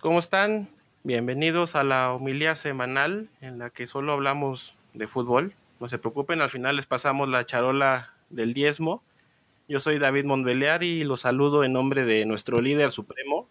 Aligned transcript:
¿Cómo 0.00 0.18
están? 0.18 0.66
Bienvenidos 1.02 1.76
a 1.76 1.84
la 1.84 2.14
homilía 2.14 2.54
semanal 2.54 3.28
en 3.42 3.58
la 3.58 3.68
que 3.68 3.86
solo 3.86 4.14
hablamos 4.14 4.74
de 4.94 5.06
fútbol. 5.06 5.52
No 5.78 5.90
se 5.90 5.98
preocupen, 5.98 6.40
al 6.40 6.48
final 6.48 6.76
les 6.76 6.86
pasamos 6.86 7.28
la 7.28 7.44
charola 7.44 8.10
del 8.30 8.54
diezmo. 8.54 9.02
Yo 9.68 9.78
soy 9.78 9.98
David 9.98 10.24
Montbelear 10.24 10.82
y 10.84 11.04
los 11.04 11.20
saludo 11.20 11.64
en 11.64 11.74
nombre 11.74 12.06
de 12.06 12.24
nuestro 12.24 12.62
líder 12.62 12.90
supremo, 12.90 13.46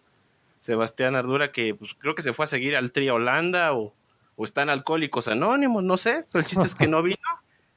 Sebastián 0.60 1.14
Ardura, 1.14 1.52
que 1.52 1.76
pues, 1.76 1.94
creo 1.94 2.16
que 2.16 2.22
se 2.22 2.32
fue 2.32 2.46
a 2.46 2.48
seguir 2.48 2.74
al 2.74 2.90
Tri 2.90 3.08
Holanda 3.10 3.72
o, 3.72 3.92
o 4.34 4.44
están 4.44 4.70
Alcohólicos 4.70 5.28
Anónimos, 5.28 5.84
no 5.84 5.96
sé, 5.96 6.26
pero 6.32 6.42
el 6.42 6.48
chiste 6.48 6.66
es 6.66 6.74
que 6.74 6.88
no 6.88 7.02
vino. 7.02 7.16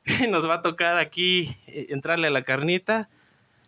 Y 0.26 0.28
nos 0.28 0.50
va 0.50 0.56
a 0.56 0.62
tocar 0.62 0.98
aquí 0.98 1.48
eh, 1.68 1.86
entrarle 1.90 2.28
a 2.28 2.32
la 2.32 2.42
carnita 2.42 3.08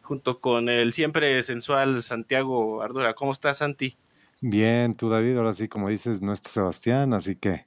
junto 0.01 0.39
con 0.39 0.67
el 0.67 0.91
siempre 0.93 1.41
sensual 1.43 2.01
Santiago 2.01 2.81
Ardura. 2.81 3.13
¿Cómo 3.13 3.31
estás, 3.31 3.59
Santi? 3.59 3.95
Bien, 4.41 4.95
tú 4.95 5.09
David, 5.09 5.37
ahora 5.37 5.53
sí, 5.53 5.67
como 5.67 5.89
dices, 5.89 6.21
no 6.21 6.33
está 6.33 6.49
Sebastián, 6.49 7.13
así 7.13 7.35
que, 7.35 7.65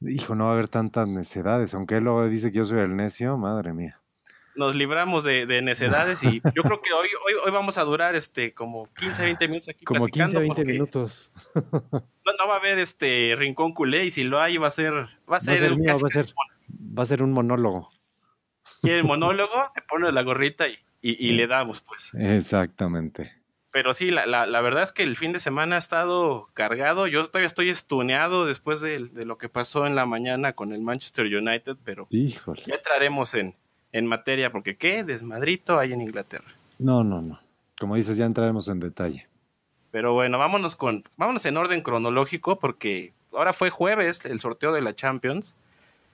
hijo, 0.00 0.34
no 0.34 0.44
va 0.44 0.50
a 0.50 0.52
haber 0.54 0.68
tantas 0.68 1.08
necedades, 1.08 1.74
aunque 1.74 1.96
él 1.96 2.04
luego 2.04 2.28
dice 2.28 2.50
que 2.50 2.58
yo 2.58 2.64
soy 2.64 2.80
el 2.80 2.96
necio, 2.96 3.36
madre 3.36 3.72
mía. 3.72 4.00
Nos 4.54 4.74
libramos 4.74 5.22
de, 5.24 5.62
necedades 5.62 6.24
y 6.24 6.40
yo 6.54 6.62
creo 6.64 6.82
que 6.82 6.92
hoy, 6.92 7.08
hoy, 7.26 7.34
hoy 7.44 7.52
vamos 7.52 7.78
a 7.78 7.84
durar 7.84 8.16
este 8.16 8.54
como 8.54 8.88
15, 8.94 9.22
20 9.22 9.48
minutos 9.48 9.68
aquí 9.68 9.84
como 9.84 10.00
platicando. 10.00 10.40
15, 10.40 10.54
20 10.54 10.72
minutos. 10.72 11.32
No, 12.38 12.46
va 12.46 12.54
a 12.54 12.58
haber 12.58 12.78
este 12.78 13.34
rincón 13.36 13.72
culé 13.72 14.04
y 14.04 14.10
si 14.10 14.22
lo 14.22 14.38
hay 14.38 14.58
va 14.58 14.68
a 14.68 14.70
ser, 14.70 14.92
va 14.92 15.38
a 15.38 15.40
ser, 15.40 15.72
va 15.72 15.92
a 15.92 15.94
ser, 15.94 16.28
va 16.70 17.02
a 17.02 17.06
ser 17.06 17.22
un 17.22 17.32
monólogo. 17.32 17.90
Y 18.82 18.90
el 18.90 19.04
monólogo 19.04 19.70
te 19.74 19.82
pone 19.82 20.12
la 20.12 20.22
gorrita 20.22 20.68
y, 20.68 20.76
y, 21.00 21.32
le 21.32 21.46
damos, 21.46 21.80
pues. 21.80 22.12
Exactamente. 22.14 23.32
Pero 23.78 23.94
sí, 23.94 24.10
la, 24.10 24.26
la, 24.26 24.44
la, 24.44 24.60
verdad 24.60 24.82
es 24.82 24.90
que 24.90 25.04
el 25.04 25.14
fin 25.14 25.30
de 25.30 25.38
semana 25.38 25.76
ha 25.76 25.78
estado 25.78 26.48
cargado. 26.52 27.06
Yo 27.06 27.24
todavía 27.24 27.46
estoy 27.46 27.70
estuneado 27.70 28.44
después 28.44 28.80
de, 28.80 28.98
de, 29.06 29.24
lo 29.24 29.38
que 29.38 29.48
pasó 29.48 29.86
en 29.86 29.94
la 29.94 30.04
mañana 30.04 30.52
con 30.52 30.72
el 30.72 30.82
Manchester 30.82 31.26
United, 31.26 31.76
pero 31.84 32.08
Híjole. 32.10 32.60
ya 32.66 32.74
entraremos 32.74 33.34
en, 33.34 33.54
en 33.92 34.06
materia, 34.06 34.50
porque 34.50 34.76
qué 34.76 35.04
desmadrito 35.04 35.78
hay 35.78 35.92
en 35.92 36.00
Inglaterra. 36.00 36.50
No, 36.80 37.04
no, 37.04 37.22
no. 37.22 37.38
Como 37.78 37.94
dices, 37.94 38.16
ya 38.16 38.24
entraremos 38.24 38.66
en 38.66 38.80
detalle. 38.80 39.28
Pero 39.92 40.12
bueno, 40.12 40.40
vámonos 40.40 40.74
con, 40.74 41.04
vámonos 41.16 41.46
en 41.46 41.56
orden 41.56 41.80
cronológico, 41.80 42.58
porque 42.58 43.12
ahora 43.32 43.52
fue 43.52 43.70
jueves 43.70 44.24
el 44.24 44.40
sorteo 44.40 44.72
de 44.72 44.82
la 44.82 44.92
Champions. 44.92 45.54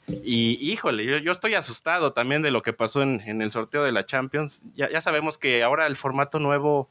Y 0.06 0.58
híjole, 0.70 1.22
yo, 1.22 1.32
estoy 1.32 1.54
asustado 1.54 2.12
también 2.12 2.42
de 2.42 2.50
lo 2.50 2.60
que 2.60 2.74
pasó 2.74 3.00
en, 3.00 3.40
el 3.40 3.50
sorteo 3.50 3.84
de 3.84 3.92
la 3.92 4.04
Champions. 4.04 4.60
Ya, 4.76 4.90
ya, 4.90 5.00
sabemos 5.00 5.38
que 5.38 5.62
ahora 5.62 5.86
el 5.86 5.96
formato 5.96 6.38
nuevo, 6.38 6.90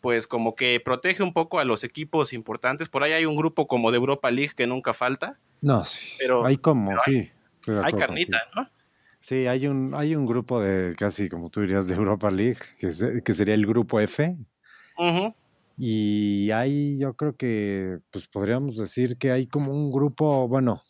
pues 0.00 0.26
como 0.26 0.54
que 0.54 0.80
protege 0.84 1.22
un 1.22 1.32
poco 1.32 1.58
a 1.58 1.64
los 1.64 1.84
equipos 1.84 2.32
importantes. 2.32 2.88
Por 2.88 3.02
ahí 3.02 3.12
hay 3.12 3.24
un 3.24 3.36
grupo 3.36 3.66
como 3.66 3.90
de 3.90 3.98
Europa 3.98 4.30
League 4.30 4.52
que 4.56 4.66
nunca 4.66 4.94
falta. 4.94 5.32
No, 5.60 5.84
sí. 5.84 6.16
Pero 6.18 6.44
hay 6.46 6.58
como, 6.58 6.92
sí. 7.04 7.30
Hay, 7.84 7.92
carnita, 7.92 8.38
¿no? 8.56 8.68
Sí, 9.22 9.46
hay 9.46 9.66
un, 9.66 9.94
hay 9.94 10.14
un 10.16 10.24
grupo 10.24 10.60
de 10.60 10.94
casi, 10.96 11.28
como 11.28 11.50
tú 11.50 11.60
dirías, 11.60 11.86
de 11.86 11.94
Europa 11.94 12.30
League, 12.30 12.58
que, 12.78 12.90
que 13.22 13.32
sería 13.32 13.54
el 13.54 13.66
grupo 13.66 14.00
F. 14.00 14.36
Y 15.76 16.50
hay, 16.50 16.98
yo 16.98 17.14
creo 17.14 17.36
que, 17.36 17.98
pues 18.10 18.26
podríamos 18.26 18.78
decir 18.78 19.16
que 19.16 19.30
hay 19.30 19.46
como 19.46 19.72
un 19.72 19.92
grupo, 19.92 20.48
bueno, 20.48 20.82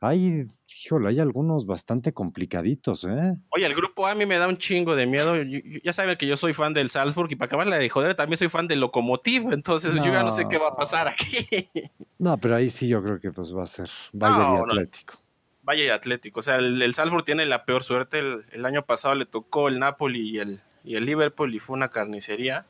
hay 0.00 0.46
Híjole, 0.84 1.08
hay 1.08 1.18
algunos 1.18 1.66
bastante 1.66 2.12
complicaditos, 2.12 3.04
¿eh? 3.04 3.36
Oye, 3.50 3.66
el 3.66 3.74
grupo 3.74 4.06
A, 4.06 4.12
a 4.12 4.14
mí 4.14 4.26
me 4.26 4.38
da 4.38 4.46
un 4.46 4.56
chingo 4.56 4.94
de 4.94 5.06
miedo. 5.06 5.34
ya 5.82 5.92
saben 5.92 6.16
que 6.16 6.26
yo 6.26 6.36
soy 6.36 6.52
fan 6.52 6.72
del 6.72 6.88
Salzburg 6.88 7.32
y 7.32 7.36
para 7.36 7.46
acabarla 7.46 7.78
de 7.78 7.88
joder, 7.88 8.14
también 8.14 8.38
soy 8.38 8.48
fan 8.48 8.68
del 8.68 8.80
Locomotiv, 8.80 9.52
entonces 9.52 9.94
yo 9.96 10.12
ya 10.12 10.22
no 10.22 10.30
sé 10.30 10.46
qué 10.48 10.58
va 10.58 10.68
a 10.68 10.76
pasar 10.76 11.08
aquí. 11.08 11.46
No, 12.20 12.36
pero 12.36 12.56
ahí 12.56 12.68
sí 12.68 12.88
yo 12.88 13.00
creo 13.00 13.20
que 13.20 13.30
pues 13.30 13.54
va 13.54 13.62
a 13.62 13.66
ser 13.68 13.88
Valle 14.12 14.58
y 14.58 14.60
Atlético. 14.60 15.14
Valle 15.62 15.84
y 15.84 15.88
Atlético. 15.88 16.40
O 16.40 16.42
sea, 16.42 16.56
el, 16.56 16.92
Salzburg 16.92 17.24
tiene 17.24 17.46
la 17.46 17.64
peor 17.64 17.84
suerte. 17.84 18.18
El, 18.18 18.66
año 18.66 18.84
pasado 18.84 19.14
le 19.14 19.24
tocó 19.24 19.68
el 19.68 19.78
Napoli 19.78 20.28
y 20.28 20.38
el, 20.40 20.58
y 20.82 20.96
el 20.96 21.04
Liverpool 21.04 21.54
y 21.54 21.60
fue 21.60 21.76
una 21.76 21.90
carnicería. 21.90 22.66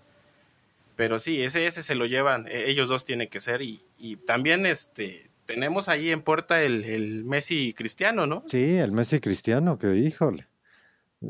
Pero 0.96 1.18
sí, 1.18 1.42
ese, 1.42 1.64
ese 1.64 1.82
se 1.82 1.94
lo 1.94 2.04
llevan. 2.04 2.46
E, 2.46 2.68
ellos 2.68 2.90
dos 2.90 3.06
tienen 3.06 3.28
que 3.28 3.40
ser. 3.40 3.62
Y, 3.62 3.80
y 3.98 4.16
también 4.16 4.66
este 4.66 5.27
tenemos 5.48 5.88
ahí 5.88 6.10
en 6.10 6.20
puerta 6.20 6.62
el, 6.62 7.24
Messi 7.24 7.72
cristiano, 7.72 8.26
¿no? 8.26 8.44
Sí, 8.46 8.76
el 8.76 8.92
Messi 8.92 9.18
cristiano, 9.18 9.78
que 9.78 9.96
híjole. 9.96 10.46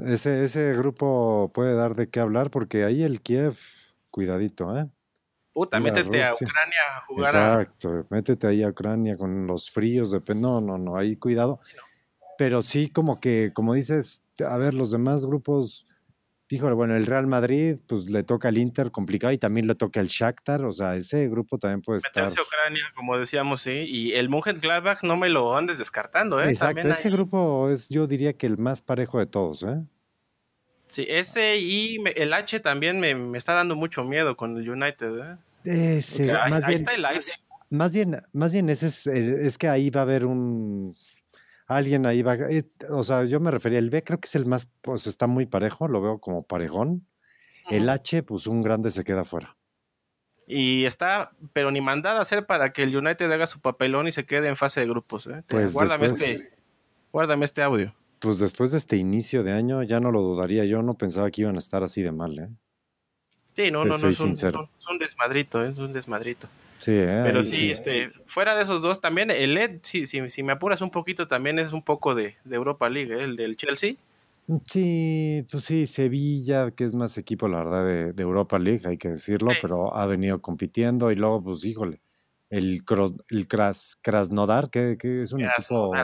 Ese, 0.06 0.44
ese 0.44 0.74
grupo 0.74 1.50
puede 1.54 1.74
dar 1.74 1.94
de 1.94 2.10
qué 2.10 2.20
hablar 2.20 2.50
porque 2.50 2.84
ahí 2.84 3.04
el 3.04 3.22
Kiev, 3.22 3.56
cuidadito, 4.10 4.76
¿eh? 4.76 4.88
Puta, 5.52 5.80
métete 5.80 6.24
a 6.24 6.34
Ucrania 6.34 6.80
a 6.96 7.00
jugar 7.06 7.34
Exacto, 7.34 8.06
métete 8.10 8.46
ahí 8.48 8.62
a 8.62 8.68
Ucrania 8.68 9.16
con 9.16 9.46
los 9.46 9.70
fríos 9.70 10.10
de... 10.10 10.20
No, 10.34 10.60
no, 10.60 10.78
no, 10.78 10.96
ahí 10.96 11.16
cuidado. 11.16 11.60
Pero 12.36 12.62
sí, 12.62 12.90
como 12.90 13.20
que, 13.20 13.52
como 13.54 13.74
dices, 13.74 14.22
a 14.46 14.58
ver, 14.58 14.74
los 14.74 14.90
demás 14.90 15.26
grupos 15.26 15.86
Híjole, 16.50 16.74
bueno, 16.74 16.96
el 16.96 17.04
Real 17.04 17.26
Madrid, 17.26 17.76
pues 17.86 18.06
le 18.08 18.22
toca 18.22 18.48
al 18.48 18.56
Inter 18.56 18.90
complicado 18.90 19.32
y 19.34 19.38
también 19.38 19.66
le 19.66 19.74
toca 19.74 20.00
al 20.00 20.06
Shakhtar, 20.06 20.64
o 20.64 20.72
sea, 20.72 20.96
ese 20.96 21.28
grupo 21.28 21.58
también 21.58 21.82
puede 21.82 22.00
Meterse 22.02 22.40
estar. 22.40 22.44
Ucrania, 22.46 22.84
como 22.94 23.18
decíamos, 23.18 23.60
sí, 23.60 23.84
y 23.86 24.12
el 24.14 24.30
Mönchengladbach 24.30 25.02
no 25.02 25.18
me 25.18 25.28
lo 25.28 25.54
andes 25.54 25.76
descartando, 25.76 26.40
¿eh? 26.40 26.48
Exacto, 26.48 26.88
ese 26.88 27.10
grupo 27.10 27.68
es, 27.68 27.90
yo 27.90 28.06
diría 28.06 28.32
que 28.32 28.46
el 28.46 28.56
más 28.56 28.80
parejo 28.80 29.18
de 29.18 29.26
todos, 29.26 29.62
¿eh? 29.62 29.84
Sí, 30.86 31.04
ese 31.06 31.58
y 31.58 32.02
el 32.16 32.32
H 32.32 32.60
también 32.60 32.98
me, 32.98 33.36
está 33.36 33.52
dando 33.52 33.76
mucho 33.76 34.04
miedo 34.04 34.34
con 34.34 34.56
el 34.56 34.70
United, 34.70 35.38
¿eh? 35.64 35.98
Ese, 35.98 36.32
ahí, 36.32 36.72
está 36.72 36.94
el 36.94 37.02
Leipzig. 37.02 37.36
Más 37.68 37.92
bien, 37.92 38.22
más 38.32 38.54
bien 38.54 38.70
ese 38.70 38.86
es, 38.86 39.06
es 39.06 39.58
que 39.58 39.68
ahí 39.68 39.90
va 39.90 40.00
a 40.00 40.04
haber 40.04 40.24
un 40.24 40.96
alguien 41.68 42.06
ahí 42.06 42.22
va, 42.22 42.34
eh, 42.34 42.64
o 42.88 43.04
sea, 43.04 43.24
yo 43.24 43.38
me 43.40 43.50
refería, 43.50 43.78
el 43.78 43.90
B 43.90 44.02
creo 44.02 44.18
que 44.18 44.26
es 44.26 44.34
el 44.34 44.46
más, 44.46 44.68
pues 44.80 45.06
está 45.06 45.26
muy 45.26 45.46
parejo, 45.46 45.86
lo 45.86 46.00
veo 46.00 46.18
como 46.18 46.42
parejón. 46.42 47.06
El 47.70 47.90
H, 47.90 48.22
pues 48.22 48.46
un 48.46 48.62
grande 48.62 48.90
se 48.90 49.04
queda 49.04 49.26
fuera. 49.26 49.58
Y 50.46 50.86
está, 50.86 51.32
pero 51.52 51.70
ni 51.70 51.82
mandada 51.82 52.20
a 52.20 52.22
hacer 52.22 52.46
para 52.46 52.72
que 52.72 52.82
el 52.82 52.96
United 52.96 53.30
haga 53.30 53.46
su 53.46 53.60
papelón 53.60 54.08
y 54.08 54.12
se 54.12 54.24
quede 54.24 54.48
en 54.48 54.56
fase 54.56 54.80
de 54.80 54.86
grupos. 54.86 55.26
¿eh? 55.26 55.42
Pues 55.46 55.74
guárdame, 55.74 56.06
este, 56.06 56.50
guárdame 57.12 57.44
este 57.44 57.62
audio. 57.62 57.94
Pues 58.20 58.38
después 58.38 58.70
de 58.70 58.78
este 58.78 58.96
inicio 58.96 59.44
de 59.44 59.52
año 59.52 59.82
ya 59.82 60.00
no 60.00 60.10
lo 60.10 60.22
dudaría, 60.22 60.64
yo 60.64 60.82
no 60.82 60.94
pensaba 60.94 61.30
que 61.30 61.42
iban 61.42 61.56
a 61.56 61.58
estar 61.58 61.82
así 61.82 62.02
de 62.02 62.12
mal, 62.12 62.38
¿eh? 62.38 62.48
Sí, 63.54 63.70
no, 63.70 63.84
no, 63.84 63.98
no, 63.98 64.08
es 64.08 64.20
un, 64.20 64.32
es 64.32 64.42
un, 64.42 64.98
desmadrito, 64.98 65.64
¿eh? 65.64 65.68
es 65.68 65.78
un 65.78 65.92
desmadrito. 65.92 66.48
Sí, 66.80 66.92
eh, 66.92 67.20
Pero 67.24 67.42
sí, 67.42 67.70
este, 67.70 68.10
fuera 68.26 68.56
de 68.56 68.62
esos 68.62 68.82
dos 68.82 69.00
también, 69.00 69.30
el 69.30 69.54
LED, 69.54 69.80
sí, 69.82 70.06
si 70.06 70.42
me 70.42 70.52
apuras 70.52 70.80
un 70.80 70.90
poquito, 70.90 71.26
también 71.26 71.58
es 71.58 71.72
un 71.72 71.82
poco 71.82 72.14
de, 72.14 72.36
Europa 72.48 72.88
League, 72.88 73.12
¿eh? 73.12 73.24
el 73.24 73.36
del 73.36 73.56
Chelsea. 73.56 73.94
Sí, 74.64 75.44
pues 75.50 75.64
sí, 75.64 75.86
Sevilla, 75.86 76.70
que 76.70 76.84
es 76.84 76.94
más 76.94 77.18
equipo, 77.18 77.48
la 77.48 77.58
verdad, 77.58 78.14
de, 78.14 78.22
Europa 78.22 78.58
League, 78.58 78.82
hay 78.86 78.96
que 78.96 79.10
decirlo, 79.10 79.50
pero 79.60 79.94
ha 79.94 80.06
venido 80.06 80.40
compitiendo 80.40 81.10
y 81.10 81.16
luego, 81.16 81.42
pues 81.42 81.64
híjole, 81.64 82.00
el, 82.48 82.82
el 83.28 83.48
Kras, 83.48 83.98
Krasnodar, 84.00 84.70
que, 84.70 84.96
es 85.02 85.32
un 85.32 85.44
equipo 85.44 85.94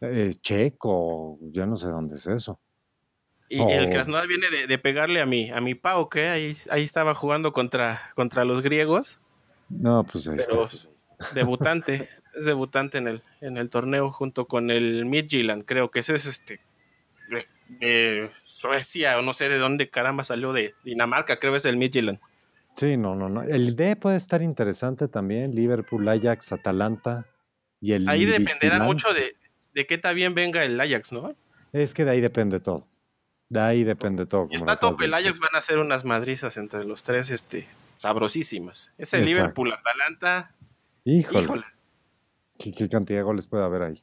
eh, 0.00 0.32
checo, 0.40 1.38
ya 1.52 1.66
no 1.66 1.76
sé 1.76 1.88
dónde 1.88 2.16
es 2.16 2.26
eso. 2.26 2.58
Y 3.50 3.60
el 3.60 3.90
Krasnodar 3.90 4.28
viene 4.28 4.46
de, 4.66 4.78
pegarle 4.78 5.20
a 5.20 5.26
mi, 5.26 5.50
a 5.50 5.60
mi 5.60 5.74
Pau, 5.74 6.08
que 6.08 6.28
ahí, 6.28 6.52
ahí 6.70 6.84
estaba 6.84 7.14
jugando 7.14 7.52
contra, 7.52 8.00
contra 8.14 8.44
los 8.44 8.62
griegos. 8.62 9.22
No, 9.68 10.04
pues 10.04 10.28
ahí 10.28 10.36
Pero 10.36 10.68
debutante, 11.34 12.08
es 12.34 12.44
debutante 12.44 12.98
en 12.98 13.08
el, 13.08 13.22
en 13.40 13.56
el 13.56 13.70
torneo 13.70 14.10
junto 14.10 14.46
con 14.46 14.70
el 14.70 15.04
Midtjylland, 15.04 15.64
creo 15.64 15.90
que 15.90 16.00
ese 16.00 16.14
es 16.14 16.26
este 16.26 16.60
de, 17.68 18.30
Suecia 18.44 19.18
o 19.18 19.22
no 19.22 19.32
sé 19.32 19.48
de 19.48 19.58
dónde 19.58 19.90
caramba 19.90 20.24
salió 20.24 20.52
de 20.52 20.74
Dinamarca, 20.84 21.38
creo 21.38 21.52
que 21.52 21.58
es 21.58 21.64
el 21.66 21.76
Midtjylland. 21.76 22.18
Sí, 22.74 22.96
no, 22.96 23.14
no, 23.14 23.28
no. 23.28 23.42
El 23.42 23.76
D 23.76 23.96
puede 23.96 24.16
estar 24.16 24.40
interesante 24.40 25.08
también, 25.08 25.54
Liverpool, 25.54 26.08
Ajax, 26.08 26.52
Atalanta 26.52 27.26
y 27.80 27.92
el 27.92 28.08
Ahí 28.08 28.24
dependerá 28.24 28.78
mucho 28.78 29.12
de, 29.12 29.36
de 29.74 29.86
qué 29.86 29.98
tan 29.98 30.14
bien 30.14 30.34
venga 30.34 30.64
el 30.64 30.80
Ajax, 30.80 31.12
¿no? 31.12 31.34
Es 31.72 31.92
que 31.92 32.04
de 32.04 32.12
ahí 32.12 32.20
depende 32.20 32.60
todo. 32.60 32.86
De 33.48 33.60
ahí 33.60 33.84
depende 33.84 34.26
todo. 34.26 34.48
Y 34.50 34.56
está 34.56 34.76
top, 34.76 35.00
el 35.02 35.14
Ajax 35.14 35.40
van 35.40 35.54
a 35.54 35.58
hacer 35.58 35.78
unas 35.78 36.04
madrizas 36.04 36.56
entre 36.56 36.84
los 36.84 37.02
tres, 37.02 37.30
este, 37.30 37.66
sabrosísimas. 37.98 38.94
Ese 38.96 39.20
Liverpool, 39.20 39.72
Atalanta. 39.72 40.52
Híjole. 41.04 41.64
¿Qué, 42.58 42.88
cantidad 42.88 43.18
de 43.18 43.22
goles 43.22 43.46
puede 43.46 43.64
haber 43.64 43.82
ahí? 43.82 44.02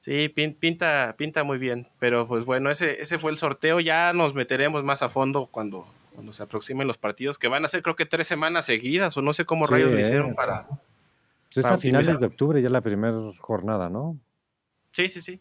Sí, 0.00 0.28
pinta, 0.28 1.14
pinta 1.18 1.44
muy 1.44 1.58
bien. 1.58 1.86
Pero 1.98 2.26
pues 2.26 2.44
bueno, 2.44 2.70
ese, 2.70 3.02
ese 3.02 3.18
fue 3.18 3.30
el 3.30 3.38
sorteo. 3.38 3.80
Ya 3.80 4.12
nos 4.12 4.34
meteremos 4.34 4.84
más 4.84 5.02
a 5.02 5.08
fondo 5.08 5.46
cuando, 5.46 5.86
cuando 6.14 6.32
se 6.32 6.42
aproximen 6.42 6.86
los 6.86 6.98
partidos, 6.98 7.38
que 7.38 7.48
van 7.48 7.64
a 7.64 7.68
ser 7.68 7.82
creo 7.82 7.96
que 7.96 8.06
tres 8.06 8.26
semanas 8.26 8.66
seguidas, 8.66 9.16
o 9.16 9.22
no 9.22 9.32
sé 9.32 9.44
cómo 9.44 9.66
rayos 9.66 9.92
lo 9.92 10.00
hicieron 10.00 10.34
para. 10.34 10.66
Pues 10.66 11.64
es 11.64 11.66
a 11.66 11.78
finales 11.78 12.18
de 12.18 12.26
octubre 12.26 12.60
ya 12.62 12.70
la 12.70 12.80
primera 12.80 13.16
jornada, 13.38 13.88
¿no? 13.88 14.18
Sí, 14.92 15.08
sí, 15.08 15.20
sí. 15.20 15.40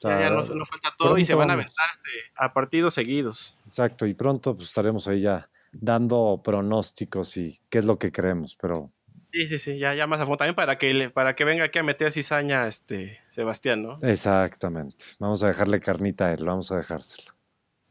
ya, 0.00 0.30
nos, 0.30 0.48
falta 0.48 0.94
todo 0.96 1.18
y 1.18 1.24
se 1.24 1.34
van 1.34 1.50
a 1.50 1.54
aventar 1.54 1.86
este, 1.92 2.32
a 2.36 2.52
partidos 2.52 2.94
seguidos. 2.94 3.56
Exacto, 3.66 4.06
y 4.06 4.14
pronto 4.14 4.54
pues 4.54 4.68
estaremos 4.68 5.06
ahí 5.08 5.20
ya 5.20 5.48
dando 5.80 6.40
pronósticos 6.44 7.36
y 7.36 7.60
qué 7.68 7.78
es 7.78 7.84
lo 7.84 7.98
que 7.98 8.12
creemos, 8.12 8.56
pero 8.60 8.92
Sí, 9.34 9.48
sí, 9.48 9.58
sí, 9.58 9.78
ya, 9.78 9.94
ya 9.94 10.06
más 10.06 10.20
a 10.20 10.26
fondo. 10.26 10.36
También 10.36 10.54
para 10.54 10.78
que, 10.78 11.10
para 11.10 11.34
que 11.34 11.44
venga 11.44 11.64
aquí 11.64 11.80
a 11.80 11.82
meter 11.82 12.12
cizaña 12.12 12.68
este 12.68 13.18
Sebastián, 13.30 13.82
¿no? 13.82 13.98
Exactamente. 14.00 15.04
Vamos 15.18 15.42
a 15.42 15.48
dejarle 15.48 15.80
carnita 15.80 16.26
a 16.26 16.34
él, 16.34 16.44
vamos 16.44 16.70
a 16.70 16.76
dejárselo. 16.76 17.34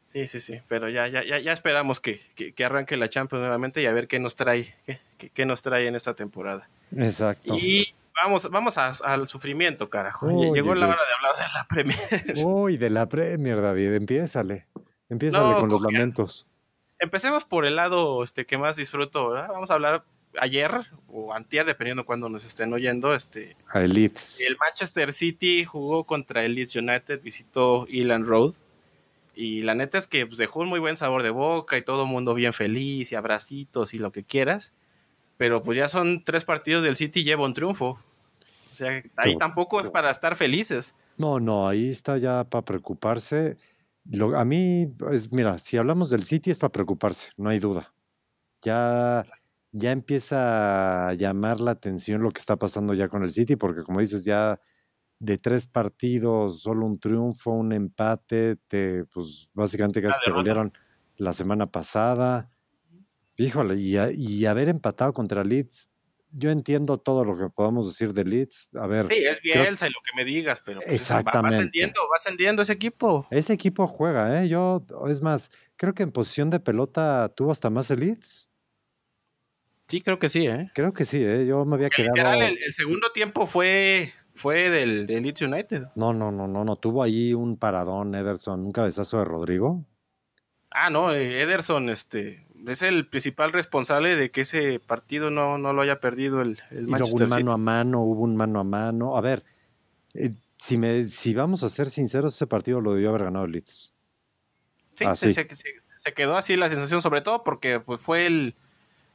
Sí, 0.05 0.25
sí, 0.25 0.39
sí, 0.39 0.61
pero 0.69 0.87
ya, 0.87 1.05
ya, 1.09 1.21
ya, 1.21 1.39
ya 1.39 1.51
esperamos 1.51 1.99
que, 1.99 2.21
que, 2.35 2.63
arranque 2.63 2.95
la 2.95 3.09
Champions 3.09 3.41
nuevamente 3.41 3.81
y 3.81 3.87
a 3.87 3.91
ver 3.91 4.07
qué 4.07 4.19
nos 4.19 4.37
trae, 4.37 4.73
qué, 5.17 5.31
qué 5.31 5.45
nos 5.45 5.61
trae 5.63 5.85
en 5.87 5.95
esta 5.95 6.13
temporada. 6.13 6.65
Exacto. 6.95 7.57
Y 7.57 7.93
vamos, 8.15 8.49
vamos 8.49 8.77
al 8.77 9.27
sufrimiento, 9.27 9.89
carajo. 9.89 10.53
Llegó 10.53 10.75
la 10.75 10.87
hora 10.87 11.01
de 11.01 11.13
hablar 11.13 11.35
de 11.35 11.53
la 11.53 11.67
Premier. 11.67 12.45
Uy, 12.45 12.77
de 12.77 12.89
la 12.89 13.09
Premier, 13.09 13.61
David, 13.61 13.95
empiézale. 13.95 14.67
Empiézale 15.09 15.59
con 15.59 15.69
los 15.69 15.81
lamentos. 15.81 16.47
Empecemos 17.03 17.43
por 17.43 17.65
el 17.65 17.75
lado 17.75 18.23
este, 18.23 18.45
que 18.45 18.57
más 18.57 18.77
disfruto, 18.77 19.31
¿verdad? 19.31 19.49
Vamos 19.49 19.71
a 19.71 19.73
hablar 19.73 20.05
ayer 20.39 20.71
o 21.09 21.33
antier, 21.33 21.65
dependiendo 21.65 22.05
cuando 22.05 22.29
nos 22.29 22.45
estén 22.45 22.71
oyendo. 22.71 23.13
Este, 23.13 23.57
el 23.73 23.93
Leeds. 23.93 24.39
El 24.39 24.55
Manchester 24.57 25.13
City 25.13 25.65
jugó 25.65 26.05
contra 26.05 26.45
el 26.45 26.55
Leeds 26.55 26.77
United, 26.77 27.21
visitó 27.21 27.87
Elan 27.91 28.25
Road 28.25 28.53
y 29.35 29.63
la 29.63 29.75
neta 29.75 29.97
es 29.97 30.07
que 30.07 30.25
pues, 30.25 30.37
dejó 30.37 30.61
un 30.61 30.69
muy 30.69 30.79
buen 30.79 30.95
sabor 30.95 31.23
de 31.23 31.29
boca 31.29 31.77
y 31.77 31.81
todo 31.81 32.03
el 32.03 32.07
mundo 32.07 32.33
bien 32.35 32.53
feliz 32.53 33.11
y 33.11 33.15
abracitos 33.15 33.93
y 33.93 33.97
lo 33.97 34.13
que 34.13 34.23
quieras. 34.23 34.73
Pero 35.35 35.61
pues 35.61 35.77
ya 35.77 35.89
son 35.89 36.23
tres 36.23 36.45
partidos 36.45 36.85
del 36.85 36.95
City 36.95 37.19
y 37.19 37.23
lleva 37.25 37.43
un 37.43 37.53
triunfo. 37.53 37.99
O 38.71 38.75
sea, 38.75 39.03
ahí 39.17 39.35
tampoco 39.35 39.81
es 39.81 39.89
para 39.89 40.09
estar 40.09 40.37
felices. 40.37 40.95
No, 41.17 41.41
no, 41.41 41.67
ahí 41.67 41.89
está 41.89 42.17
ya 42.17 42.45
para 42.45 42.63
preocuparse. 42.63 43.57
Lo, 44.05 44.37
a 44.37 44.45
mí, 44.45 44.93
es, 45.11 45.31
mira, 45.31 45.59
si 45.59 45.77
hablamos 45.77 46.09
del 46.09 46.23
City 46.23 46.51
es 46.51 46.59
para 46.59 46.71
preocuparse, 46.71 47.29
no 47.37 47.49
hay 47.49 47.59
duda. 47.59 47.93
Ya, 48.61 49.25
ya 49.71 49.91
empieza 49.91 51.09
a 51.09 51.13
llamar 51.13 51.59
la 51.59 51.71
atención 51.71 52.21
lo 52.21 52.31
que 52.31 52.39
está 52.39 52.57
pasando 52.57 52.93
ya 52.93 53.07
con 53.07 53.23
el 53.23 53.31
City, 53.31 53.55
porque 53.55 53.83
como 53.83 53.99
dices, 53.99 54.25
ya 54.25 54.59
de 55.19 55.37
tres 55.37 55.67
partidos, 55.67 56.61
solo 56.61 56.85
un 56.85 56.99
triunfo, 56.99 57.51
un 57.51 57.71
empate, 57.71 58.57
te, 58.67 59.05
pues 59.05 59.49
básicamente 59.53 60.01
casi 60.01 60.19
te 60.25 60.31
golearon 60.31 60.73
la 61.15 61.31
semana 61.31 61.67
pasada. 61.67 62.49
Híjole, 63.37 63.75
y, 63.79 63.97
y, 64.15 64.45
haber 64.45 64.67
empatado 64.67 65.13
contra 65.13 65.43
Leeds, 65.43 65.89
yo 66.33 66.51
entiendo 66.51 66.97
todo 66.97 67.23
lo 67.23 67.37
que 67.37 67.49
podamos 67.49 67.87
decir 67.87 68.13
de 68.13 68.25
Leeds. 68.25 68.71
A 68.75 68.87
ver. 68.87 69.07
Sí, 69.09 69.23
es 69.23 69.41
Bielsa 69.41 69.87
y 69.87 69.91
lo 69.91 69.99
que 70.03 70.11
me 70.15 70.25
digas, 70.25 70.61
pero 70.65 70.81
pues 70.85 71.11
va, 71.11 71.19
ascendiendo, 71.47 72.01
va 72.01 72.15
ascendiendo 72.15 72.61
ese 72.61 72.73
equipo. 72.73 73.27
Ese 73.31 73.53
equipo 73.53 73.87
juega, 73.87 74.43
¿eh? 74.43 74.49
Yo, 74.49 74.85
es 75.09 75.21
más, 75.21 75.51
creo 75.75 75.93
que 75.93 76.03
en 76.03 76.11
posición 76.11 76.49
de 76.49 76.59
pelota 76.59 77.31
tuvo 77.35 77.51
hasta 77.51 77.69
más 77.69 77.89
el 77.91 78.01
Leeds. 78.01 78.49
Sí, 79.87 80.01
creo 80.01 80.17
que 80.17 80.29
sí, 80.29 80.47
¿eh? 80.47 80.71
Creo 80.73 80.93
que 80.93 81.05
sí, 81.05 81.23
¿eh? 81.23 81.45
Yo 81.45 81.65
me 81.65 81.75
había 81.75 81.89
quedado. 81.89 82.41
el, 82.41 82.73
segundo 82.73 83.11
tiempo 83.13 83.47
fue 83.47 84.11
fue 84.33 84.69
del, 84.69 85.05
Leeds 85.05 85.41
United. 85.43 85.83
No, 85.95 86.13
no, 86.13 86.31
no, 86.31 86.47
no, 86.47 86.63
no. 86.63 86.75
Tuvo 86.77 87.03
ahí 87.03 87.33
un 87.33 87.57
paradón, 87.57 88.15
Ederson, 88.15 88.65
un 88.65 88.71
cabezazo 88.71 89.19
de 89.19 89.25
Rodrigo. 89.25 89.85
Ah, 90.71 90.89
no, 90.89 91.13
eh, 91.13 91.41
Ederson, 91.41 91.89
este, 91.89 92.47
es 92.67 92.81
el 92.81 93.07
principal 93.07 93.51
responsable 93.51 94.15
de 94.15 94.31
que 94.31 94.41
ese 94.41 94.79
partido 94.79 95.29
no, 95.29 95.57
no 95.57 95.73
lo 95.73 95.81
haya 95.81 95.99
perdido 95.99 96.41
el, 96.41 96.59
el 96.71 96.87
Manchester 96.87 97.27
hubo 97.27 97.35
un 97.35 97.43
mano 97.43 97.51
a 97.51 97.57
mano, 97.57 98.01
hubo 98.01 98.21
un 98.23 98.35
mano 98.35 98.59
a 98.59 98.63
mano. 98.63 99.17
A 99.17 99.21
ver, 99.21 99.43
eh, 100.13 100.31
si, 100.57 100.77
me, 100.77 101.07
si 101.09 101.33
vamos 101.33 101.63
a 101.63 101.69
ser 101.69 101.89
sinceros, 101.89 102.35
ese 102.35 102.47
partido 102.47 102.81
lo 102.81 102.93
debió 102.93 103.09
haber 103.09 103.25
ganado 103.25 103.45
el 103.45 103.51
Leeds. 103.51 103.91
Sí, 104.93 105.05
se, 105.15 105.31
se, 105.31 106.13
quedó 106.13 106.37
así 106.37 106.55
la 106.55 106.69
sensación, 106.69 107.01
sobre 107.01 107.21
todo 107.21 107.43
porque 107.43 107.79
pues, 107.79 107.99
fue 107.99 108.27
el, 108.27 108.53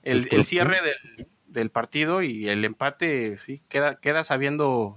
el, 0.02 0.44
cierre 0.44 0.78
del, 0.82 1.28
del, 1.46 1.70
partido 1.70 2.22
y 2.22 2.48
el 2.48 2.64
empate, 2.64 3.36
sí, 3.36 3.62
queda, 3.68 3.94
queda 4.00 4.24
sabiendo 4.24 4.96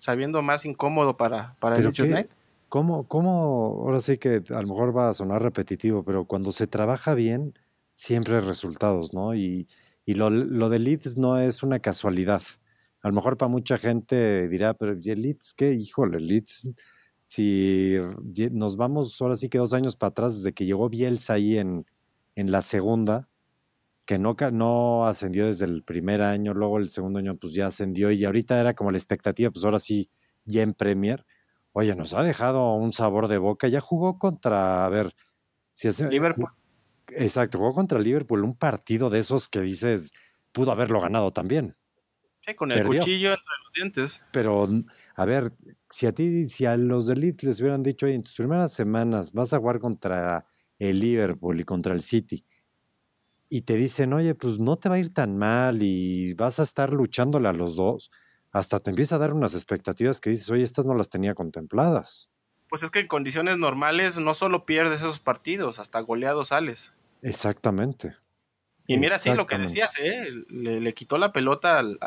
sabiendo 0.00 0.42
más 0.42 0.64
incómodo 0.64 1.16
para, 1.16 1.54
para 1.60 1.76
el 1.76 1.86
United. 1.86 2.28
¿cómo, 2.68 3.06
¿Cómo? 3.06 3.82
Ahora 3.84 4.00
sí 4.00 4.18
que 4.18 4.42
a 4.48 4.62
lo 4.62 4.68
mejor 4.68 4.96
va 4.96 5.10
a 5.10 5.14
sonar 5.14 5.42
repetitivo, 5.42 6.02
pero 6.02 6.24
cuando 6.24 6.52
se 6.52 6.66
trabaja 6.66 7.14
bien, 7.14 7.54
siempre 8.00 8.40
resultados, 8.40 9.12
¿no? 9.12 9.34
Y, 9.34 9.68
y 10.06 10.14
lo, 10.14 10.30
lo 10.30 10.70
de 10.70 10.78
Leeds 10.78 11.18
no 11.18 11.38
es 11.38 11.62
una 11.62 11.80
casualidad. 11.80 12.42
A 13.02 13.08
lo 13.08 13.14
mejor 13.14 13.36
para 13.36 13.50
mucha 13.50 13.76
gente 13.76 14.48
dirá, 14.48 14.72
pero 14.72 14.96
¿y 15.00 15.10
el 15.10 15.20
Leeds 15.22 15.52
qué? 15.54 15.74
Híjole, 15.74 16.18
Leeds, 16.18 16.72
si 17.26 17.96
nos 18.52 18.76
vamos 18.76 19.20
ahora 19.20 19.36
sí 19.36 19.50
que 19.50 19.58
dos 19.58 19.74
años 19.74 19.96
para 19.96 20.08
atrás, 20.08 20.36
desde 20.36 20.54
que 20.54 20.64
llegó 20.64 20.88
Bielsa 20.88 21.34
ahí 21.34 21.58
en, 21.58 21.86
en 22.36 22.50
la 22.50 22.62
segunda, 22.62 23.28
que 24.06 24.18
no, 24.18 24.34
no 24.50 25.06
ascendió 25.06 25.46
desde 25.46 25.66
el 25.66 25.82
primer 25.82 26.22
año, 26.22 26.54
luego 26.54 26.78
el 26.78 26.88
segundo 26.88 27.18
año 27.18 27.36
pues 27.36 27.52
ya 27.52 27.66
ascendió 27.66 28.10
y 28.10 28.24
ahorita 28.24 28.58
era 28.58 28.72
como 28.72 28.90
la 28.90 28.96
expectativa, 28.96 29.50
pues 29.50 29.64
ahora 29.64 29.78
sí, 29.78 30.08
ya 30.46 30.62
en 30.62 30.72
Premier. 30.72 31.26
Oye, 31.72 31.94
nos 31.94 32.14
ha 32.14 32.22
dejado 32.22 32.74
un 32.74 32.94
sabor 32.94 33.28
de 33.28 33.36
boca, 33.36 33.68
ya 33.68 33.80
jugó 33.80 34.18
contra, 34.18 34.86
a 34.86 34.88
ver, 34.88 35.14
si 35.72 35.88
hace... 35.88 36.08
Liverpool. 36.08 36.48
Exacto, 37.16 37.58
jugó 37.58 37.74
contra 37.74 37.98
Liverpool, 37.98 38.44
un 38.44 38.56
partido 38.56 39.10
de 39.10 39.18
esos 39.18 39.48
que 39.48 39.60
dices, 39.60 40.12
pudo 40.52 40.72
haberlo 40.72 41.00
ganado 41.00 41.32
también. 41.32 41.76
Sí, 42.40 42.54
con 42.54 42.72
el 42.72 42.84
cuchillo 42.84 43.30
entre 43.30 43.52
los 43.64 43.74
dientes. 43.74 44.22
Pero, 44.32 44.68
a 45.14 45.24
ver, 45.24 45.52
si 45.90 46.06
a 46.06 46.12
ti, 46.12 46.48
si 46.48 46.66
a 46.66 46.76
los 46.76 47.06
de 47.06 47.16
Leeds 47.16 47.44
les 47.44 47.60
hubieran 47.60 47.82
dicho, 47.82 48.06
oye, 48.06 48.14
en 48.14 48.22
tus 48.22 48.34
primeras 48.34 48.72
semanas 48.72 49.32
vas 49.32 49.52
a 49.52 49.58
jugar 49.58 49.78
contra 49.80 50.46
el 50.78 51.00
Liverpool 51.00 51.60
y 51.60 51.64
contra 51.64 51.92
el 51.92 52.02
City, 52.02 52.44
y 53.52 53.62
te 53.62 53.74
dicen, 53.74 54.12
oye, 54.12 54.34
pues 54.34 54.58
no 54.60 54.78
te 54.78 54.88
va 54.88 54.94
a 54.94 54.98
ir 54.98 55.12
tan 55.12 55.36
mal 55.36 55.82
y 55.82 56.34
vas 56.34 56.60
a 56.60 56.62
estar 56.62 56.92
luchándole 56.92 57.48
a 57.48 57.52
los 57.52 57.74
dos, 57.74 58.10
hasta 58.52 58.78
te 58.80 58.90
empieza 58.90 59.16
a 59.16 59.18
dar 59.18 59.32
unas 59.32 59.54
expectativas 59.54 60.20
que 60.20 60.30
dices, 60.30 60.48
oye, 60.50 60.62
estas 60.62 60.86
no 60.86 60.94
las 60.94 61.10
tenía 61.10 61.34
contempladas. 61.34 62.30
Pues 62.68 62.84
es 62.84 62.90
que 62.92 63.00
en 63.00 63.08
condiciones 63.08 63.58
normales 63.58 64.18
no 64.20 64.34
solo 64.34 64.64
pierdes 64.64 65.00
esos 65.00 65.18
partidos, 65.18 65.80
hasta 65.80 66.00
goleado 66.00 66.44
sales. 66.44 66.94
Exactamente. 67.22 68.14
Y 68.86 68.98
mira, 68.98 69.20
sí, 69.20 69.32
lo 69.32 69.46
que 69.46 69.56
decías, 69.56 69.96
¿eh? 70.00 70.18
le, 70.48 70.94
quitó 70.94 71.16
la 71.16 71.30
pelota 71.30 71.78
al, 71.78 71.98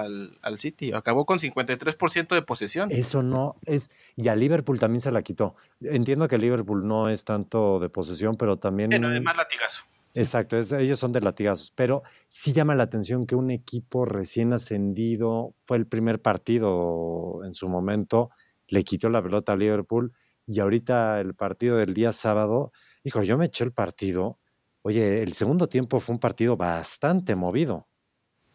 al, 0.41 0.57
City, 0.57 0.91
acabó 0.91 1.25
con 1.25 1.39
53% 1.39 2.35
de 2.35 2.41
posesión. 2.41 2.91
Eso 2.91 3.23
no 3.23 3.55
es, 3.65 3.89
y 4.17 4.27
a 4.27 4.35
Liverpool 4.35 4.79
también 4.79 4.99
se 4.99 5.09
la 5.09 5.21
quitó. 5.21 5.55
Entiendo 5.79 6.27
que 6.27 6.37
Liverpool 6.37 6.85
no 6.85 7.07
es 7.07 7.23
tanto 7.23 7.79
de 7.79 7.87
posesión, 7.87 8.35
pero 8.35 8.57
también... 8.57 8.89
Pero 8.89 9.07
además 9.07 9.37
latigazo. 9.37 9.85
Exacto, 10.15 10.57
ellos 10.77 10.99
son 10.99 11.11
de 11.11 11.21
latigazos, 11.21 11.71
pero 11.71 12.03
sí 12.29 12.53
llama 12.53 12.75
la 12.75 12.83
atención 12.83 13.25
que 13.25 13.35
un 13.35 13.49
equipo 13.49 14.05
recién 14.05 14.53
ascendido 14.53 15.55
fue 15.65 15.77
el 15.77 15.87
primer 15.87 16.21
partido 16.21 17.41
en 17.45 17.55
su 17.55 17.67
momento, 17.67 18.29
le 18.67 18.83
quitó 18.83 19.09
la 19.09 19.23
pelota 19.23 19.53
a 19.53 19.55
Liverpool 19.55 20.13
y 20.45 20.59
ahorita 20.59 21.19
el 21.19 21.33
partido 21.33 21.77
del 21.77 21.93
día 21.93 22.11
sábado, 22.11 22.73
hijo, 23.03 23.23
yo 23.23 23.37
me 23.37 23.45
eché 23.45 23.63
el 23.63 23.71
partido, 23.71 24.37
oye, 24.83 25.23
el 25.23 25.33
segundo 25.33 25.67
tiempo 25.67 25.99
fue 25.99 26.13
un 26.13 26.19
partido 26.19 26.55
bastante 26.55 27.35
movido. 27.35 27.87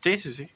Sí, 0.01 0.17
sí, 0.19 0.33
sí. 0.33 0.49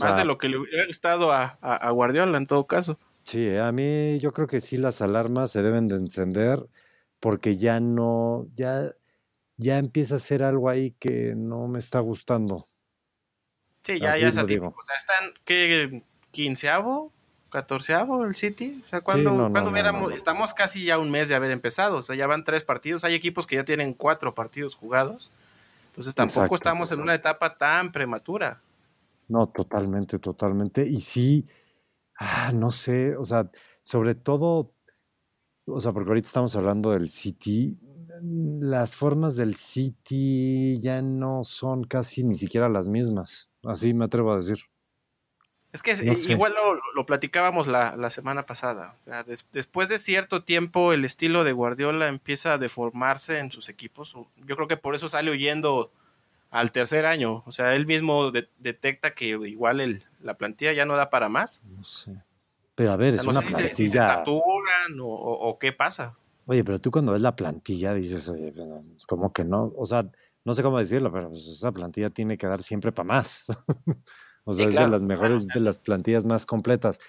Más 0.00 0.16
de 0.16 0.24
lo 0.24 0.38
que 0.38 0.48
le 0.48 0.58
hubiera 0.58 0.86
gustado 0.86 1.30
a, 1.32 1.58
a, 1.60 1.90
Guardiola 1.90 2.38
en 2.38 2.46
todo 2.46 2.66
caso. 2.66 2.98
Sí, 3.22 3.56
a 3.56 3.70
mí 3.70 4.18
yo 4.18 4.32
creo 4.32 4.48
que 4.48 4.60
sí 4.60 4.78
las 4.78 5.00
alarmas 5.00 5.52
se 5.52 5.62
deben 5.62 5.86
de 5.86 5.96
encender 5.96 6.66
porque 7.20 7.56
ya 7.56 7.78
no, 7.78 8.46
ya 8.54 8.92
ya 9.56 9.78
empieza 9.78 10.16
a 10.16 10.20
ser 10.20 10.42
algo 10.42 10.68
ahí 10.68 10.92
que 10.98 11.34
no 11.34 11.66
me 11.68 11.78
está 11.78 12.00
gustando. 12.00 12.68
Sí, 13.82 14.00
ya, 14.00 14.16
ya 14.18 14.28
es 14.28 14.36
O 14.36 14.46
sea, 14.46 14.96
están, 14.96 15.32
¿qué? 15.44 16.02
¿Quinceavo? 16.30 17.12
¿Catorceavo 17.50 18.24
el 18.24 18.34
City? 18.34 18.82
O 18.84 18.88
sea, 18.88 19.00
cuando, 19.00 19.50
estamos 20.10 20.54
casi 20.54 20.84
ya 20.84 20.98
un 20.98 21.10
mes 21.10 21.28
de 21.28 21.34
haber 21.34 21.50
empezado, 21.50 21.98
o 21.98 22.02
sea, 22.02 22.16
ya 22.16 22.26
van 22.26 22.44
tres 22.44 22.64
partidos, 22.64 23.04
hay 23.04 23.14
equipos 23.14 23.46
que 23.46 23.56
ya 23.56 23.64
tienen 23.64 23.94
cuatro 23.94 24.34
partidos 24.34 24.74
jugados, 24.74 25.30
entonces 25.88 26.14
tampoco 26.14 26.54
estamos 26.54 26.92
en 26.92 27.00
una 27.00 27.14
etapa 27.14 27.56
tan 27.56 27.92
prematura. 27.92 28.60
No, 29.28 29.48
totalmente, 29.48 30.18
totalmente. 30.18 30.86
Y 30.86 31.00
sí, 31.00 31.46
ah, 32.18 32.52
no 32.52 32.70
sé, 32.70 33.16
o 33.16 33.24
sea, 33.24 33.50
sobre 33.82 34.14
todo, 34.14 34.72
o 35.66 35.80
sea, 35.80 35.92
porque 35.92 36.10
ahorita 36.10 36.26
estamos 36.26 36.54
hablando 36.56 36.90
del 36.90 37.10
City, 37.10 37.78
las 38.22 38.96
formas 38.96 39.36
del 39.36 39.56
City 39.56 40.80
ya 40.80 41.02
no 41.02 41.44
son 41.44 41.84
casi 41.84 42.24
ni 42.24 42.34
siquiera 42.34 42.68
las 42.68 42.88
mismas. 42.88 43.50
Así 43.64 43.94
me 43.94 44.04
atrevo 44.04 44.32
a 44.32 44.36
decir. 44.36 44.58
Es 45.76 46.26
que 46.26 46.32
igual 46.32 46.54
lo, 46.94 47.06
platicábamos 47.06 47.66
la, 47.66 48.10
semana 48.10 48.44
pasada. 48.44 48.96
después 49.52 49.88
de 49.88 49.98
cierto 49.98 50.42
tiempo, 50.42 50.92
el 50.92 51.04
estilo 51.04 51.44
de 51.44 51.52
Guardiola 51.52 52.08
empieza 52.08 52.54
a 52.54 52.58
deformarse 52.58 53.38
en 53.38 53.50
sus 53.50 53.68
equipos. 53.68 54.16
Yo 54.44 54.56
creo 54.56 54.68
que 54.68 54.76
por 54.76 54.94
eso 54.94 55.08
sale 55.08 55.30
huyendo 55.30 55.90
al 56.50 56.72
tercer 56.72 57.06
año. 57.06 57.42
O 57.46 57.52
sea, 57.52 57.74
él 57.74 57.86
mismo 57.86 58.30
detecta 58.30 59.12
que 59.12 59.26
igual 59.26 59.80
el, 59.80 60.02
la 60.20 60.34
plantilla 60.34 60.72
ya 60.72 60.86
no 60.86 60.96
da 60.96 61.10
para 61.10 61.28
más. 61.28 61.62
No 61.64 61.84
sé. 61.84 62.12
Pero 62.74 62.92
a 62.92 62.96
ver, 62.96 63.14
es 63.14 63.24
una 63.24 63.40
plantilla. 63.40 63.72
Si 63.72 63.88
se, 63.88 63.98
saturan 63.98 64.98
o 65.00 65.58
qué 65.58 65.72
pasa. 65.72 66.14
Oye, 66.46 66.62
pero 66.62 66.78
tú 66.78 66.90
cuando 66.92 67.12
ves 67.12 67.22
la 67.22 67.34
plantilla 67.34 67.92
dices, 67.92 68.28
oye, 68.28 68.54
como 69.08 69.32
que 69.32 69.44
no, 69.44 69.72
o 69.76 69.84
sea, 69.84 70.06
no 70.44 70.54
sé 70.54 70.62
cómo 70.62 70.78
decirlo, 70.78 71.12
pero 71.12 71.28
pues 71.28 71.44
esa 71.48 71.72
plantilla 71.72 72.08
tiene 72.10 72.38
que 72.38 72.46
dar 72.46 72.62
siempre 72.62 72.92
para 72.92 73.06
más. 73.06 73.46
O 74.48 74.54
sea, 74.54 74.68
es 74.68 74.74
de 74.74 74.88
las 74.88 75.02
mejores, 75.02 75.48
de 75.48 75.58
las 75.58 75.78
plantillas 75.78 76.24
más 76.24 76.46
completas. 76.46 77.00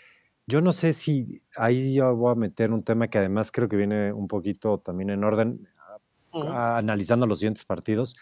Yo 0.47 0.59
no 0.59 0.73
sé 0.73 0.93
si 0.93 1.43
ahí 1.55 1.93
yo 1.93 2.15
voy 2.15 2.31
a 2.31 2.35
meter 2.35 2.71
un 2.71 2.83
tema 2.83 3.09
que 3.09 3.19
además 3.19 3.51
creo 3.51 3.69
que 3.69 3.75
viene 3.75 4.11
un 4.11 4.27
poquito 4.27 4.79
también 4.79 5.11
en 5.11 5.23
orden, 5.23 5.69
analizando 6.33 7.27
los 7.27 7.39
siguientes 7.39 7.63
partidos. 7.63 8.15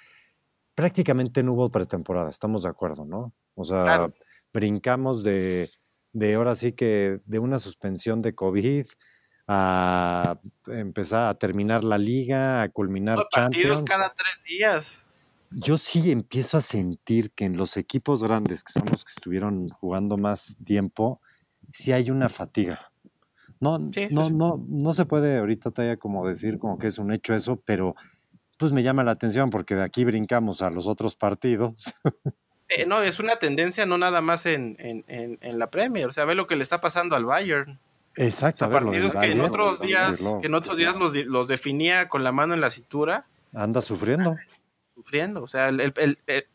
Prácticamente 0.75 1.43
no 1.43 1.53
hubo 1.53 1.72
pretemporada, 1.72 2.29
estamos 2.29 2.63
de 2.63 2.69
acuerdo, 2.69 3.05
¿no? 3.05 3.34
O 3.53 3.63
sea, 3.63 4.07
brincamos 4.51 5.24
de, 5.24 5.69
de 6.12 6.34
ahora 6.34 6.57
sí 6.57 6.74
que 6.74 7.22
de 7.25 7.39
una 7.39 7.60
suspensión 7.60 8.22
de 8.22 8.36
COVID 8.36 8.86
a 9.48 10.36
empezar 10.67 11.29
a 11.29 11.38
terminar 11.38 11.86
la 11.86 11.98
liga, 11.98 12.63
a 12.63 12.69
culminar 12.69 13.17
no, 13.17 13.24
partidos 13.31 13.84
cada 13.84 14.13
tres 14.13 14.43
días. 14.43 15.05
Yo 15.58 15.78
sí 15.78 16.12
empiezo 16.12 16.58
a 16.58 16.62
sentir 16.62 17.32
que 17.32 17.46
en 17.46 17.56
los 17.56 17.78
equipos 17.78 18.22
grandes, 18.22 18.62
que 18.62 18.74
son 18.74 18.84
los 18.92 19.06
que 19.06 19.12
estuvieron 19.16 19.70
jugando 19.70 20.18
más 20.18 20.58
tiempo, 20.66 21.22
sí 21.72 21.94
hay 21.94 22.12
una 22.12 22.28
fatiga. 22.28 22.92
No, 23.62 23.80
no, 23.80 24.30
no, 24.30 24.66
no 24.68 24.94
se 24.94 25.06
puede 25.06 25.38
ahorita 25.38 25.72
todavía 25.72 25.96
como 25.96 26.28
decir 26.28 26.60
como 26.60 26.78
que 26.78 26.88
es 26.88 27.00
un 27.00 27.14
hecho 27.14 27.34
eso, 27.34 27.62
pero 27.66 27.96
pues 28.58 28.74
me 28.74 28.84
llama 28.84 29.06
la 29.06 29.12
atención 29.12 29.50
porque 29.50 29.76
de 29.76 29.84
aquí 29.84 30.04
brincamos 30.04 30.62
a 30.62 30.70
los 30.70 30.88
otros 30.88 31.16
partidos. 31.16 31.96
Eh, 32.68 32.88
no, 32.88 33.02
es 33.04 33.20
una 33.20 33.36
tendencia 33.36 33.86
no 33.86 33.96
nada 33.98 34.22
más 34.22 34.48
en, 34.48 34.76
en, 34.80 35.60
la 35.60 35.68
Premier, 35.68 36.08
o 36.08 36.12
sea, 36.12 36.26
ve 36.26 36.34
lo 36.34 36.48
que 36.48 36.56
le 36.56 36.64
está 36.64 36.82
pasando 36.82 37.16
al 37.16 37.24
Bayern. 37.24 37.78
Exacto. 38.16 38.68
partidos 38.72 39.16
que 39.16 39.32
en 39.32 39.42
otros 39.42 39.82
días, 39.82 40.36
que 40.42 40.48
en 40.48 40.56
otros 40.56 40.76
días 40.76 40.96
los, 40.96 41.16
los, 41.16 41.48
definía 41.48 42.08
con 42.08 42.24
la 42.24 42.32
mano 42.32 42.56
en 42.56 42.62
la 42.62 42.72
cintura. 42.72 43.26
Anda 43.54 43.84
sufriendo. 43.84 44.36
Sufriendo, 45.06 45.44
o 45.44 45.48
sea, 45.48 45.68
el, 45.68 45.94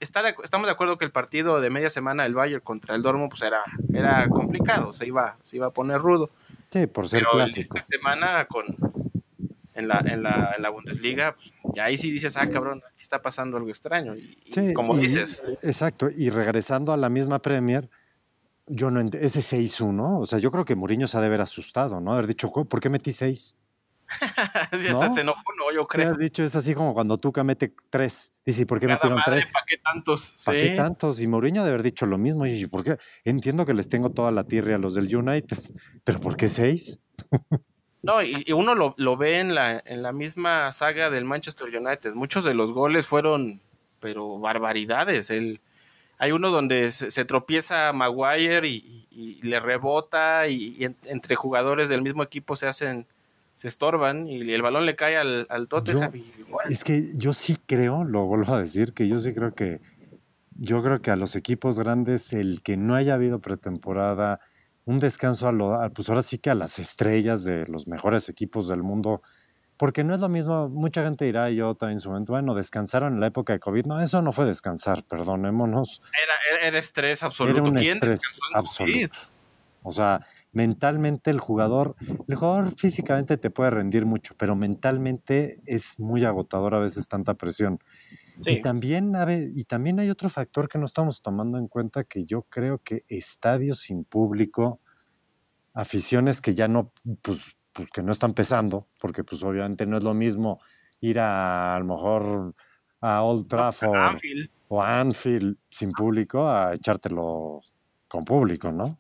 está 0.00 0.28
estamos 0.28 0.66
de 0.66 0.73
acuerdo 0.73 0.99
que 0.99 1.04
el 1.04 1.12
partido 1.12 1.61
de 1.61 1.71
media 1.71 1.88
semana 1.88 2.25
del 2.25 2.35
Bayern 2.35 2.61
contra 2.61 2.97
el 2.97 3.02
Dortmund 3.02 3.30
pues 3.30 3.42
era, 3.42 3.62
era 3.95 4.28
complicado, 4.28 4.92
se 4.92 5.07
iba, 5.07 5.37
se 5.45 5.59
iba 5.59 5.69
a 5.69 5.71
poner 5.71 5.99
rudo. 5.99 6.30
Sí, 6.73 6.88
por 6.88 7.09
ser 7.09 7.21
Pero 7.21 7.30
clásico. 7.30 7.78
Esta 7.78 7.87
semana 7.87 8.47
con 8.47 8.64
en 9.75 9.87
la, 9.87 10.00
en 10.04 10.25
la, 10.25 10.54
en 10.57 10.62
la 10.62 10.71
Bundesliga, 10.71 11.37
pues, 11.37 11.54
y 11.76 11.78
ahí 11.78 11.97
sí 11.97 12.11
dices, 12.11 12.37
ah, 12.37 12.49
cabrón, 12.49 12.83
aquí 12.85 13.00
está 13.00 13.23
pasando 13.23 13.57
algo 13.57 13.69
extraño. 13.69 14.16
Y, 14.16 14.73
como 14.73 14.97
dices. 14.97 15.45
Exacto, 15.62 16.11
y 16.11 16.30
regresando 16.30 16.92
a 16.92 16.97
la 16.97 17.09
misma 17.09 17.38
Premier, 17.38 17.88
yo 18.66 18.90
no 18.90 19.00
ese 19.00 19.40
6-1, 19.40 20.23
o 20.23 20.26
sea, 20.26 20.40
yo 20.40 20.50
creo 20.50 20.64
que 20.64 20.75
Mourinho 20.75 21.07
se 21.07 21.16
ha 21.16 21.21
de 21.21 21.28
haber 21.28 21.40
asustado, 21.40 22.00
¿no? 22.00 22.12
Haber 22.12 22.26
dicho, 22.26 22.50
¿por 22.50 22.80
qué 22.80 22.88
metí 22.88 23.12
6? 23.12 23.57
¿No? 24.90 25.12
se 25.12 25.20
enojó, 25.20 25.42
no, 25.56 25.72
yo 25.72 25.86
creo. 25.86 26.16
dicho, 26.16 26.42
es 26.42 26.56
así 26.56 26.74
como 26.74 26.94
cuando 26.94 27.18
Tuca 27.18 27.44
mete 27.44 27.74
3. 27.90 28.32
Dice, 28.44 28.66
¿por 28.66 28.80
qué 28.80 28.86
metieron 28.86 29.20
3? 29.24 29.52
¿Para 29.52 29.64
qué 29.66 29.78
tantos? 29.78 30.40
¿Para 30.44 30.58
qué 30.58 30.74
tantos? 30.76 31.20
Y 31.20 31.26
Mourinho 31.26 31.62
de 31.62 31.70
haber 31.70 31.82
dicho 31.82 32.06
lo 32.06 32.18
mismo. 32.18 32.46
Y 32.46 32.66
¿por 32.66 32.84
qué? 32.84 32.96
Entiendo 33.24 33.64
que 33.66 33.74
les 33.74 33.88
tengo 33.88 34.10
toda 34.10 34.30
la 34.30 34.44
tierra 34.44 34.74
a 34.74 34.78
los 34.78 34.94
del 34.94 35.14
United, 35.14 35.58
pero 36.04 36.20
¿por 36.20 36.36
qué 36.36 36.48
6? 36.48 37.00
No, 38.02 38.22
y, 38.22 38.50
uno 38.52 38.74
lo, 38.74 38.94
lo, 38.96 39.16
ve 39.16 39.40
en 39.40 39.54
la, 39.54 39.82
en 39.84 40.02
la 40.02 40.12
misma 40.12 40.72
saga 40.72 41.10
del 41.10 41.24
Manchester 41.24 41.68
United. 41.68 42.14
Muchos 42.14 42.44
de 42.44 42.54
los 42.54 42.72
goles 42.72 43.06
fueron, 43.06 43.60
pero 44.00 44.38
barbaridades. 44.38 45.30
El, 45.30 45.60
hay 46.20 46.32
uno 46.32 46.50
donde 46.50 46.92
se, 46.92 47.24
tropieza 47.24 47.92
Maguire 47.94 48.68
y, 48.68 49.40
le 49.42 49.58
rebota 49.58 50.48
y, 50.48 50.86
entre 51.06 51.34
jugadores 51.34 51.88
del 51.88 52.02
mismo 52.02 52.22
equipo 52.22 52.56
se 52.56 52.68
hacen, 52.68 53.06
se 53.60 53.68
estorban 53.68 54.26
y 54.26 54.40
el 54.54 54.62
balón 54.62 54.86
le 54.86 54.96
cae 54.96 55.18
al, 55.18 55.46
al 55.50 55.68
Tottenham. 55.68 56.10
es 56.70 56.82
que 56.82 57.10
yo 57.12 57.34
sí 57.34 57.58
creo, 57.66 58.04
lo 58.04 58.24
vuelvo 58.24 58.54
a 58.54 58.58
decir, 58.58 58.94
que 58.94 59.06
yo 59.06 59.18
sí 59.18 59.34
creo 59.34 59.54
que 59.54 59.82
yo 60.52 60.82
creo 60.82 61.02
que 61.02 61.10
a 61.10 61.16
los 61.16 61.36
equipos 61.36 61.78
grandes 61.78 62.32
el 62.32 62.62
que 62.62 62.78
no 62.78 62.94
haya 62.94 63.12
habido 63.12 63.40
pretemporada 63.40 64.40
un 64.86 64.98
descanso 64.98 65.46
a 65.46 65.52
lo, 65.52 65.78
pues 65.94 66.08
ahora 66.08 66.22
sí 66.22 66.38
que 66.38 66.48
a 66.48 66.54
las 66.54 66.78
estrellas 66.78 67.44
de 67.44 67.66
los 67.66 67.86
mejores 67.86 68.30
equipos 68.30 68.66
del 68.66 68.82
mundo, 68.82 69.20
porque 69.76 70.04
no 70.04 70.14
es 70.14 70.20
lo 70.20 70.30
mismo, 70.30 70.70
mucha 70.70 71.04
gente 71.04 71.26
dirá, 71.26 71.50
yo 71.50 71.74
también 71.74 71.96
en 71.96 72.00
su 72.00 72.08
momento, 72.08 72.32
bueno, 72.32 72.54
descansaron 72.54 73.12
en 73.12 73.20
la 73.20 73.26
época 73.26 73.52
de 73.52 73.60
COVID, 73.60 73.84
no, 73.84 74.00
eso 74.00 74.22
no 74.22 74.32
fue 74.32 74.46
descansar, 74.46 75.04
perdonémonos. 75.04 76.00
Era, 76.50 76.66
era 76.66 76.78
estrés 76.78 77.22
absoluto, 77.22 77.60
era 77.60 77.68
un 77.68 77.76
¿quién 77.76 77.98
estrés 77.98 78.40
absoluto. 78.54 79.16
O 79.82 79.92
sea, 79.92 80.26
mentalmente 80.52 81.30
el 81.30 81.40
jugador, 81.40 81.97
el 82.26 82.35
jugador 82.35 82.75
físicamente 82.76 83.37
te 83.37 83.50
puede 83.50 83.71
rendir 83.71 84.07
mucho, 84.07 84.35
pero 84.37 84.57
mentalmente 84.57 85.61
es 85.66 85.99
muy 86.00 86.25
agotador 86.25 86.75
a 86.75 86.80
veces 86.80 87.09
tanta 87.09 87.35
presión. 87.35 87.78
Y, 88.47 88.62
también, 88.62 89.12
y 89.52 89.64
también 89.64 90.00
hay 90.00 90.09
otro 90.09 90.30
factor 90.30 90.69
que 90.69 90.78
no 90.78 90.87
estamos 90.87 91.21
tomando 91.21 91.59
en 91.59 91.69
cuenta 91.69 92.04
que 92.04 92.25
yo 92.25 92.42
creo 92.49 92.78
que 92.78 93.04
estadios 93.09 93.80
sin 93.80 94.04
público, 94.04 94.80
aficiones 95.75 96.40
que 96.40 96.54
ya 96.54 96.66
no, 96.66 96.92
pues, 97.21 97.57
pues 97.73 97.90
que 97.90 98.02
no 98.02 98.12
están 98.12 98.33
pesando, 98.33 98.88
porque 98.99 99.25
pues 99.25 99.42
obviamente 99.42 99.87
no 99.87 99.99
es 99.99 100.04
lo 100.04 100.14
mismo 100.14 100.61
ir 101.00 101.21
a, 101.21 101.76
a 101.76 101.78
lo 101.80 101.85
mejor 101.85 102.54
a 103.00 103.23
Old 103.23 103.47
Trafford 103.49 104.16
o 104.69 104.83
a 104.83 105.00
Anfield 105.00 105.57
sin 105.69 105.92
público 105.92 106.49
a 106.49 106.75
echártelo 106.75 107.61
con 108.09 108.25
público, 108.25 108.73
¿no? 108.73 108.99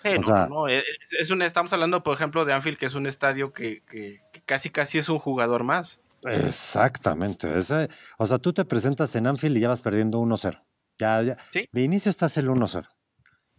Sí, 0.00 0.10
no, 0.18 0.48
no, 0.48 0.68
eh, 0.68 0.84
es 1.18 1.30
un, 1.30 1.42
estamos 1.42 1.72
hablando, 1.72 2.02
por 2.02 2.14
ejemplo, 2.14 2.44
de 2.44 2.52
Anfield, 2.52 2.78
que 2.78 2.86
es 2.86 2.94
un 2.94 3.06
estadio 3.06 3.52
que, 3.52 3.82
que 3.90 4.20
casi 4.46 4.70
casi 4.70 4.98
es 4.98 5.08
un 5.08 5.18
jugador 5.18 5.64
más. 5.64 6.00
Exactamente. 6.24 7.58
Ese, 7.58 7.88
o 8.18 8.26
sea, 8.26 8.38
tú 8.38 8.52
te 8.52 8.64
presentas 8.64 9.14
en 9.16 9.26
Anfield 9.26 9.56
y 9.56 9.60
ya 9.60 9.68
vas 9.68 9.82
perdiendo 9.82 10.20
1-0. 10.20 10.60
Ya, 10.98 11.22
ya. 11.22 11.36
De 11.72 11.82
inicio 11.82 12.10
estás 12.10 12.36
el 12.38 12.48
1-0. 12.48 12.88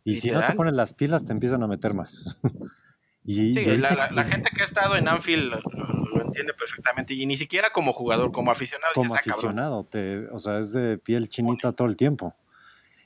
Y 0.04 0.16
si 0.16 0.32
no 0.32 0.46
te 0.46 0.54
ponen 0.54 0.76
las 0.76 0.94
pilas, 0.94 1.26
te 1.26 1.32
empiezan 1.32 1.64
a 1.64 1.68
meter 1.68 1.94
más. 1.94 2.26
y, 3.24 3.54
sí, 3.54 3.78
la, 3.78 4.24
gente 4.24 4.50
que 4.56 4.62
ha 4.62 4.66
estado 4.66 4.96
en 4.96 5.08
Anfield 5.08 5.54
lo, 5.54 6.22
entiende 6.22 6.54
perfectamente. 6.54 7.14
Y 7.14 7.26
ni 7.26 7.38
siquiera 7.38 7.72
como 7.72 7.94
jugador, 7.94 8.32
como 8.32 8.52
aficionado. 8.52 8.94
Como 8.94 9.14
ah, 9.14 9.20
aficionado, 9.20 9.84
te, 9.86 10.28
o 10.30 10.40
sea, 10.40 10.60
es 10.60 10.74
de 10.74 10.98
piel 10.98 11.30
chinita 11.30 11.72
todo 11.72 11.88
el 11.88 11.96
tiempo. 11.96 12.36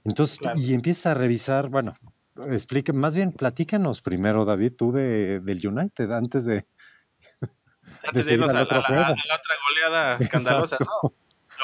Entonces, 0.04 0.40
y 0.56 0.74
empieza 0.74 1.12
a 1.12 1.14
revisar, 1.14 1.70
bueno, 1.70 1.96
explique, 2.52 2.94
más 2.94 3.16
bien 3.16 3.32
platícanos 3.32 4.02
primero, 4.02 4.46
David, 4.46 4.74
tú 4.78 4.92
de, 4.92 5.40
del 5.40 5.66
United, 5.66 6.12
antes 6.12 6.46
de, 6.46 6.66
antes 8.08 8.26
de 8.26 8.34
irnos 8.34 8.54
a, 8.54 8.58
la, 8.58 8.64
otra 8.64 8.82
goleada 8.88 10.18
escandalosa, 10.20 10.78
¿no? 10.80 11.14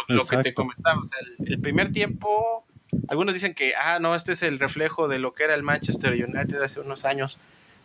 Lo, 0.08 0.26
que 0.26 0.38
te 0.38 0.54
comentaba, 0.54 1.02
el, 1.40 1.60
primer 1.60 1.92
tiempo, 1.92 2.66
algunos 3.10 3.34
dicen 3.34 3.54
que, 3.54 3.74
ah, 3.76 4.00
no, 4.00 4.16
este 4.16 4.32
es 4.32 4.44
el 4.44 4.58
reflejo 4.58 5.08
de 5.08 5.20
lo 5.20 5.34
que 5.34 5.44
era 5.44 5.56
el 5.56 5.62
Manchester 5.62 6.14
United 6.14 6.62
hace 6.62 6.80
unos 6.80 7.06
años. 7.06 7.38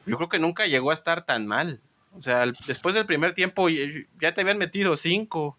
Yo 0.07 0.17
creo 0.17 0.29
que 0.29 0.39
nunca 0.39 0.67
llegó 0.67 0.91
a 0.91 0.95
estar 0.95 1.23
tan 1.23 1.47
mal. 1.47 1.81
O 2.17 2.21
sea, 2.21 2.47
después 2.67 2.95
del 2.95 3.05
primer 3.05 3.35
tiempo 3.35 3.69
ya 3.69 4.33
te 4.33 4.41
habían 4.41 4.59
metido 4.59 4.97
cinco. 4.97 5.45
O 5.47 5.57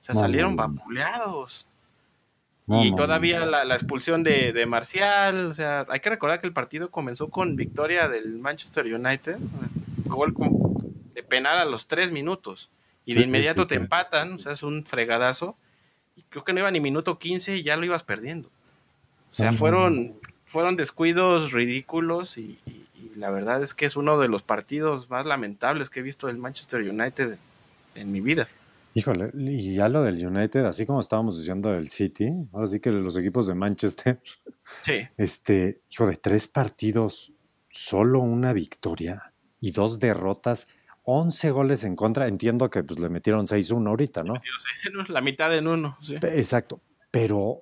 sea, 0.00 0.14
salieron 0.14 0.56
vapuleados. 0.56 1.68
Y 2.66 2.94
todavía 2.94 3.44
la, 3.44 3.74
expulsión 3.74 4.22
de, 4.22 4.52
de, 4.52 4.66
Marcial. 4.66 5.46
O 5.46 5.54
sea, 5.54 5.86
hay 5.88 6.00
que 6.00 6.10
recordar 6.10 6.40
que 6.40 6.46
el 6.46 6.52
partido 6.52 6.90
comenzó 6.90 7.28
con 7.28 7.56
victoria 7.56 8.08
del 8.08 8.38
Manchester 8.38 8.86
United. 8.86 9.36
Gol 10.06 10.32
con, 10.32 10.74
de 11.14 11.22
penal 11.22 11.58
a 11.58 11.64
los 11.64 11.86
tres 11.86 12.10
minutos 12.10 12.70
y 13.06 13.14
de 13.14 13.22
inmediato 13.22 13.66
te 13.66 13.74
empatan, 13.74 14.34
o 14.34 14.38
sea, 14.38 14.52
es 14.52 14.62
un 14.62 14.84
fregadazo. 14.84 15.56
Y 16.16 16.22
creo 16.22 16.44
que 16.44 16.52
no 16.52 16.60
iba 16.60 16.70
ni 16.70 16.80
minuto 16.80 17.18
15 17.18 17.56
y 17.56 17.62
ya 17.62 17.76
lo 17.76 17.84
ibas 17.84 18.02
perdiendo. 18.02 18.48
O 19.30 19.34
sea, 19.34 19.52
fueron, 19.52 20.14
fueron 20.46 20.76
descuidos 20.76 21.52
ridículos 21.52 22.38
y, 22.38 22.58
la 23.16 23.30
verdad 23.30 23.62
es 23.62 23.74
que 23.74 23.86
es 23.86 23.94
uno 23.94 24.18
de 24.18 24.26
los 24.26 24.42
partidos 24.42 25.08
más 25.08 25.24
lamentables 25.24 25.88
que 25.88 26.00
he 26.00 26.02
visto 26.02 26.26
del 26.26 26.36
Manchester 26.36 26.80
United 26.80 27.36
en 27.94 28.10
mi 28.10 28.20
vida. 28.20 28.48
Híjole, 28.96 29.32
y 29.34 29.74
ya 29.74 29.88
lo 29.88 30.02
del 30.02 30.24
United, 30.24 30.64
así 30.64 30.86
como 30.86 31.00
estábamos 31.00 31.36
diciendo 31.38 31.70
del 31.70 31.90
City, 31.90 32.32
ahora 32.52 32.68
sí 32.68 32.78
que 32.78 32.92
los 32.92 33.16
equipos 33.16 33.48
de 33.48 33.54
Manchester, 33.54 34.20
sí. 34.80 35.00
este, 35.18 35.80
hijo 35.90 36.06
de 36.06 36.16
tres 36.16 36.46
partidos, 36.46 37.32
solo 37.70 38.20
una 38.20 38.52
victoria 38.52 39.32
y 39.60 39.72
dos 39.72 39.98
derrotas 39.98 40.68
11 41.04 41.50
goles 41.50 41.84
en 41.84 41.96
contra. 41.96 42.26
Entiendo 42.26 42.70
que 42.70 42.82
pues, 42.82 42.98
le 42.98 43.08
metieron 43.08 43.46
6-1 43.46 43.88
ahorita, 43.88 44.22
¿no? 44.22 44.34
La 45.08 45.20
mitad 45.20 45.54
en 45.56 45.68
uno, 45.68 45.96
sí. 46.00 46.16
Exacto. 46.22 46.80
Pero, 47.10 47.60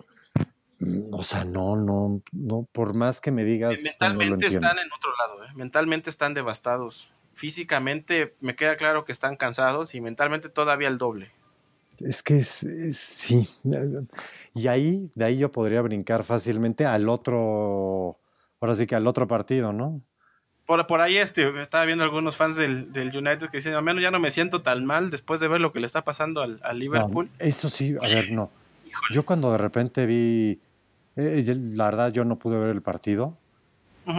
mm, 0.79 1.13
o 1.13 1.23
sea, 1.23 1.45
no, 1.45 1.77
no, 1.77 2.23
no, 2.33 2.69
por 2.73 2.95
más 2.95 3.21
que 3.21 3.31
me 3.31 3.45
digas. 3.45 3.81
Mentalmente 3.83 4.47
están 4.47 4.79
en 4.79 4.93
otro 4.93 5.11
lado, 5.19 5.45
¿eh? 5.45 5.49
Mentalmente 5.57 6.11
están 6.11 6.35
devastados. 6.35 7.11
Físicamente 7.35 8.35
me 8.41 8.55
queda 8.55 8.77
claro 8.77 9.05
que 9.05 9.13
están 9.13 9.37
cansados 9.37 9.95
y 9.95 10.01
mentalmente 10.01 10.49
todavía 10.49 10.89
el 10.89 10.99
doble. 10.99 11.31
Es 11.99 12.23
que 12.23 12.39
es, 12.39 12.67
sí. 12.93 13.49
Y 14.55 14.67
ahí, 14.67 15.11
de 15.15 15.25
ahí 15.25 15.39
yo 15.39 15.53
podría 15.53 15.83
brincar 15.83 16.25
fácilmente 16.25 16.85
al 16.85 17.09
otro, 17.09 18.19
ahora 18.61 18.75
sí 18.75 18.87
que 18.87 18.95
al 18.95 19.07
otro 19.07 19.27
partido, 19.29 19.73
¿no? 19.73 20.03
por, 20.67 20.87
por 20.87 21.01
ahí 21.01 21.17
este, 21.17 21.61
estaba 21.61 21.85
viendo 21.85 22.05
algunos 22.05 22.37
fans 22.37 22.57
del, 22.57 22.93
del, 22.93 23.17
United 23.17 23.49
que 23.51 23.59
dicen, 23.59 23.75
al 23.75 23.83
menos 23.83 24.03
ya 24.03 24.11
no 24.11 24.19
me 24.19 24.31
siento 24.31 24.63
tan 24.63 24.85
mal 24.85 25.11
después 25.11 25.41
de 25.41 25.49
ver 25.49 25.61
lo 25.61 25.73
que 25.73 25.81
le 25.81 25.87
está 25.87 26.03
pasando 26.03 26.41
al, 26.41 26.61
al 26.63 26.79
Liverpool. 26.79 27.29
eso 27.39 27.69
sí, 27.69 27.95
a 28.01 28.07
ver, 28.07 28.31
no. 28.33 28.51
Yo 29.13 29.25
cuando 29.25 29.51
de 29.53 29.59
repente 29.59 30.07
vi 30.07 30.61
Eh, 31.17 31.45
la 31.57 31.87
verdad, 31.87 32.13
yo 32.13 32.25
no 32.25 32.39
pude 32.39 32.59
ver 32.59 32.71
el 32.71 32.83
partido. 32.83 33.37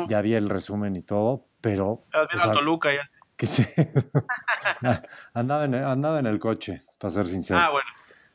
Ya 0.08 0.22
vi 0.22 0.34
el 0.34 0.50
resumen 0.50 0.96
y 0.96 1.02
todo, 1.02 1.46
pero. 1.64 1.92
O 1.92 2.52
Toluca 2.52 2.94
ya. 2.94 3.04
Que 3.38 3.48
andaba, 5.34 5.64
en 5.64 5.74
el, 5.76 5.84
andaba 5.86 6.20
en 6.20 6.28
el 6.28 6.38
coche, 6.40 6.84
para 7.00 7.10
ser 7.10 7.26
sincero. 7.26 7.60
Ah, 7.60 7.72
bueno, 7.72 7.88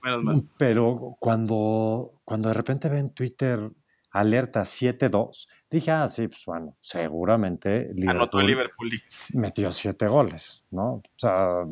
menos 0.03 0.25
mal. 0.25 0.43
Pero 0.57 1.17
cuando, 1.21 2.21
cuando 2.25 2.49
de 2.49 2.55
repente 2.55 2.89
ven 2.89 3.11
Twitter 3.11 3.71
alerta 4.11 4.63
7-2, 4.63 5.47
dije, 5.71 5.91
ah, 5.91 6.09
sí, 6.09 6.27
pues 6.29 6.43
bueno, 6.47 6.77
seguramente 6.81 7.91
Liverpool 7.95 8.09
Anotó 8.09 8.41
Liverpool. 8.41 8.91
metió 9.35 9.71
siete 9.71 10.09
goles, 10.09 10.65
¿no? 10.71 10.95
O 10.95 11.03
sea, 11.19 11.65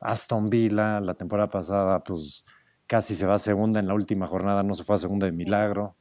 Aston 0.00 0.50
Villa 0.50 1.00
la 1.00 1.14
temporada 1.14 1.48
pasada, 1.48 2.02
pues 2.02 2.44
casi 2.86 3.14
se 3.14 3.26
va 3.26 3.34
a 3.34 3.38
segunda 3.38 3.78
en 3.78 3.86
la 3.86 3.94
última 3.94 4.26
jornada, 4.26 4.64
no 4.64 4.74
se 4.74 4.84
fue 4.84 4.96
a 4.96 4.98
segunda 4.98 5.26
de 5.26 5.32
milagro. 5.32 5.96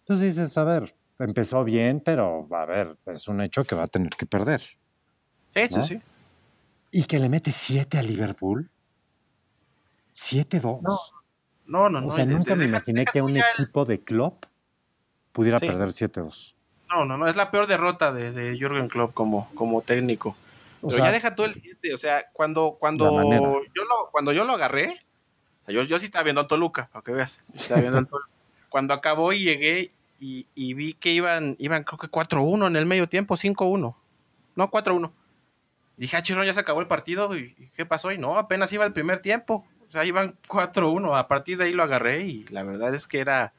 Entonces 0.00 0.34
dices, 0.36 0.56
a 0.56 0.64
ver, 0.64 0.96
empezó 1.18 1.64
bien, 1.64 2.00
pero 2.00 2.48
a 2.50 2.64
ver, 2.64 2.96
es 3.06 3.28
un 3.28 3.40
hecho 3.40 3.64
que 3.64 3.74
va 3.74 3.84
a 3.84 3.88
tener 3.88 4.10
que 4.10 4.26
perder. 4.26 4.60
Sí, 5.50 5.66
sí, 5.70 5.82
sí. 5.82 6.00
Y 6.90 7.04
que 7.04 7.18
le 7.18 7.28
mete 7.28 7.52
7 7.52 7.98
a 7.98 8.02
Liverpool. 8.02 8.70
7-2. 10.14 10.80
No, 10.82 11.88
no, 11.88 12.00
no. 12.00 12.06
O 12.08 12.12
sea, 12.12 12.24
nunca 12.24 12.54
me 12.54 12.64
imaginé 12.64 13.04
que 13.04 13.22
un 13.22 13.36
equipo 13.36 13.84
de 13.84 14.00
Klopp 14.00 14.46
pudiera 15.32 15.58
perder 15.58 15.88
7-2. 15.88 16.54
No, 16.88 17.04
no, 17.04 17.18
no, 17.18 17.28
es 17.28 17.36
la 17.36 17.50
peor 17.50 17.66
derrota 17.66 18.12
de, 18.12 18.32
de 18.32 18.56
Jürgen 18.56 18.88
Klopp 18.88 19.12
como, 19.12 19.48
como 19.54 19.82
técnico. 19.82 20.34
O 20.80 20.90
sea, 20.90 21.06
ya 21.06 21.12
deja 21.12 21.34
todo 21.34 21.46
el 21.46 21.54
7, 21.54 21.92
o 21.92 21.96
sea, 21.96 22.26
cuando, 22.32 22.76
cuando, 22.78 23.04
yo, 23.74 23.84
lo, 23.84 24.10
cuando 24.12 24.32
yo 24.32 24.44
lo 24.44 24.54
agarré, 24.54 24.90
o 25.60 25.64
sea, 25.64 25.74
yo, 25.74 25.82
yo 25.82 25.98
sí 25.98 26.06
estaba 26.06 26.22
viendo 26.22 26.40
al 26.40 26.46
Toluca, 26.46 26.88
para 26.92 27.02
que 27.02 27.12
veas, 27.12 27.42
estaba 27.52 27.80
viendo 27.80 27.98
al 27.98 28.06
Toluca. 28.06 28.28
Cuando 28.68 28.92
acabó 28.92 29.32
y 29.32 29.44
llegué 29.44 29.90
y, 30.20 30.46
y 30.54 30.74
vi 30.74 30.94
que 30.94 31.12
iban, 31.12 31.56
iban 31.58 31.84
creo 31.84 31.98
que 31.98 32.08
4-1 32.08 32.66
en 32.66 32.76
el 32.76 32.86
medio 32.86 33.08
tiempo, 33.08 33.36
5-1, 33.36 33.94
no, 34.56 34.70
4-1. 34.70 35.10
Dije, 35.96 36.16
ah, 36.16 36.22
chino, 36.22 36.44
ya 36.44 36.54
se 36.54 36.60
acabó 36.60 36.80
el 36.80 36.86
partido, 36.86 37.36
¿y 37.36 37.54
qué 37.76 37.84
pasó? 37.84 38.12
Y 38.12 38.18
no, 38.18 38.38
apenas 38.38 38.72
iba 38.72 38.84
el 38.84 38.92
primer 38.92 39.20
tiempo, 39.20 39.66
o 39.86 39.90
sea, 39.90 40.04
iban 40.04 40.36
4-1, 40.48 41.18
a 41.18 41.28
partir 41.28 41.58
de 41.58 41.64
ahí 41.64 41.72
lo 41.72 41.82
agarré 41.82 42.24
y 42.24 42.44
la 42.50 42.62
verdad 42.62 42.94
es 42.94 43.06
que 43.06 43.20
era 43.20 43.52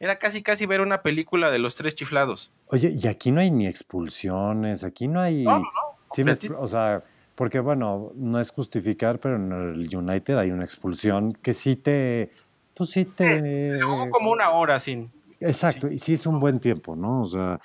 era 0.00 0.16
casi 0.16 0.42
casi 0.42 0.64
ver 0.64 0.80
una 0.80 1.02
película 1.02 1.50
de 1.50 1.58
los 1.58 1.74
tres 1.74 1.94
chiflados. 1.94 2.50
Oye, 2.68 2.96
y 2.98 3.06
aquí 3.06 3.30
no 3.30 3.40
hay 3.42 3.50
ni 3.50 3.66
expulsiones, 3.66 4.82
aquí 4.82 5.06
no 5.06 5.20
hay... 5.20 5.42
No, 5.42 5.58
no, 5.58 5.68
no. 5.68 6.58
o 6.58 6.68
sea, 6.68 7.02
porque 7.34 7.60
bueno, 7.60 8.10
no 8.14 8.40
es 8.40 8.50
justificar, 8.50 9.18
pero 9.18 9.36
en 9.36 9.52
el 9.52 9.94
United 9.94 10.38
hay 10.38 10.50
una 10.50 10.64
expulsión 10.64 11.34
que 11.34 11.52
sí 11.52 11.76
te... 11.76 12.30
Pues 12.74 12.90
sí 12.90 13.04
te... 13.04 13.76
Se 13.76 13.84
jugó 13.84 14.08
como 14.08 14.30
una 14.30 14.50
hora 14.50 14.80
sin... 14.80 15.10
Exacto, 15.40 15.90
y 15.90 15.98
sí 15.98 16.14
es 16.14 16.26
un 16.26 16.38
buen 16.38 16.60
tiempo, 16.60 16.94
¿no? 16.94 17.22
O 17.22 17.26
sea, 17.26 17.60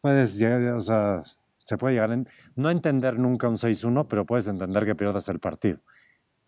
puedes 0.00 0.38
llegar, 0.38 0.74
o 0.74 0.80
sea, 0.80 1.22
se 1.64 1.76
puede 1.76 1.94
llegar 1.94 2.12
a... 2.12 2.24
No 2.54 2.70
entender 2.70 3.18
nunca 3.18 3.48
un 3.48 3.56
6-1, 3.56 4.06
pero 4.08 4.26
puedes 4.26 4.46
entender 4.46 4.84
que 4.84 4.94
pierdas 4.94 5.28
el 5.28 5.40
partido. 5.40 5.80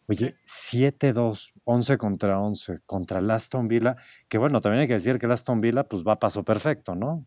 Oye, 0.06 0.34
7-2, 0.44 1.52
11 1.64 1.96
contra 1.96 2.40
11, 2.40 2.80
contra 2.84 3.20
el 3.20 3.30
Aston 3.30 3.68
Villa, 3.68 3.96
que 4.28 4.38
bueno, 4.38 4.60
también 4.60 4.82
hay 4.82 4.88
que 4.88 4.94
decir 4.94 5.20
que 5.20 5.26
el 5.26 5.32
Aston 5.32 5.60
Villa 5.60 5.84
pues 5.84 6.02
va 6.04 6.14
a 6.14 6.18
paso 6.18 6.42
perfecto, 6.42 6.96
¿no? 6.96 7.26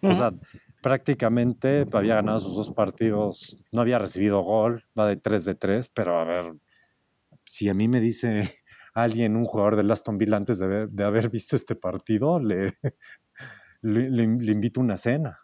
O 0.00 0.14
sea, 0.14 0.32
prácticamente 0.80 1.86
había 1.92 2.14
ganado 2.14 2.40
sus 2.40 2.56
dos 2.56 2.70
partidos, 2.70 3.62
no 3.70 3.82
había 3.82 3.98
recibido 3.98 4.40
gol, 4.40 4.86
va 4.98 5.06
de 5.06 5.16
3 5.16 5.44
de 5.44 5.54
3, 5.56 5.88
pero 5.90 6.18
a 6.18 6.24
ver, 6.24 6.54
si 7.44 7.68
a 7.68 7.74
mí 7.74 7.86
me 7.86 8.00
dice 8.00 8.60
alguien, 9.02 9.36
un 9.36 9.44
jugador 9.44 9.76
del 9.76 9.90
Aston 9.90 10.18
Villa 10.18 10.36
antes 10.36 10.58
de, 10.58 11.04
haber 11.04 11.30
visto 11.30 11.56
este 11.56 11.74
partido, 11.74 12.40
le, 12.40 12.78
le, 13.82 14.22
invito 14.22 14.80
a 14.80 14.84
una 14.84 14.96
cena. 14.96 15.40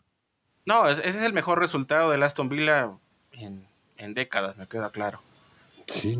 No, 0.66 0.88
ese 0.88 1.06
es 1.06 1.22
el 1.22 1.32
mejor 1.32 1.58
resultado 1.58 2.10
del 2.10 2.22
Aston 2.22 2.48
Villa 2.48 2.90
en 3.96 4.14
décadas, 4.14 4.56
me 4.56 4.66
queda 4.66 4.90
claro. 4.90 5.20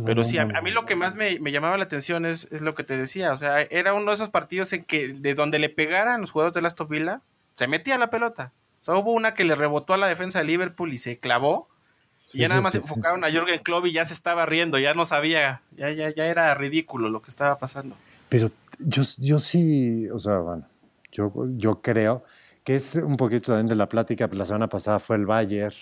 Pero 0.05 0.25
sí, 0.25 0.39
a, 0.39 0.47
mí 0.47 0.71
lo 0.71 0.87
que 0.87 0.97
más 0.97 1.15
me, 1.15 1.39
llamaba 1.39 1.77
la 1.79 1.85
atención 1.85 2.27
es, 2.27 2.51
lo 2.61 2.75
que 2.75 2.85
te 2.85 2.97
decía, 2.97 3.33
o 3.33 3.37
sea, 3.37 3.61
era 3.63 3.95
uno 3.95 4.11
de 4.11 4.15
esos 4.15 4.31
partidos 4.31 4.73
en 4.73 4.85
que 4.85 5.09
de 5.09 5.35
donde 5.35 5.59
le 5.59 5.69
pegaran 5.69 6.21
los 6.21 6.33
jugadores 6.33 6.61
de 6.61 6.67
Aston 6.67 6.89
Villa, 6.89 7.21
se 7.55 7.69
metía 7.69 7.99
la 7.99 8.11
pelota. 8.11 8.53
O 8.81 8.85
sea, 8.85 8.97
hubo 8.97 9.13
una 9.13 9.35
que 9.35 9.45
le 9.45 9.55
rebotó 9.55 9.95
a 9.95 9.99
la 9.99 10.09
defensa 10.09 10.41
de 10.41 10.47
Liverpool 10.47 10.93
y 10.93 10.99
se 10.99 11.19
clavó. 11.19 11.69
Y 12.33 12.39
ya 12.41 12.49
nada 12.49 12.61
más 12.61 12.75
enfocaron 12.75 13.25
a 13.25 13.31
Jürgen 13.31 13.61
Klopp 13.63 13.87
y 13.87 13.93
ya 13.93 14.05
se 14.05 14.15
estaba 14.15 14.47
riendo, 14.47 14.79
ya 14.79 14.95
no 14.95 15.05
sabía, 15.05 15.61
ya, 15.77 15.91
ya, 15.91 16.11
ya 16.11 16.27
era 16.27 16.55
ridículo 16.55 17.09
lo 17.09 17.21
que 17.21 17.31
estaba 17.31 17.59
pasando. 17.59 17.95
Pero 18.29 18.51
yo, 18.79 19.03
yo 19.19 19.39
sí, 19.39 20.09
o 20.09 20.19
sea, 20.19 20.39
bueno, 20.39 20.67
yo, 21.13 21.33
yo 21.57 21.81
creo 21.83 22.25
que 22.65 22.77
es 22.77 22.95
un 22.95 23.17
poquito 23.17 23.53
también 23.53 23.69
de 23.69 23.75
la 23.75 23.89
plática, 23.89 24.29
la 24.33 24.45
semana 24.45 24.69
pasada 24.69 24.99
fue 24.99 25.17
el 25.17 25.27
Bayern, 25.27 25.75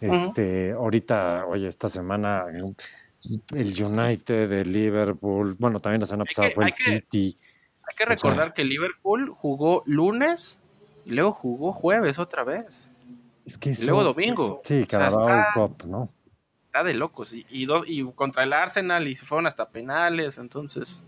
este, 0.00 0.72
ahorita, 0.72 1.46
oye, 1.46 1.68
esta 1.68 1.88
semana 1.88 2.44
el 2.48 3.84
United, 3.84 4.52
el 4.52 4.72
Liverpool, 4.72 5.54
bueno, 5.58 5.80
también 5.80 6.00
la 6.00 6.06
semana 6.06 6.24
pasada 6.24 6.50
fue 6.54 6.66
el 6.66 6.72
City. 6.72 7.36
Hay 7.82 7.94
que 7.96 8.04
recordar 8.06 8.52
que 8.52 8.64
Liverpool 8.64 9.30
jugó 9.30 9.82
lunes 9.86 10.60
y 11.04 11.10
luego 11.10 11.32
jugó 11.32 11.72
jueves 11.72 12.18
otra 12.18 12.44
vez. 12.44 12.89
Y 13.62 13.84
luego 13.84 14.04
domingo. 14.04 14.60
Sí, 14.64 14.86
Carabao 14.86 15.44
Cup, 15.54 15.84
¿no? 15.86 16.10
Está 16.66 16.84
de 16.84 16.94
locos. 16.94 17.32
Y, 17.32 17.46
y, 17.50 18.12
contra 18.12 18.44
el 18.44 18.52
Arsenal 18.52 19.08
y 19.08 19.16
se 19.16 19.26
fueron 19.26 19.46
hasta 19.46 19.68
penales, 19.70 20.38
entonces. 20.38 21.04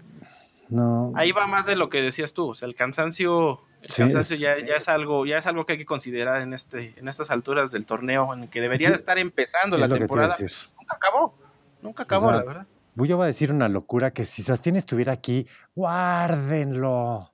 No. 0.69 1.13
Ahí 1.15 1.33
va 1.33 1.47
más 1.47 1.67
de 1.67 1.77
lo 1.77 1.89
que 1.89 2.03
decías 2.03 2.35
tú. 2.35 2.49
O 2.49 2.55
sea, 2.55 2.67
el 2.67 2.75
cansancio, 2.75 3.61
el 3.83 3.95
cansancio 3.95 4.37
ya, 4.37 4.59
ya, 4.59 4.75
es 4.75 4.89
algo, 4.89 5.27
ya 5.27 5.39
es 5.39 5.47
algo 5.47 5.65
que 5.65 5.73
hay 5.73 5.79
que 5.79 5.85
considerar 5.85 6.43
en 6.43 6.53
este, 6.55 6.95
en 6.97 7.09
estas 7.09 7.31
alturas 7.31 7.71
del 7.73 7.87
torneo, 7.87 8.33
en 8.35 8.45
el 8.45 8.51
que 8.51 8.61
debería 8.61 8.89
estar 8.91 9.19
empezando 9.19 9.77
la 9.79 9.89
temporada. 9.89 10.37
Nunca 10.39 10.97
acabó. 10.97 11.35
Nunca 11.83 12.03
acabó, 12.05 12.33
la 12.33 12.45
verdad. 12.45 12.67
Voy 12.95 13.11
a 13.11 13.17
decir 13.17 13.53
una 13.53 13.69
locura 13.69 14.13
que 14.13 14.25
si 14.25 14.43
Sastien 14.43 14.77
estuviera 14.77 15.13
aquí, 15.13 15.47
guárdenlo. 15.75 17.33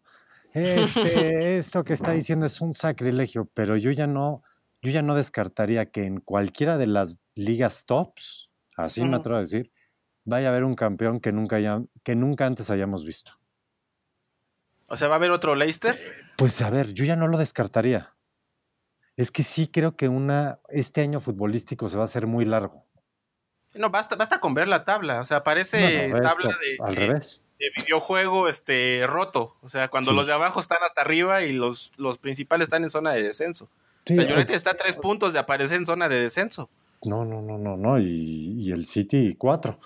Este, 0.55 1.59
esto 1.59 1.85
que 1.85 1.93
está 1.93 2.13
diciendo 2.13 2.47
es 2.47 2.61
un 2.61 2.75
sacrilegio, 2.75 3.49
pero 3.55 3.77
yo 3.77 3.91
ya 3.91 4.07
no, 4.07 4.43
yo 4.83 4.91
ya 4.91 5.03
no 5.03 5.15
descartaría 5.15 5.91
que 5.91 6.05
en 6.05 6.21
cualquiera 6.21 6.79
de 6.79 6.87
las 6.87 7.33
ligas 7.35 7.85
tops, 7.87 8.51
así 8.77 9.05
me 9.05 9.17
atrevo 9.17 9.39
a 9.39 9.41
decir, 9.41 9.73
vaya 10.25 10.49
a 10.49 10.51
haber 10.51 10.65
un 10.65 10.77
campeón 10.77 11.21
que 11.21 11.33
nunca, 11.33 11.57
haya, 11.57 11.83
que 12.05 12.15
nunca 12.15 12.47
antes 12.47 12.71
hayamos 12.71 13.05
visto. 13.05 13.33
O 14.89 14.97
sea, 14.97 15.09
¿va 15.09 15.15
a 15.15 15.19
haber 15.19 15.31
otro 15.31 15.55
Leicester? 15.55 15.97
Pues 16.37 16.63
a 16.63 16.71
ver, 16.71 16.95
yo 16.95 17.05
ya 17.05 17.17
no 17.17 17.29
lo 17.29 17.39
descartaría. 17.39 18.15
Es 19.17 19.31
que 19.31 19.43
sí 19.43 19.67
creo 19.67 19.97
que 19.97 20.09
una, 20.09 20.61
este 20.69 21.03
año 21.03 21.21
futbolístico 21.21 21.89
se 21.89 21.97
va 21.97 22.03
a 22.03 22.05
hacer 22.05 22.27
muy 22.27 22.45
largo. 22.45 22.87
No, 23.75 23.91
basta, 23.91 24.17
basta 24.17 24.39
con 24.39 24.55
ver 24.55 24.69
la 24.69 24.85
tabla. 24.85 25.21
O 25.21 25.25
sea, 25.25 25.43
parece 25.43 26.11
tabla 26.23 26.57
de, 26.61 27.71
videojuego 27.77 28.49
este, 28.49 29.05
roto. 29.07 29.57
O 29.61 29.69
sea, 29.69 29.89
cuando 29.89 30.13
los 30.13 30.27
de 30.27 30.33
abajo 30.33 30.61
están 30.61 30.79
hasta 30.83 31.01
arriba 31.01 31.43
y 31.43 31.53
los, 31.53 31.93
los 31.97 32.19
principales 32.19 32.67
están 32.67 32.85
en 32.85 32.91
zona 32.91 33.13
de 33.13 33.25
descenso. 33.25 33.69
O 34.11 34.15
sea, 34.15 34.25
United 34.25 34.55
está 34.55 34.71
a 34.73 34.75
tres 34.75 34.97
puntos 34.97 35.33
de 35.33 35.39
aparecer 35.39 35.79
en 35.79 35.87
zona 35.87 36.09
de 36.09 36.21
descenso. 36.21 36.69
No, 37.05 37.25
no, 37.25 37.41
no, 37.43 37.59
no, 37.59 37.77
no. 37.77 37.99
Y, 37.99 38.71
el 38.73 38.87
City 38.87 39.35
cuatro. 39.37 39.79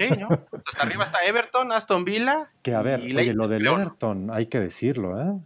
Sí, 0.00 0.08
¿no? 0.18 0.28
hasta 0.66 0.82
arriba 0.82 1.04
está 1.04 1.24
Everton, 1.24 1.72
Aston 1.72 2.04
Villa. 2.04 2.38
Que 2.62 2.74
a 2.74 2.82
ver, 2.82 3.00
oye, 3.00 3.34
lo 3.34 3.48
del 3.48 3.66
Everton, 3.66 4.30
hay 4.32 4.46
que 4.46 4.58
decirlo, 4.58 5.20
¿eh? 5.20 5.40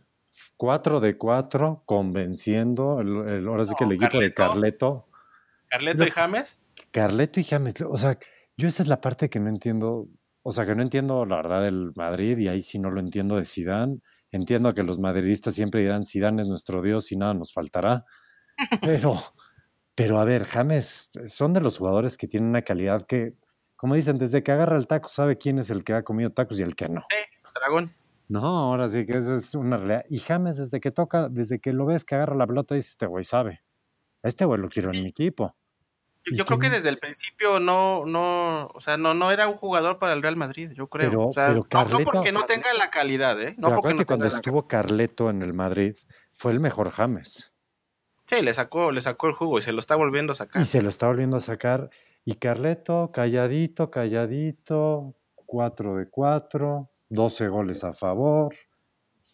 Cuatro 0.57 1.01
de 1.01 1.19
cuatro, 1.19 1.83
convenciendo. 1.87 3.01
El, 3.01 3.47
ahora 3.47 3.65
sí 3.65 3.75
que 3.77 3.85
el 3.85 3.93
equipo 3.93 4.19
de 4.19 4.33
Carleto. 4.33 5.09
Carleto 5.69 6.05
y 6.05 6.11
James 6.11 6.63
Carleto 6.97 7.41
y 7.41 7.45
James, 7.45 7.75
o 7.83 7.99
sea, 7.99 8.19
yo 8.57 8.69
esa 8.69 8.83
es 8.83 8.89
la 8.89 9.01
parte 9.01 9.29
que 9.29 9.39
no 9.39 9.51
entiendo, 9.51 10.09
o 10.43 10.53
sea, 10.53 10.65
que 10.65 10.75
no 10.75 10.83
entiendo 10.83 11.27
la 11.27 11.37
verdad 11.37 11.63
del 11.63 11.93
Madrid 11.95 12.39
y 12.39 12.49
ahí 12.49 12.61
sí 12.61 12.79
no 12.79 12.91
lo 12.91 13.01
entiendo 13.01 13.37
de 13.37 13.45
Sidán. 13.45 14.03
Entiendo 14.33 14.75
que 14.75 14.83
los 14.83 14.99
madridistas 14.99 15.55
siempre 15.55 15.81
dirán 15.81 16.05
Sidán 16.05 16.41
es 16.41 16.49
nuestro 16.49 16.83
Dios 16.83 17.13
y 17.13 17.17
nada 17.17 17.35
nos 17.35 17.53
faltará. 17.53 18.05
Pero, 18.83 19.17
pero 19.95 20.21
a 20.21 20.25
ver, 20.25 20.45
James 20.45 21.11
son 21.27 21.53
de 21.53 21.61
los 21.61 21.79
jugadores 21.79 22.17
que 22.17 22.27
tienen 22.27 22.51
una 22.51 22.63
calidad 22.63 23.07
que, 23.07 23.35
como 23.77 23.95
dicen, 23.95 24.19
desde 24.19 24.43
que 24.43 24.53
agarra 24.53 24.77
el 24.77 24.87
taco 24.87 25.09
sabe 25.09 25.39
quién 25.39 25.59
es 25.59 25.71
el 25.71 25.85
que 25.85 25.93
ha 25.93 26.03
comido 26.03 26.31
tacos 26.31 26.59
y 26.61 26.63
el 26.63 26.75
que 26.75 26.89
no. 26.89 27.05
dragón. 27.55 27.93
No, 28.29 28.45
ahora 28.45 28.89
sí 28.89 29.07
que 29.07 29.19
esa 29.19 29.35
es 29.37 29.55
una 29.55 29.77
realidad. 29.77 30.05
Y 30.11 30.19
James, 30.19 30.57
desde 30.57 30.81
que 30.81 30.91
toca, 30.91 31.29
desde 31.29 31.61
que 31.61 31.73
lo 31.73 31.87
ves 31.87 32.05
que 32.05 32.17
agarra 32.17 32.35
la 32.35 32.47
pelota, 32.47 32.75
dice, 32.75 32.89
este 32.89 33.07
güey 33.07 33.25
sabe. 33.25 33.63
este 34.23 34.45
güey 34.45 34.61
lo 34.61 34.69
quiero 34.69 34.93
en 34.93 35.03
mi 35.03 35.11
equipo. 35.11 35.55
Yo 36.33 36.45
creo 36.45 36.59
que 36.59 36.71
desde 36.71 36.89
el 36.89 36.99
principio 36.99 37.61
no, 37.61 38.05
no, 38.05 38.67
o 38.67 38.81
sea, 38.81 38.97
no, 38.97 39.15
no 39.15 39.31
era 39.31 39.47
un 39.47 39.55
jugador 39.55 39.99
para 39.99 40.13
el 40.13 40.23
Real 40.23 40.37
Madrid, 40.37 40.73
yo 40.75 40.89
creo. 40.89 41.11
Pero, 41.11 41.27
o 41.29 41.33
sea, 41.33 41.51
no, 41.51 41.65
porque 42.05 42.33
no 42.33 42.45
tenga 42.47 42.73
la 42.75 42.91
calidad, 42.91 43.41
¿eh? 43.41 43.55
No 43.59 43.73
porque 43.73 43.95
no 43.95 44.05
cuando 44.05 44.27
estuvo 44.27 44.67
Carleto 44.67 45.31
en 45.31 45.43
el 45.43 45.53
Madrid, 45.53 45.95
fue 46.37 46.53
el 46.53 46.61
mejor 46.61 46.91
James. 46.91 47.53
Sí, 48.25 48.43
le 48.43 48.53
sacó, 48.53 48.91
le 48.91 49.01
sacó 49.01 49.29
el 49.29 49.35
jugo 49.35 49.59
y 49.59 49.63
se 49.63 49.73
lo 49.73 49.79
está 49.79 49.95
volviendo 49.95 50.33
a 50.33 50.35
sacar. 50.35 50.63
Y 50.63 50.67
se 50.67 50.83
lo 50.83 50.89
está 50.89 51.07
volviendo 51.07 51.37
a 51.37 51.41
sacar. 51.41 51.91
Y 52.25 52.35
Carleto, 52.35 53.13
calladito, 53.13 53.89
calladito, 53.89 55.15
4 55.47 55.97
de 55.97 56.11
4, 56.11 56.91
12 57.09 57.49
goles 57.49 57.85
a 57.85 57.93
favor. 57.93 58.53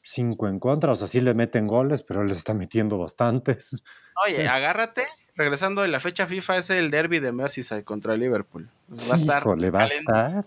cinco 0.02 0.48
en 0.48 0.58
contra, 0.58 0.92
o 0.92 0.94
sea, 0.94 1.06
sí 1.06 1.20
le 1.20 1.32
meten 1.32 1.66
goles, 1.66 2.02
pero 2.02 2.24
les 2.24 2.38
está 2.38 2.54
metiendo 2.54 2.98
bastantes. 2.98 3.82
Oye, 4.26 4.48
agárrate, 4.48 5.04
regresando 5.34 5.82
de 5.82 5.88
la 5.88 6.00
fecha 6.00 6.26
FIFA, 6.26 6.58
es 6.58 6.70
el 6.70 6.90
derby 6.90 7.20
de 7.20 7.32
Merseyside 7.32 7.84
contra 7.84 8.16
Liverpool. 8.16 8.68
Va 8.90 9.14
a 9.14 9.16
estar. 9.16 9.42
Híjole, 9.42 9.70
va 9.70 9.84
a 9.84 9.86
estar. 9.86 10.44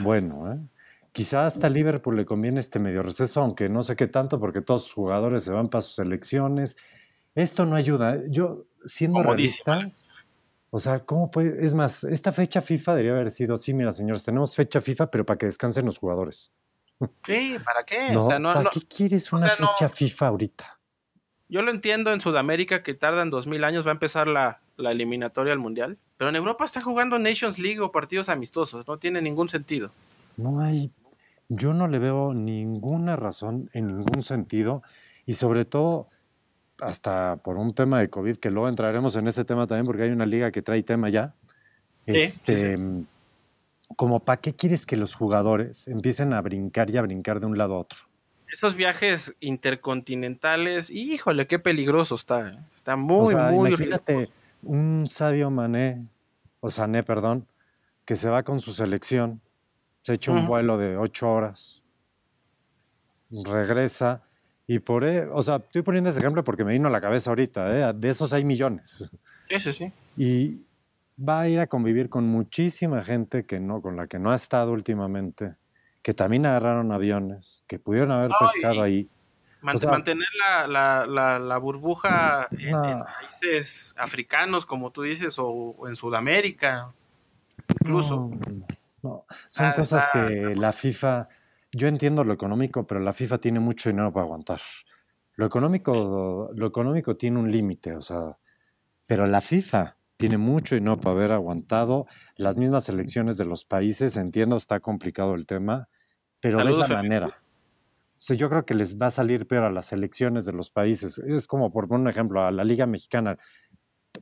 Bueno, 0.00 0.52
¿eh? 0.52 0.58
Quizá 1.12 1.46
hasta 1.46 1.68
Liverpool 1.68 2.16
le 2.16 2.24
conviene 2.24 2.60
este 2.60 2.78
medio 2.78 3.02
receso, 3.02 3.40
aunque 3.40 3.68
no 3.68 3.82
sé 3.82 3.96
qué 3.96 4.06
tanto, 4.06 4.38
porque 4.38 4.60
todos 4.60 4.84
sus 4.84 4.92
jugadores 4.92 5.42
se 5.42 5.50
van 5.50 5.68
para 5.68 5.82
sus 5.82 5.98
elecciones. 5.98 6.76
Esto 7.34 7.66
no 7.66 7.74
ayuda. 7.74 8.14
¿eh? 8.14 8.24
Yo, 8.28 8.64
siendo 8.84 9.22
realistas, 9.22 10.06
o 10.70 10.78
sea, 10.78 11.00
¿cómo 11.00 11.30
puede? 11.30 11.64
Es 11.64 11.74
más, 11.74 12.04
esta 12.04 12.30
fecha 12.30 12.60
FIFA 12.60 12.94
debería 12.94 13.18
haber 13.18 13.32
sido, 13.32 13.58
sí, 13.58 13.74
mira, 13.74 13.90
señores, 13.90 14.24
tenemos 14.24 14.54
fecha 14.54 14.80
FIFA, 14.80 15.10
pero 15.10 15.26
para 15.26 15.36
que 15.36 15.46
descansen 15.46 15.84
los 15.84 15.98
jugadores. 15.98 16.52
Sí, 17.24 17.56
¿para 17.64 17.82
qué? 17.82 18.16
o 18.16 18.22
sea, 18.22 18.38
no, 18.38 18.52
¿Para 18.52 18.70
qué 18.70 18.82
quieres 18.82 19.32
una 19.32 19.48
fecha 19.48 19.88
FIFA 19.88 20.26
ahorita? 20.28 20.78
Yo 21.50 21.62
lo 21.62 21.72
entiendo 21.72 22.12
en 22.12 22.20
Sudamérica 22.20 22.84
que 22.84 22.94
tardan 22.94 23.28
dos 23.28 23.48
mil 23.48 23.64
años, 23.64 23.84
va 23.84 23.90
a 23.90 23.94
empezar 23.94 24.28
la, 24.28 24.60
la 24.76 24.92
eliminatoria 24.92 25.52
al 25.52 25.58
Mundial, 25.58 25.98
pero 26.16 26.30
en 26.30 26.36
Europa 26.36 26.64
está 26.64 26.80
jugando 26.80 27.18
Nations 27.18 27.58
League 27.58 27.80
o 27.80 27.90
partidos 27.90 28.28
amistosos, 28.28 28.86
no 28.86 28.98
tiene 28.98 29.20
ningún 29.20 29.48
sentido. 29.48 29.90
No 30.36 30.60
hay, 30.60 30.92
yo 31.48 31.74
no 31.74 31.88
le 31.88 31.98
veo 31.98 32.32
ninguna 32.32 33.16
razón 33.16 33.68
en 33.72 33.88
ningún 33.88 34.22
sentido 34.22 34.82
y 35.26 35.34
sobre 35.34 35.64
todo 35.64 36.08
hasta 36.80 37.36
por 37.36 37.56
un 37.56 37.74
tema 37.74 37.98
de 38.00 38.08
COVID, 38.08 38.36
que 38.36 38.50
luego 38.50 38.68
entraremos 38.68 39.16
en 39.16 39.26
ese 39.26 39.44
tema 39.44 39.66
también 39.66 39.86
porque 39.86 40.04
hay 40.04 40.10
una 40.10 40.26
liga 40.26 40.50
que 40.50 40.62
trae 40.62 40.82
tema 40.82 41.08
ya. 41.08 41.34
Este, 42.06 42.78
Como 43.96 44.20
para 44.20 44.40
qué 44.40 44.54
quieres 44.54 44.86
que 44.86 44.96
los 44.96 45.14
jugadores 45.14 45.88
empiecen 45.88 46.32
a 46.32 46.40
brincar 46.40 46.90
y 46.90 46.96
a 46.96 47.02
brincar 47.02 47.40
de 47.40 47.46
un 47.46 47.58
lado 47.58 47.74
a 47.74 47.78
otro. 47.78 48.09
Esos 48.52 48.74
viajes 48.74 49.36
intercontinentales, 49.40 50.90
híjole, 50.90 51.46
qué 51.46 51.58
peligroso 51.58 52.14
está. 52.14 52.48
¿eh? 52.48 52.58
Está 52.74 52.96
muy, 52.96 53.34
muy 53.34 53.70
imagínate 53.70 54.28
un 54.62 55.06
Sadio 55.08 55.50
Mané, 55.50 56.06
o 56.60 56.70
Sané, 56.70 57.02
perdón, 57.02 57.46
que 58.04 58.16
se 58.16 58.28
va 58.28 58.42
con 58.42 58.60
su 58.60 58.72
selección 58.72 59.40
se 60.02 60.14
echa 60.14 60.32
un 60.32 60.46
vuelo 60.46 60.78
de 60.78 60.96
ocho 60.96 61.30
horas, 61.30 61.82
regresa 63.30 64.22
y 64.66 64.78
por, 64.78 65.04
e, 65.04 65.26
o 65.26 65.42
sea, 65.42 65.56
estoy 65.56 65.82
poniendo 65.82 66.08
ese 66.08 66.20
ejemplo 66.20 66.42
porque 66.42 66.64
me 66.64 66.72
vino 66.72 66.88
a 66.88 66.90
la 66.90 67.02
cabeza 67.02 67.30
ahorita, 67.30 67.90
¿eh? 67.90 67.92
de 67.94 68.08
esos 68.08 68.32
hay 68.32 68.44
millones. 68.44 69.10
Eso 69.48 69.72
sí. 69.72 69.92
Y 70.16 70.64
va 71.22 71.40
a 71.40 71.48
ir 71.48 71.60
a 71.60 71.66
convivir 71.66 72.08
con 72.08 72.26
muchísima 72.26 73.04
gente 73.04 73.44
que 73.44 73.60
no, 73.60 73.82
con 73.82 73.96
la 73.96 74.06
que 74.06 74.18
no 74.18 74.30
ha 74.30 74.36
estado 74.36 74.72
últimamente, 74.72 75.54
que 76.02 76.14
también 76.14 76.46
agarraron 76.46 76.92
aviones, 76.92 77.64
que 77.66 77.78
pudieron 77.78 78.10
haber 78.12 78.30
pescado 78.38 78.82
ahí. 78.82 79.08
mantener 79.62 80.28
la, 80.38 81.06
la, 81.06 81.38
la, 81.38 81.58
burbuja 81.58 82.48
en, 82.52 83.02
países 83.40 83.94
africanos, 83.98 84.64
como 84.64 84.90
tú 84.90 85.02
dices, 85.02 85.36
o, 85.38 85.88
en 85.88 85.96
Sudamérica, 85.96 86.90
incluso. 87.80 88.30
No, 89.02 89.24
son 89.48 89.66
ah, 89.66 89.74
cosas 89.74 90.08
que 90.12 90.54
la 90.54 90.72
FIFA, 90.72 91.28
yo 91.72 91.88
entiendo 91.88 92.24
lo 92.24 92.34
económico, 92.34 92.86
pero 92.86 93.00
la 93.00 93.12
FIFA 93.12 93.38
tiene 93.38 93.60
mucho 93.60 93.88
dinero 93.88 94.12
para 94.12 94.24
aguantar. 94.24 94.60
Lo 95.36 95.46
económico, 95.46 96.50
lo 96.54 96.66
económico 96.66 97.16
tiene 97.16 97.38
un 97.38 97.50
límite, 97.50 97.94
o 97.94 98.02
sea, 98.02 98.36
pero 99.06 99.26
la 99.26 99.40
FIFA 99.40 99.96
tiene 100.20 100.36
mucho 100.36 100.74
dinero 100.74 101.00
para 101.00 101.16
haber 101.16 101.32
aguantado 101.32 102.06
las 102.36 102.58
mismas 102.58 102.90
elecciones 102.90 103.38
de 103.38 103.46
los 103.46 103.64
países. 103.64 104.18
Entiendo, 104.18 104.58
está 104.58 104.78
complicado 104.78 105.34
el 105.34 105.46
tema, 105.46 105.88
pero 106.40 106.60
es 106.60 106.88
la 106.88 106.96
manera. 106.96 107.26
O 107.26 108.22
sea, 108.22 108.36
yo 108.36 108.50
creo 108.50 108.66
que 108.66 108.74
les 108.74 109.00
va 109.00 109.06
a 109.06 109.10
salir 109.10 109.46
peor 109.46 109.64
a 109.64 109.70
las 109.70 109.92
elecciones 109.92 110.44
de 110.44 110.52
los 110.52 110.70
países. 110.70 111.18
Es 111.18 111.46
como, 111.46 111.72
por 111.72 111.88
poner 111.88 112.02
un 112.02 112.08
ejemplo, 112.08 112.42
a 112.42 112.50
la 112.50 112.64
Liga 112.64 112.86
Mexicana, 112.86 113.38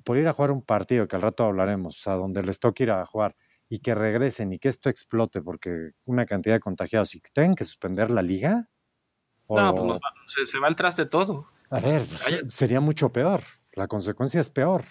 por 0.04 0.18
ir 0.18 0.28
a 0.28 0.32
jugar 0.32 0.52
un 0.52 0.62
partido 0.62 1.08
que 1.08 1.16
al 1.16 1.22
rato 1.22 1.44
hablaremos, 1.44 2.06
a 2.06 2.14
donde 2.14 2.42
les 2.42 2.60
toque 2.60 2.84
ir 2.84 2.92
a 2.92 3.04
jugar 3.06 3.34
y 3.68 3.80
que 3.80 3.94
regresen 3.94 4.52
y 4.52 4.58
que 4.58 4.68
esto 4.68 4.88
explote 4.88 5.42
porque 5.42 5.90
una 6.04 6.26
cantidad 6.26 6.54
de 6.54 6.60
contagiados 6.60 7.14
y 7.14 7.20
que 7.20 7.30
tengan 7.32 7.54
que 7.54 7.64
suspender 7.64 8.10
la 8.10 8.22
liga. 8.22 8.68
No, 9.48 9.74
pues 9.74 10.00
se, 10.26 10.46
se, 10.46 10.58
va 10.58 10.68
al 10.68 10.76
traste 10.76 11.06
todo. 11.06 11.46
A 11.70 11.80
ver, 11.80 12.06
sería 12.50 12.80
mucho 12.80 13.10
peor. 13.10 13.42
La 13.72 13.88
consecuencia 13.88 14.40
es 14.40 14.50
peor. 14.50 14.84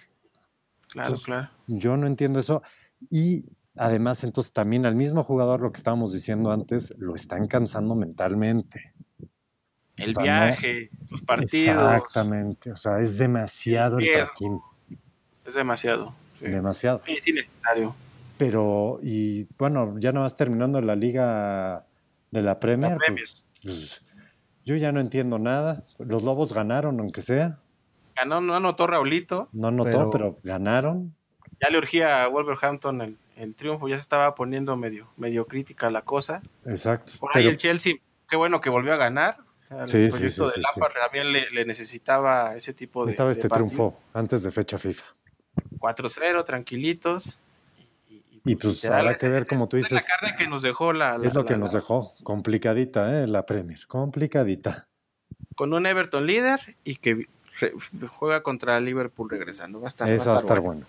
Claro, 0.90 1.16
claro. 1.24 1.48
Yo 1.68 1.98
no 1.98 2.08
entiendo 2.08 2.40
eso. 2.40 2.62
Y 3.10 3.46
además, 3.78 4.24
entonces 4.24 4.54
también 4.54 4.86
al 4.86 4.96
mismo 4.96 5.24
jugador, 5.24 5.62
lo 5.62 5.72
que 5.72 5.78
estábamos 5.78 6.14
diciendo 6.14 6.52
antes, 6.52 6.94
lo 6.98 7.16
están 7.16 7.48
cansando 7.48 7.96
mentalmente. 7.96 8.94
El 9.98 10.14
viaje, 10.14 10.90
los 11.10 11.24
partidos. 11.24 11.94
Exactamente. 11.94 12.72
O 12.72 12.78
sea, 12.78 13.00
es 13.02 13.18
demasiado 13.18 13.98
el, 13.98 14.08
Es 14.08 15.56
demasiado. 15.56 16.14
Demasiado. 16.40 17.02
Sí, 17.04 17.14
es 17.14 17.28
innecesario. 17.28 17.96
Pero, 18.38 19.00
y 19.02 19.48
bueno, 19.58 19.96
ya 20.00 20.12
no 20.12 20.22
vas 20.22 20.38
terminando 20.38 20.80
la 20.82 20.96
liga 20.96 21.88
de 22.30 22.42
la 22.44 22.60
Premier. 22.60 22.96
Pues, 22.96 23.44
pues, 23.64 24.02
yo 24.64 24.76
ya 24.76 24.92
no 24.92 25.00
entiendo 25.00 25.40
nada. 25.40 25.84
Los 25.98 26.22
Lobos 26.22 26.54
ganaron, 26.54 27.00
aunque 27.00 27.24
sea. 27.24 27.60
Ganó, 28.16 28.40
no 28.42 28.56
anotó 28.56 28.86
Raulito. 28.86 29.48
No 29.54 29.70
anotó, 29.70 30.12
pero, 30.12 30.38
ganaron. 30.44 31.16
Ya 31.60 31.70
le 31.70 31.80
urgía 31.80 32.24
a 32.24 32.28
Wolverhampton 32.28 33.02
el, 33.02 33.18
el, 33.38 33.56
triunfo, 33.56 33.88
ya 33.88 33.96
se 33.98 34.02
estaba 34.02 34.36
poniendo 34.36 34.76
medio, 34.78 35.08
medio 35.18 35.46
crítica 35.46 35.90
la 35.90 36.02
cosa. 36.02 36.42
Exacto. 36.66 37.14
Por 37.20 37.36
ahí 37.36 37.48
el 37.48 37.58
Chelsea, 37.58 37.96
qué 38.30 38.36
bueno 38.36 38.60
que 38.60 38.70
volvió 38.70 38.94
a 38.94 38.98
ganar. 38.98 39.38
El 39.70 40.10
proyecto 40.10 40.50
de 40.50 40.62
Lampard 40.62 40.94
también 40.94 41.32
le, 41.32 41.66
necesitaba 41.66 42.56
ese 42.56 42.74
tipo 42.74 43.06
de. 43.06 43.12
Estaba 43.12 43.32
este 43.32 43.50
triunfo 43.50 44.00
antes 44.14 44.44
de 44.44 44.52
fecha 44.52 44.78
FIFA. 44.78 45.04
4-0, 45.80 46.44
tranquilitos. 46.46 47.40
Y 48.46 48.56
pues 48.56 48.86
habrá 48.86 49.16
que 49.16 49.28
ver, 49.28 49.46
como 49.46 49.68
tú 49.68 49.76
dices. 49.76 49.92
Es 49.92 50.04
la 50.04 50.08
carne 50.08 50.36
que 50.38 50.48
nos 50.48 50.62
dejó 50.62 50.94
la. 50.94 51.20
es 51.22 51.34
lo 51.34 51.46
que 51.46 51.58
nos 51.58 51.74
dejó. 51.74 52.14
Complicadita, 52.24 53.22
¿eh? 53.24 53.28
La 53.28 53.46
Premier. 53.46 53.86
Complicadita. 53.88 54.88
Con 55.56 55.74
un 55.74 55.86
Everton 55.86 56.26
líder 56.26 56.60
y 56.86 56.96
que 56.96 57.26
juega 58.10 58.42
contra 58.44 58.80
Liverpool 58.80 59.30
regresando. 59.30 59.82
Va 59.82 59.88
a 59.88 59.90
estar, 59.90 60.10
Eso 60.10 60.30
va 60.32 60.38
a 60.38 60.40
estar, 60.40 60.60
bueno. 60.62 60.86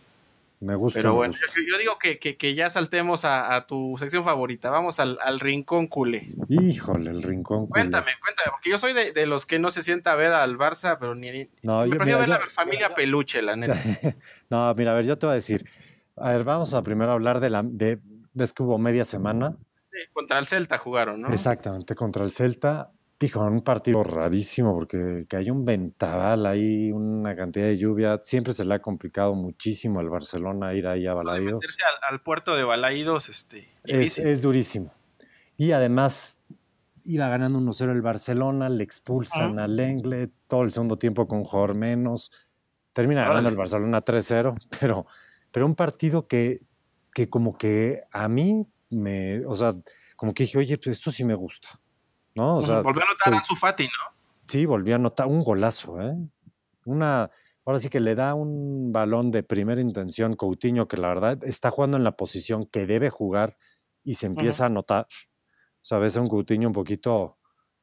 Me 0.61 0.75
gusta. 0.75 0.99
Pero 0.99 1.15
bueno, 1.15 1.35
Yo, 1.35 1.79
digo 1.79 1.99
que, 1.99 2.19
que, 2.19 2.55
ya 2.55 2.69
saltemos 2.69 3.25
a, 3.25 3.65
tu 3.67 3.97
sección 3.99 4.25
favorita. 4.25 4.71
Vamos 4.71 4.99
al, 4.99 5.19
al, 5.23 5.39
rincón 5.39 5.87
culé. 5.87 6.27
Híjole, 6.49 7.11
el 7.11 7.23
rincón 7.23 7.67
culé. 7.67 7.83
Cuéntame, 7.83 8.13
cuéntame, 8.21 8.51
porque 8.51 8.71
yo 8.71 8.79
soy 8.79 8.93
de, 8.93 9.13
de, 9.13 9.27
los 9.27 9.47
que 9.47 9.59
no 9.59 9.71
se 9.71 9.83
sienta 9.83 10.13
a 10.13 10.17
ver 10.17 10.33
al 10.33 10.59
Barça, 10.59 10.97
pero 10.99 11.15
ni. 11.15 11.49
No, 11.63 11.83
me 11.83 11.91
yo, 11.91 11.97
prefiero 11.97 12.19
ver 12.19 12.29
la 12.29 12.41
familia 12.51 12.95
peluche, 12.95 13.41
la 13.41 13.55
neta. 13.55 13.75
no, 14.51 14.75
mira, 14.75 14.93
a 14.93 14.95
ver, 14.95 15.07
yo 15.07 15.17
te 15.17 15.27
voy 15.27 15.33
a 15.33 15.37
decir. 15.37 15.65
A 16.17 16.31
ver, 16.31 16.43
vamos 16.43 16.75
a 16.75 16.83
primero 16.83 17.13
hablar 17.13 17.39
de 17.39 17.51
la. 17.51 17.63
De, 17.63 18.01
¿Ves 18.33 18.53
que 18.53 18.63
hubo 18.63 18.79
media 18.79 19.05
semana? 19.05 19.57
Sí, 19.93 19.99
contra 20.13 20.39
el 20.39 20.47
Celta 20.47 20.79
jugaron, 20.79 21.21
¿no? 21.21 21.29
Exactamente, 21.29 21.95
contra 21.95 22.25
el 22.25 22.33
Celta. 22.33 22.91
Pijo, 23.19 23.41
un 23.41 23.63
partido 23.63 24.05
rarísimo 24.05 24.75
porque 24.75 25.27
hay 25.37 25.51
un 25.51 25.65
vendaval 25.65 26.47
ahí, 26.47 26.93
una 26.93 27.35
cantidad 27.35 27.67
de 27.67 27.77
lluvia. 27.77 28.21
Siempre 28.23 28.53
se 28.53 28.65
le 28.65 28.75
ha 28.75 28.79
complicado 28.81 29.35
muchísimo 29.35 29.99
al 29.99 30.09
Barcelona 30.09 30.73
ir 30.75 30.87
ahí 30.87 31.07
a 31.07 31.15
Balaídos. 31.15 31.65
Al, 31.65 32.15
al, 32.15 32.23
puerto 32.23 32.55
de 32.55 32.63
Balaídos, 32.63 33.29
este, 33.29 33.69
es, 33.85 34.21
es, 34.21 34.41
durísimo. 34.41 34.93
Y 35.57 35.73
además 35.73 36.39
iba 37.05 37.29
ganando 37.29 37.59
1-0 37.59 37.91
el 37.91 38.03
Barcelona, 38.03 38.69
le 38.69 38.85
expulsan 38.85 39.59
al 39.59 39.81
Engle, 39.81 40.31
todo 40.47 40.63
el 40.63 40.71
segundo 40.71 40.97
tiempo 40.97 41.27
con 41.27 41.43
jugador 41.43 41.75
menos. 41.75 42.31
Termina 42.93 43.27
ganando 43.27 43.49
el 43.51 43.57
Barcelona 43.57 44.05
3-0, 44.05 44.57
pero 44.81 45.07
pero 45.51 45.67
un 45.67 45.75
partido 45.75 46.27
que, 46.27 46.61
que 47.15 47.29
como 47.29 47.57
que 47.57 48.03
a 48.13 48.29
mí 48.29 48.67
me, 48.91 49.45
o 49.47 49.57
sea, 49.57 49.75
como 50.17 50.35
que 50.35 50.45
dije, 50.45 50.59
oye, 50.59 50.77
pues 50.77 50.99
esto 50.99 51.11
sí 51.11 51.25
me 51.25 51.35
gusta, 51.35 51.81
¿no? 52.39 52.59
O 52.59 52.63
sea, 52.63 52.81
volvió 52.81 53.03
a 53.03 53.07
anotar 53.07 53.35
a 53.35 53.43
Fati, 53.43 53.85
¿no? 53.85 54.17
Sí, 54.47 54.65
volvió 54.65 54.95
a 54.95 54.97
anotar 54.97 55.27
un 55.27 55.43
golazo, 55.43 56.01
¿eh? 56.01 56.15
Una, 56.87 57.31
ahora 57.67 57.81
sí 57.81 57.91
que 57.91 58.01
le 58.01 58.15
da 58.15 58.35
un 58.35 58.93
balón 58.93 59.31
de 59.31 59.43
primera 59.43 59.81
intención 59.81 60.37
Coutinho, 60.37 60.89
que 60.89 60.97
la 60.97 61.09
verdad 61.09 61.39
está 61.43 61.71
jugando 61.71 61.97
en 61.97 62.05
la 62.05 62.13
posición 62.13 62.65
que 62.67 62.87
debe 62.87 63.11
jugar 63.11 63.59
y 64.05 64.15
se 64.15 64.27
empieza 64.27 64.67
a 64.67 64.69
notar. 64.71 65.07
O 65.07 65.85
sea, 65.89 65.99
ves 65.99 66.17
a 66.17 66.21
un 66.21 66.29
Coutinho 66.29 66.69
un 66.69 66.75
poquito, 66.75 67.39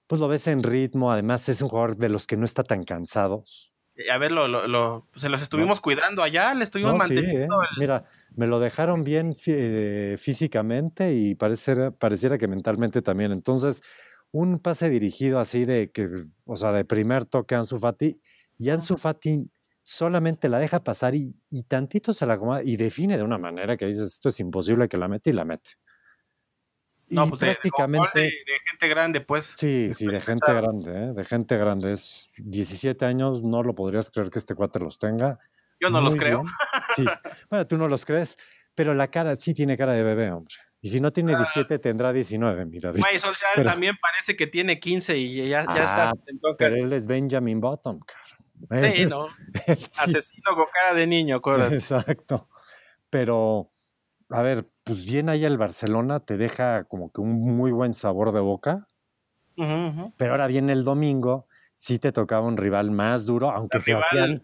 pues 0.07 0.19
lo 0.19 0.27
ves 0.27 0.47
en 0.47 0.63
ritmo, 0.63 1.11
además 1.11 1.47
es 1.49 1.61
un 1.61 1.69
jugador 1.69 1.97
de 1.97 2.09
los 2.09 2.25
que 2.25 2.37
no 2.37 2.45
está 2.45 2.63
tan 2.63 2.83
cansados. 2.83 3.73
A 4.11 4.17
ver, 4.17 4.31
lo, 4.31 4.47
lo, 4.47 5.03
pues, 5.11 5.21
se 5.21 5.29
los 5.29 5.41
estuvimos 5.41 5.79
cuidando 5.79 6.23
allá, 6.23 6.53
le 6.53 6.63
estuvimos 6.63 6.97
manteniendo. 6.97 7.61
¿eh? 7.63 7.67
Mira, 7.77 8.05
me 8.35 8.47
lo 8.47 8.59
dejaron 8.59 9.03
bien 9.03 9.35
eh, 9.45 10.15
físicamente 10.17 11.13
y 11.13 11.35
pareciera, 11.35 11.91
pareciera 11.91 12.37
que 12.37 12.47
mentalmente 12.47 13.01
también. 13.01 13.31
Entonces, 13.31 13.81
un 14.35 14.59
pase 14.59 14.89
dirigido 14.89 15.39
así 15.39 15.63
de 15.63 15.91
que, 15.91 16.09
o 16.43 16.57
sea, 16.57 16.73
de 16.73 16.83
primer 16.83 17.23
toque 17.23 17.55
a 17.55 17.59
Ansu 17.59 17.79
Fati, 17.79 18.19
y 18.57 18.69
Ansu 18.69 18.97
Fati 18.97 19.49
solamente 19.81 20.49
la 20.49 20.59
deja 20.59 20.83
pasar 20.83 21.15
y, 21.15 21.33
y 21.49 21.63
tantito 21.63 22.13
se 22.13 22.25
la 22.25 22.33
acomoda 22.33 22.61
y 22.61 22.75
define 22.75 23.15
de 23.15 23.23
una 23.23 23.37
manera 23.37 23.77
que 23.77 23.85
dices, 23.85 24.13
esto 24.13 24.27
es 24.27 24.39
imposible 24.41 24.89
que 24.89 24.97
la 24.97 25.07
mete 25.07 25.29
y 25.29 25.33
la 25.33 25.45
mete. 25.45 25.71
No, 27.11 27.29
pues 27.29 27.41
prácticamente. 27.41 28.19
De, 28.19 28.31
gente 28.69 28.89
grande, 28.89 29.21
pues. 29.21 29.55
Sí, 29.57 29.93
sí, 29.93 30.07
de 30.07 30.19
gente 30.19 30.53
grande, 30.53 30.91
¿eh? 30.91 31.13
De 31.13 31.23
gente 31.23 31.55
grande. 31.55 31.93
Es 31.93 32.33
17 32.37 33.05
años, 33.05 33.41
no 33.41 33.63
lo 33.63 33.73
podrías 33.73 34.09
creer 34.09 34.29
que 34.31 34.39
este 34.39 34.53
cuate 34.53 34.79
los 34.79 34.99
tenga. 34.99 35.39
Yo 35.79 35.89
no 35.89 36.01
los 36.01 36.15
creo. 36.15 36.43
Sí. 36.95 37.05
Bueno, 37.49 37.65
tú 37.67 37.77
no 37.77 37.87
los 37.87 38.05
crees, 38.05 38.37
pero 38.73 38.93
la 38.93 39.07
cara 39.07 39.37
sí 39.37 39.53
tiene 39.53 39.77
cara 39.77 39.93
de 39.93 40.03
bebé, 40.03 40.31
hombre. 40.31 40.55
Y 40.85 40.89
si 40.89 41.01
no 41.01 41.11
tiene 41.11 41.35
17, 41.35 41.73
ah. 41.73 41.79
tendrá 41.79 42.13
19, 42.13 42.63
mira. 42.67 42.93
May 42.93 43.17
Solskjaer 43.17 43.63
también 43.63 43.97
parece 43.99 44.35
que 44.35 44.45
tiene 44.45 44.79
15 44.79 45.17
y 45.17 45.49
ya, 45.49 45.65
ya 45.65 45.83
está. 45.83 46.11
Ah, 46.11 46.13
pero 46.59 46.75
él 46.75 46.93
es 46.93 47.07
Benjamin 47.07 47.59
Bottom, 47.59 47.97
cara. 48.01 48.91
Sí, 48.93 49.07
¿no? 49.07 49.29
Asesino 49.97 50.53
con 50.53 50.65
cara 50.71 50.93
de 50.93 51.07
niño, 51.07 51.37
acuérdate. 51.37 51.73
Exacto. 51.73 52.49
Pero 53.09 53.71
a 54.29 54.43
ver, 54.43 54.69
pues 54.83 55.05
bien 55.05 55.27
ahí 55.27 55.43
el 55.43 55.57
Barcelona 55.57 56.19
te 56.19 56.37
deja 56.37 56.83
como 56.83 57.11
que 57.11 57.19
un 57.19 57.57
muy 57.57 57.71
buen 57.71 57.95
sabor 57.95 58.31
de 58.31 58.41
boca. 58.41 58.85
Pero 59.55 60.31
ahora 60.33 60.45
viene 60.45 60.71
el 60.71 60.83
domingo, 60.83 61.47
sí 61.73 61.97
te 61.97 62.11
tocaba 62.11 62.45
un 62.45 62.57
rival 62.57 62.91
más 62.91 63.25
duro, 63.25 63.49
aunque 63.49 63.79
Sebastián, 63.79 64.43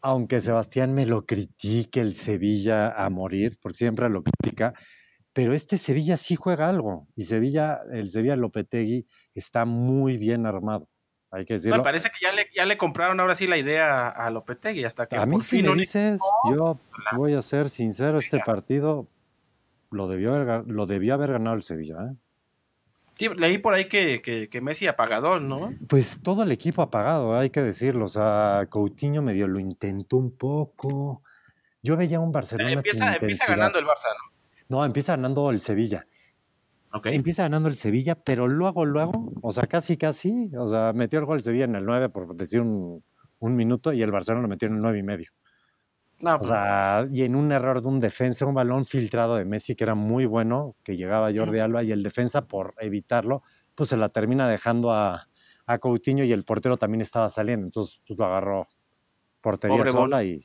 aunque 0.00 0.40
Sebastián 0.40 0.94
me 0.94 1.04
lo 1.04 1.26
critique 1.26 2.00
el 2.00 2.14
Sevilla 2.14 2.88
a 2.88 3.10
morir, 3.10 3.58
porque 3.60 3.76
siempre 3.76 4.08
lo 4.08 4.22
critica, 4.22 4.72
pero 5.32 5.54
este 5.54 5.78
Sevilla 5.78 6.16
sí 6.16 6.36
juega 6.36 6.68
algo 6.68 7.06
y 7.14 7.24
Sevilla, 7.24 7.80
el 7.92 8.10
Sevilla 8.10 8.36
Lopetegui 8.36 9.06
está 9.34 9.64
muy 9.64 10.16
bien 10.16 10.46
armado. 10.46 10.88
Hay 11.30 11.44
que 11.44 11.54
decirlo. 11.54 11.76
Me 11.76 11.84
parece 11.84 12.08
que 12.10 12.18
ya 12.22 12.32
le, 12.32 12.48
ya 12.54 12.66
le 12.66 12.76
compraron 12.76 13.20
ahora 13.20 13.36
sí 13.36 13.46
la 13.46 13.56
idea 13.56 14.08
a 14.08 14.30
Lopetegui 14.30 14.84
hasta 14.84 15.06
que 15.06 15.16
a 15.16 15.26
mí 15.26 15.40
si 15.42 15.62
me 15.62 15.74
dices, 15.76 16.20
yo 16.50 16.76
voy 17.12 17.34
a 17.34 17.42
ser 17.42 17.70
sincero, 17.70 18.18
este 18.18 18.40
partido 18.40 19.06
lo 19.90 20.08
debió 20.08 20.34
haber, 20.34 20.66
lo 20.66 20.86
debió 20.86 21.14
haber 21.14 21.32
ganado 21.32 21.54
el 21.54 21.62
Sevilla. 21.62 21.96
¿eh? 22.10 22.16
Sí, 23.14 23.28
leí 23.36 23.58
por 23.58 23.74
ahí 23.74 23.84
que, 23.84 24.22
que, 24.22 24.60
Messi 24.60 24.88
apagador, 24.88 25.40
¿no? 25.42 25.72
Pues 25.88 26.20
todo 26.22 26.42
el 26.42 26.50
equipo 26.50 26.82
apagado, 26.82 27.38
hay 27.38 27.50
que 27.50 27.60
decirlo. 27.60 28.06
O 28.06 28.08
sea, 28.08 28.66
Coutinho 28.68 29.22
medio 29.22 29.46
lo 29.46 29.60
intentó 29.60 30.16
un 30.16 30.36
poco. 30.36 31.22
Yo 31.82 31.96
veía 31.96 32.18
un 32.18 32.32
Barcelona. 32.32 32.72
Empieza, 32.72 33.14
empieza 33.14 33.46
ganando 33.46 33.78
el 33.78 33.84
Barça, 33.84 34.08
¿no? 34.08 34.39
No, 34.70 34.84
empieza 34.84 35.16
ganando 35.16 35.50
el 35.50 35.60
Sevilla. 35.60 36.06
Empieza 37.04 37.42
ganando 37.42 37.68
el 37.68 37.76
Sevilla, 37.76 38.14
pero 38.14 38.46
luego, 38.46 38.84
luego, 38.84 39.32
o 39.42 39.52
sea, 39.52 39.66
casi, 39.66 39.96
casi, 39.96 40.50
o 40.56 40.66
sea, 40.66 40.92
metió 40.92 41.18
el 41.18 41.24
gol 41.24 41.38
el 41.38 41.42
Sevilla 41.42 41.64
en 41.64 41.74
el 41.74 41.84
9, 41.84 42.08
por 42.08 42.34
decir 42.36 42.60
un, 42.60 43.02
minuto, 43.40 43.92
y 43.92 44.00
el 44.02 44.12
Barcelona 44.12 44.42
lo 44.42 44.48
metió 44.48 44.68
en 44.68 44.74
el 44.74 44.80
9 44.80 44.98
y 44.98 45.02
medio. 45.02 45.30
o 46.24 46.38
pues 46.38 46.48
sea, 46.48 47.08
y 47.12 47.22
en 47.22 47.34
un 47.34 47.50
error 47.50 47.82
de 47.82 47.88
un 47.88 47.98
defensa, 47.98 48.46
un 48.46 48.54
balón 48.54 48.84
filtrado 48.84 49.34
de 49.36 49.44
Messi 49.44 49.74
que 49.74 49.84
era 49.84 49.96
muy 49.96 50.24
bueno, 50.24 50.76
que 50.84 50.96
llegaba 50.96 51.32
Jordi 51.34 51.58
Alba, 51.58 51.82
y 51.82 51.90
el 51.90 52.04
defensa, 52.04 52.46
por 52.46 52.74
evitarlo, 52.78 53.42
pues 53.74 53.88
se 53.88 53.96
la 53.96 54.08
termina 54.08 54.48
dejando 54.48 54.92
a, 54.92 55.28
a 55.66 55.78
Coutinho 55.78 56.24
y 56.24 56.32
el 56.32 56.44
portero 56.44 56.76
también 56.76 57.00
estaba 57.00 57.28
saliendo, 57.28 57.66
entonces 57.66 58.00
pues, 58.06 58.18
lo 58.18 58.24
agarró 58.24 58.68
portería 59.40 59.86
sola 59.86 60.22
y, 60.22 60.40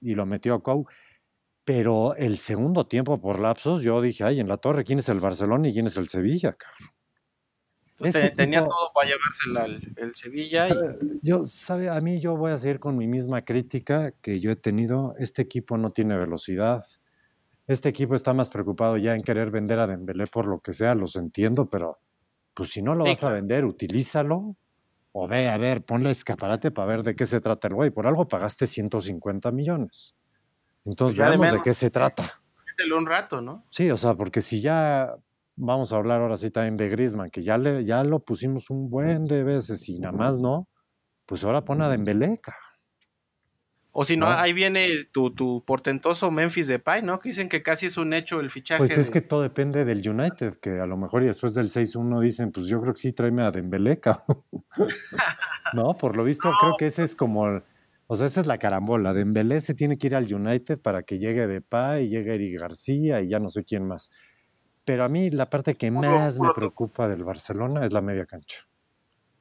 y, 0.00 0.14
lo 0.14 0.26
metió 0.26 0.54
a 0.54 0.62
Cou. 0.62 0.86
Pero 1.68 2.16
el 2.16 2.38
segundo 2.38 2.86
tiempo 2.86 3.20
por 3.20 3.38
lapsos, 3.38 3.82
yo 3.82 4.00
dije, 4.00 4.24
ay, 4.24 4.40
en 4.40 4.48
la 4.48 4.56
torre, 4.56 4.84
¿quién 4.84 5.00
es 5.00 5.10
el 5.10 5.20
Barcelona 5.20 5.68
y 5.68 5.74
quién 5.74 5.84
es 5.84 5.98
el 5.98 6.08
Sevilla, 6.08 6.54
cabrón? 6.54 6.94
Este 8.00 8.30
tenía 8.30 8.60
todo 8.60 8.90
para 8.94 9.10
llevársela 9.10 9.66
el, 9.96 10.14
Sevilla. 10.14 10.66
Yo, 11.20 11.44
sabe, 11.44 11.90
a 11.90 12.00
mí 12.00 12.20
yo 12.20 12.38
voy 12.38 12.52
a 12.52 12.56
seguir 12.56 12.80
con 12.80 12.96
mi 12.96 13.06
misma 13.06 13.42
crítica 13.42 14.12
que 14.22 14.40
yo 14.40 14.50
he 14.50 14.56
tenido. 14.56 15.14
Este 15.18 15.42
equipo 15.42 15.76
no 15.76 15.90
tiene 15.90 16.16
velocidad. 16.16 16.86
Este 17.66 17.90
equipo 17.90 18.14
está 18.14 18.32
más 18.32 18.48
preocupado 18.48 18.96
ya 18.96 19.14
en 19.14 19.20
querer 19.20 19.50
vender 19.50 19.78
a 19.78 19.86
Dembélé 19.86 20.26
por 20.26 20.46
lo 20.46 20.60
que 20.60 20.72
sea, 20.72 20.94
los 20.94 21.16
entiendo, 21.16 21.68
pero 21.68 21.98
pues 22.54 22.70
si 22.70 22.80
no 22.80 22.94
lo 22.94 23.04
vas 23.04 23.22
a 23.22 23.28
vender, 23.28 23.66
utilízalo 23.66 24.56
o 25.12 25.28
ve 25.28 25.50
a 25.50 25.58
ver, 25.58 25.84
ponle 25.84 26.12
escaparate 26.12 26.70
para 26.70 26.88
ver 26.88 27.02
de 27.02 27.14
qué 27.14 27.26
se 27.26 27.42
trata 27.42 27.68
el 27.68 27.74
güey. 27.74 27.90
Por 27.90 28.06
algo 28.06 28.26
pagaste 28.26 28.66
150 28.66 29.52
millones. 29.52 30.14
Entonces, 30.84 31.18
pues 31.18 31.28
veamos 31.28 31.52
de, 31.52 31.62
qué 31.62 31.74
se 31.74 31.90
trata. 31.90 32.40
un 32.96 33.06
rato, 33.06 33.40
¿no? 33.40 33.64
Sí, 33.70 33.90
o 33.90 33.96
sea, 33.96 34.14
porque 34.14 34.40
si 34.40 34.60
ya 34.60 35.14
vamos 35.58 35.92
a 35.92 35.96
hablar 35.96 36.20
ahora 36.20 36.36
sí 36.36 36.50
también 36.50 36.76
de 36.76 36.88
Grisman, 36.88 37.30
que 37.30 37.42
ya, 37.42 37.58
le, 37.58 37.84
ya 37.84 38.04
lo 38.04 38.20
pusimos 38.20 38.70
un 38.70 38.88
buen 38.88 39.26
de 39.26 39.42
veces 39.42 39.88
y 39.88 39.98
nada 39.98 40.16
más 40.16 40.38
no, 40.38 40.68
pues 41.26 41.44
ahora 41.44 41.64
pone 41.64 41.84
a 41.84 41.88
Dembélé, 41.88 42.40
O 43.92 44.04
si 44.04 44.16
no, 44.16 44.28
ahí 44.28 44.52
viene 44.52 45.04
tu, 45.12 45.34
tu 45.34 45.64
portentoso 45.64 46.30
Memphis 46.30 46.68
Depay, 46.68 47.02
¿no? 47.02 47.18
Que 47.18 47.30
dicen 47.30 47.48
que 47.48 47.62
casi 47.62 47.86
es 47.86 47.98
un 47.98 48.14
hecho 48.14 48.40
el 48.40 48.50
fichaje. 48.50 48.86
Pues 48.86 48.96
es 48.96 49.10
que 49.10 49.20
todo 49.20 49.42
depende 49.42 49.84
del 49.84 50.08
United, 50.08 50.54
que 50.60 50.80
a 50.80 50.86
lo 50.86 50.96
mejor 50.96 51.24
y 51.24 51.26
después 51.26 51.54
del 51.54 51.70
6-1 51.70 52.20
dicen, 52.20 52.52
pues 52.52 52.66
yo 52.66 52.80
creo 52.80 52.94
que 52.94 53.00
sí, 53.00 53.12
tráeme 53.12 53.42
a 53.42 53.50
Dembélé, 53.50 54.00
no, 55.74 55.94
por 55.94 56.16
lo 56.16 56.24
visto 56.24 56.50
creo 56.60 56.76
que 56.78 56.86
ese 56.86 57.02
es 57.02 57.16
como 57.16 57.60
o 58.10 58.16
sea, 58.16 58.26
esa 58.26 58.40
es 58.40 58.46
la 58.46 58.56
carambola. 58.56 59.12
Dembélé 59.12 59.60
se 59.60 59.74
tiene 59.74 59.98
que 59.98 60.06
ir 60.06 60.16
al 60.16 60.32
United 60.32 60.80
para 60.80 61.02
que 61.02 61.18
llegue 61.18 61.46
Depay 61.46 62.06
y 62.06 62.08
llegue 62.08 62.34
Eric 62.34 62.58
García 62.58 63.20
y 63.20 63.28
ya 63.28 63.38
no 63.38 63.50
sé 63.50 63.64
quién 63.64 63.86
más. 63.86 64.10
Pero 64.86 65.04
a 65.04 65.10
mí 65.10 65.28
la 65.28 65.44
parte 65.44 65.74
que 65.74 65.90
más 65.90 66.38
me 66.38 66.48
preocupa 66.54 67.06
del 67.06 67.22
Barcelona 67.22 67.84
es 67.84 67.92
la 67.92 68.00
media 68.00 68.24
cancha. 68.24 68.66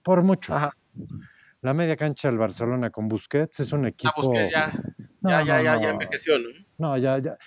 Por 0.03 0.21
mucho. 0.21 0.53
La 1.61 1.73
media 1.73 1.95
cancha 1.95 2.27
del 2.27 2.37
Barcelona 2.37 2.89
con 2.89 3.07
Busquets 3.07 3.61
es 3.61 3.71
un 3.71 3.85
ah, 3.85 3.89
equipo. 3.89 4.11
Busquets 4.17 4.51
ya, 4.51 4.69
ya, 5.21 5.41
ya, 5.43 5.61
ya, 5.81 5.89
envejeció, 5.89 6.37
¿no? 6.37 6.49
No, 6.77 6.97
ya, 6.97 7.19
ya. 7.19 7.37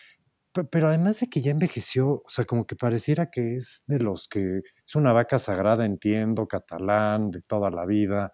Pero 0.71 0.89
además 0.89 1.21
de 1.21 1.29
que 1.29 1.43
ya 1.43 1.51
envejeció, 1.51 2.23
o 2.25 2.29
sea, 2.29 2.47
como 2.47 2.67
que 2.67 2.77
pareciera 2.77 3.31
que 3.31 3.57
es 3.59 3.85
de 3.87 3.99
los 3.99 4.27
que 4.27 4.63
es 4.87 4.95
una 4.95 5.13
vaca 5.13 5.39
sagrada, 5.39 5.85
entiendo, 5.85 6.49
catalán, 6.49 7.31
de 7.31 7.43
toda 7.43 7.71
la 7.71 7.85
vida 7.85 8.33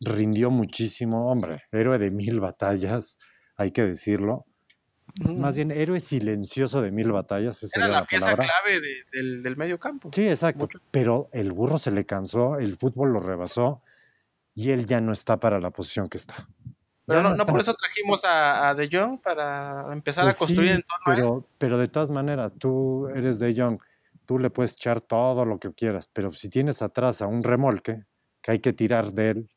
rindió 0.00 0.50
muchísimo, 0.50 1.30
hombre, 1.30 1.64
héroe 1.72 1.98
de 1.98 2.10
mil 2.10 2.40
batallas, 2.40 3.18
hay 3.56 3.70
que 3.72 3.82
decirlo. 3.82 4.44
Más 5.20 5.56
bien, 5.56 5.70
héroe 5.70 6.00
silencioso 6.00 6.82
de 6.82 6.90
mil 6.90 7.10
batallas. 7.10 7.62
Era 7.74 7.88
la, 7.88 8.04
pieza 8.04 8.36
clave 8.36 8.80
del, 9.12 9.56
medio 9.56 9.78
campo. 9.78 10.10
Sí, 10.12 10.28
exacto. 10.28 10.68
Pero 10.90 11.30
el 11.32 11.52
burro 11.52 11.78
se 11.78 11.90
le 11.90 12.04
cansó, 12.04 12.58
el 12.58 12.76
fútbol 12.76 13.12
lo 13.12 13.20
rebasó 13.20 13.82
y 14.54 14.72
él 14.72 14.84
ya 14.84 15.00
no 15.00 15.12
está 15.12 15.38
para 15.38 15.58
la 15.58 15.70
posición 15.70 16.08
que 16.10 16.18
está. 16.18 16.48
Pero 17.06 17.34
no, 17.34 17.46
por 17.46 17.60
eso 17.60 17.72
trajimos 17.72 18.24
a, 18.24 18.74
De 18.74 18.88
Jong 18.92 19.20
para 19.22 19.92
empezar 19.92 20.24
a 20.24 20.28
pues 20.28 20.38
construir 20.38 20.72
en 20.72 20.82
torno 20.82 21.04
pero, 21.06 21.48
pero 21.56 21.78
de 21.78 21.86
todas 21.86 22.10
maneras, 22.10 22.54
tú 22.58 23.06
eres 23.08 23.38
De 23.38 23.54
Jong, 23.56 23.78
tú 24.26 24.38
le 24.38 24.50
puedes 24.50 24.74
echar 24.74 25.00
todo 25.00 25.44
lo 25.44 25.60
que 25.60 25.72
quieras, 25.72 26.10
pero 26.12 26.32
si 26.32 26.50
tienes 26.50 26.82
atrás 26.82 27.22
a 27.22 27.26
un 27.26 27.44
remolque 27.44 28.04
que 28.42 28.50
hay 28.50 28.58
que 28.58 28.72
tirar 28.72 29.12
de 29.12 29.30
él, 29.30 29.50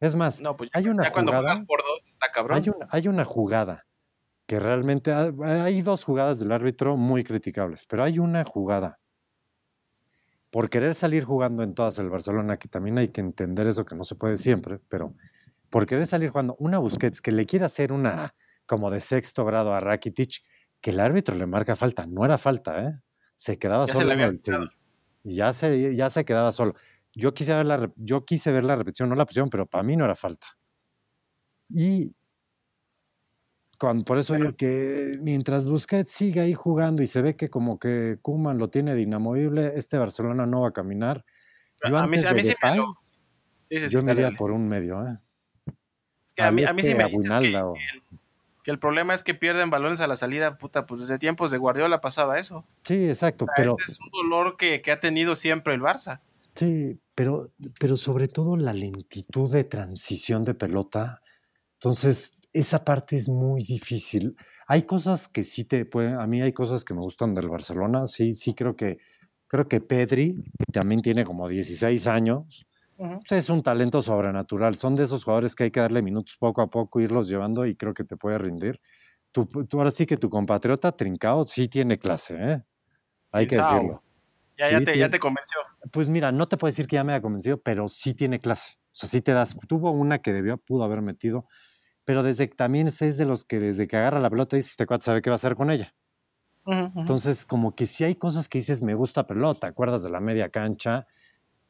es 0.00 0.16
más, 0.16 0.40
pues 0.56 0.70
hay 0.72 0.88
una 0.88 1.10
jugada. 1.10 1.54
Hay 2.90 3.08
una, 3.08 3.24
jugada 3.24 3.86
que 4.46 4.58
realmente. 4.58 5.12
Hay 5.12 5.82
dos 5.82 6.04
jugadas 6.04 6.38
del 6.38 6.52
árbitro 6.52 6.96
muy 6.96 7.22
criticables, 7.22 7.84
pero 7.86 8.02
hay 8.02 8.18
una 8.18 8.44
jugada. 8.44 8.98
Por 10.50 10.68
querer 10.68 10.94
salir 10.94 11.24
jugando 11.24 11.62
en 11.62 11.74
todas 11.74 11.98
el 11.98 12.08
Barcelona, 12.08 12.56
que 12.56 12.68
también 12.68 12.98
hay 12.98 13.08
que 13.08 13.20
entender 13.20 13.66
eso 13.66 13.84
que 13.84 13.94
no 13.94 14.02
se 14.04 14.16
puede 14.16 14.36
siempre, 14.36 14.80
pero 14.88 15.14
por 15.68 15.86
querer 15.86 16.06
salir 16.06 16.30
jugando 16.30 16.56
una 16.58 16.78
Busquets 16.78 17.20
que 17.20 17.30
le 17.30 17.46
quiere 17.46 17.66
hacer 17.66 17.92
una 17.92 18.34
como 18.66 18.90
de 18.90 19.00
sexto 19.00 19.44
grado 19.44 19.74
a 19.74 19.80
Rakitic, 19.80 20.42
que 20.80 20.90
el 20.90 21.00
árbitro 21.00 21.36
le 21.36 21.46
marca 21.46 21.76
falta, 21.76 22.06
no 22.06 22.24
era 22.24 22.38
falta, 22.38 22.84
¿eh? 22.84 22.94
Se 23.34 23.58
quedaba 23.58 23.86
solo. 23.86 24.32
y 25.24 25.34
ya 25.34 25.52
se, 25.52 25.94
ya 25.94 26.10
se 26.10 26.24
quedaba 26.24 26.52
solo. 26.52 26.74
Yo 27.12 27.34
quise 27.34 27.54
ver 27.54 27.66
la, 27.66 27.92
yo 27.96 28.24
quise 28.24 28.52
ver 28.52 28.64
la 28.64 28.76
repetición, 28.76 29.08
no 29.08 29.14
la 29.14 29.26
pusieron, 29.26 29.50
pero 29.50 29.66
para 29.66 29.82
mí 29.82 29.96
no 29.96 30.04
era 30.04 30.14
falta. 30.14 30.46
Y 31.68 32.14
por 34.04 34.18
eso 34.18 34.34
digo 34.34 34.54
que 34.56 35.18
mientras 35.22 35.66
Busquets 35.66 36.12
siga 36.12 36.42
ahí 36.42 36.52
jugando 36.52 37.02
y 37.02 37.06
se 37.06 37.22
ve 37.22 37.34
que 37.34 37.48
como 37.48 37.78
que 37.78 38.18
Kuman 38.20 38.58
lo 38.58 38.68
tiene 38.68 38.94
dinamovible, 38.94 39.72
este 39.76 39.96
Barcelona 39.96 40.44
no 40.44 40.62
va 40.62 40.68
a 40.68 40.72
caminar. 40.72 41.24
Yo 41.88 41.96
a 41.96 42.06
mí, 42.06 42.18
a 42.22 42.32
mí 42.34 42.42
sí 42.42 42.54
me 42.62 42.76
lo... 42.76 42.94
yo 43.70 44.02
me 44.02 44.12
iría 44.12 44.32
por 44.32 44.50
un 44.50 44.68
medio, 44.68 45.02
¿eh? 45.06 45.18
Es 46.26 46.34
que 46.34 46.42
a, 46.42 46.52
mí, 46.52 46.62
a 46.64 46.74
mí 46.74 46.82
sí 46.82 46.94
me... 46.94 47.10
que, 48.62 48.70
el, 48.70 48.78
problema 48.78 49.14
es 49.14 49.22
que 49.22 49.34
pierden 49.34 49.70
balones 49.70 50.02
a 50.02 50.06
la 50.06 50.14
salida, 50.14 50.58
puta, 50.58 50.84
pues 50.84 51.00
desde 51.00 51.18
tiempos 51.18 51.50
de 51.50 51.56
Guardiola 51.56 52.02
pasaba 52.02 52.38
eso. 52.38 52.66
Sí, 52.84 53.06
exacto, 53.06 53.46
pero... 53.56 53.76
es 53.84 53.98
un 53.98 54.10
dolor 54.10 54.58
que, 54.58 54.82
que 54.82 54.92
ha 54.92 55.00
tenido 55.00 55.34
siempre 55.36 55.72
el 55.72 55.80
Barça. 55.80 56.20
Sí, 56.54 57.00
pero, 57.14 57.52
pero 57.78 57.96
sobre 57.96 58.28
todo 58.28 58.56
la 58.56 58.72
lentitud 58.72 59.50
de 59.52 59.64
transición 59.64 60.44
de 60.44 60.54
pelota. 60.54 61.22
Entonces, 61.74 62.32
esa 62.52 62.84
parte 62.84 63.16
es 63.16 63.28
muy 63.28 63.62
difícil. 63.62 64.36
Hay 64.66 64.82
cosas 64.82 65.28
que 65.28 65.44
sí 65.44 65.64
te 65.64 65.84
pueden, 65.84 66.14
a 66.20 66.26
mí 66.26 66.42
hay 66.42 66.52
cosas 66.52 66.84
que 66.84 66.94
me 66.94 67.00
gustan 67.00 67.34
del 67.34 67.48
Barcelona, 67.48 68.06
sí, 68.06 68.34
sí 68.34 68.54
creo 68.54 68.76
que, 68.76 68.98
creo 69.48 69.68
que 69.68 69.80
Pedri 69.80 70.36
también 70.72 71.02
tiene 71.02 71.24
como 71.24 71.48
16 71.48 72.06
años, 72.06 72.66
pues, 72.96 73.32
es 73.32 73.50
un 73.50 73.62
talento 73.62 74.02
sobrenatural, 74.02 74.76
son 74.76 74.94
de 74.94 75.04
esos 75.04 75.24
jugadores 75.24 75.54
que 75.54 75.64
hay 75.64 75.70
que 75.70 75.80
darle 75.80 76.02
minutos 76.02 76.36
poco 76.38 76.62
a 76.62 76.68
poco, 76.68 77.00
irlos 77.00 77.28
llevando 77.28 77.66
y 77.66 77.74
creo 77.74 77.94
que 77.94 78.04
te 78.04 78.16
puede 78.16 78.38
rendir. 78.38 78.80
Tú, 79.32 79.48
ahora 79.72 79.90
sí 79.90 80.06
que 80.06 80.16
tu 80.16 80.28
compatriota 80.28 80.92
Trincao 80.92 81.46
sí 81.46 81.68
tiene 81.68 81.98
clase, 81.98 82.36
¿eh? 82.38 82.62
Hay 83.32 83.46
que 83.46 83.56
decirlo 83.56 84.02
Ya, 84.60 84.70
ya, 84.70 84.80
te, 84.84 84.98
ya 84.98 85.08
te 85.08 85.18
convenció. 85.18 85.60
Pues 85.90 86.08
mira, 86.08 86.32
no 86.32 86.48
te 86.48 86.56
puedo 86.56 86.70
decir 86.70 86.86
que 86.86 86.96
ya 86.96 87.04
me 87.04 87.12
haya 87.12 87.22
convencido, 87.22 87.60
pero 87.60 87.88
sí 87.88 88.14
tiene 88.14 88.40
clase. 88.40 88.74
O 88.86 88.94
sea, 88.94 89.08
sí 89.08 89.20
te 89.22 89.32
das. 89.32 89.56
Tuvo 89.68 89.90
una 89.90 90.20
que 90.20 90.32
debió, 90.32 90.58
pudo 90.58 90.84
haber 90.84 91.00
metido, 91.00 91.46
pero 92.04 92.22
desde 92.22 92.48
también 92.48 92.88
es 92.88 92.98
de 92.98 93.24
los 93.24 93.44
que 93.44 93.58
desde 93.58 93.88
que 93.88 93.96
agarra 93.96 94.20
la 94.20 94.30
pelota 94.30 94.56
dice, 94.56 94.70
este 94.70 94.86
cuate 94.86 95.04
sabe 95.04 95.22
qué 95.22 95.30
va 95.30 95.34
a 95.34 95.36
hacer 95.36 95.54
con 95.56 95.70
ella. 95.70 95.94
Entonces, 96.66 97.46
como 97.46 97.74
que 97.74 97.86
sí 97.86 98.04
hay 98.04 98.14
cosas 98.14 98.48
que 98.48 98.58
dices, 98.58 98.82
me 98.82 98.94
gusta 98.94 99.26
pelota, 99.26 99.60
¿te 99.60 99.66
acuerdas 99.66 100.02
de 100.02 100.10
la 100.10 100.20
media 100.20 100.50
cancha? 100.50 101.06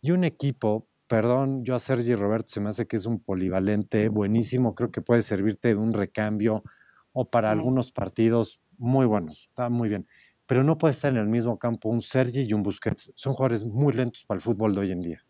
Y 0.02 0.10
un 0.10 0.24
equipo, 0.24 0.88
perdón, 1.06 1.64
yo 1.64 1.74
a 1.74 1.78
Sergi 1.78 2.14
Roberto 2.14 2.48
se 2.48 2.60
me 2.60 2.70
hace 2.70 2.86
que 2.86 2.96
es 2.96 3.06
un 3.06 3.20
polivalente 3.20 4.08
buenísimo, 4.08 4.74
creo 4.74 4.90
que 4.90 5.00
puede 5.00 5.22
servirte 5.22 5.68
de 5.68 5.76
un 5.76 5.92
recambio 5.92 6.64
o 7.12 7.30
para 7.30 7.50
algunos 7.50 7.92
partidos 7.92 8.60
muy 8.78 9.06
buenos, 9.06 9.46
está 9.48 9.68
muy 9.68 9.88
bien. 9.88 10.06
Pero 10.50 10.64
no 10.64 10.76
puede 10.76 10.90
estar 10.90 11.12
en 11.12 11.18
el 11.18 11.28
mismo 11.28 11.60
campo 11.60 11.90
un 11.90 12.02
Sergi 12.02 12.40
y 12.40 12.52
un 12.54 12.64
Busquets. 12.64 13.12
Son 13.14 13.34
jugadores 13.34 13.64
muy 13.64 13.92
lentos 13.92 14.24
para 14.24 14.38
el 14.38 14.42
fútbol 14.42 14.74
de 14.74 14.80
hoy 14.80 14.90
en 14.90 15.00
día. 15.00 15.24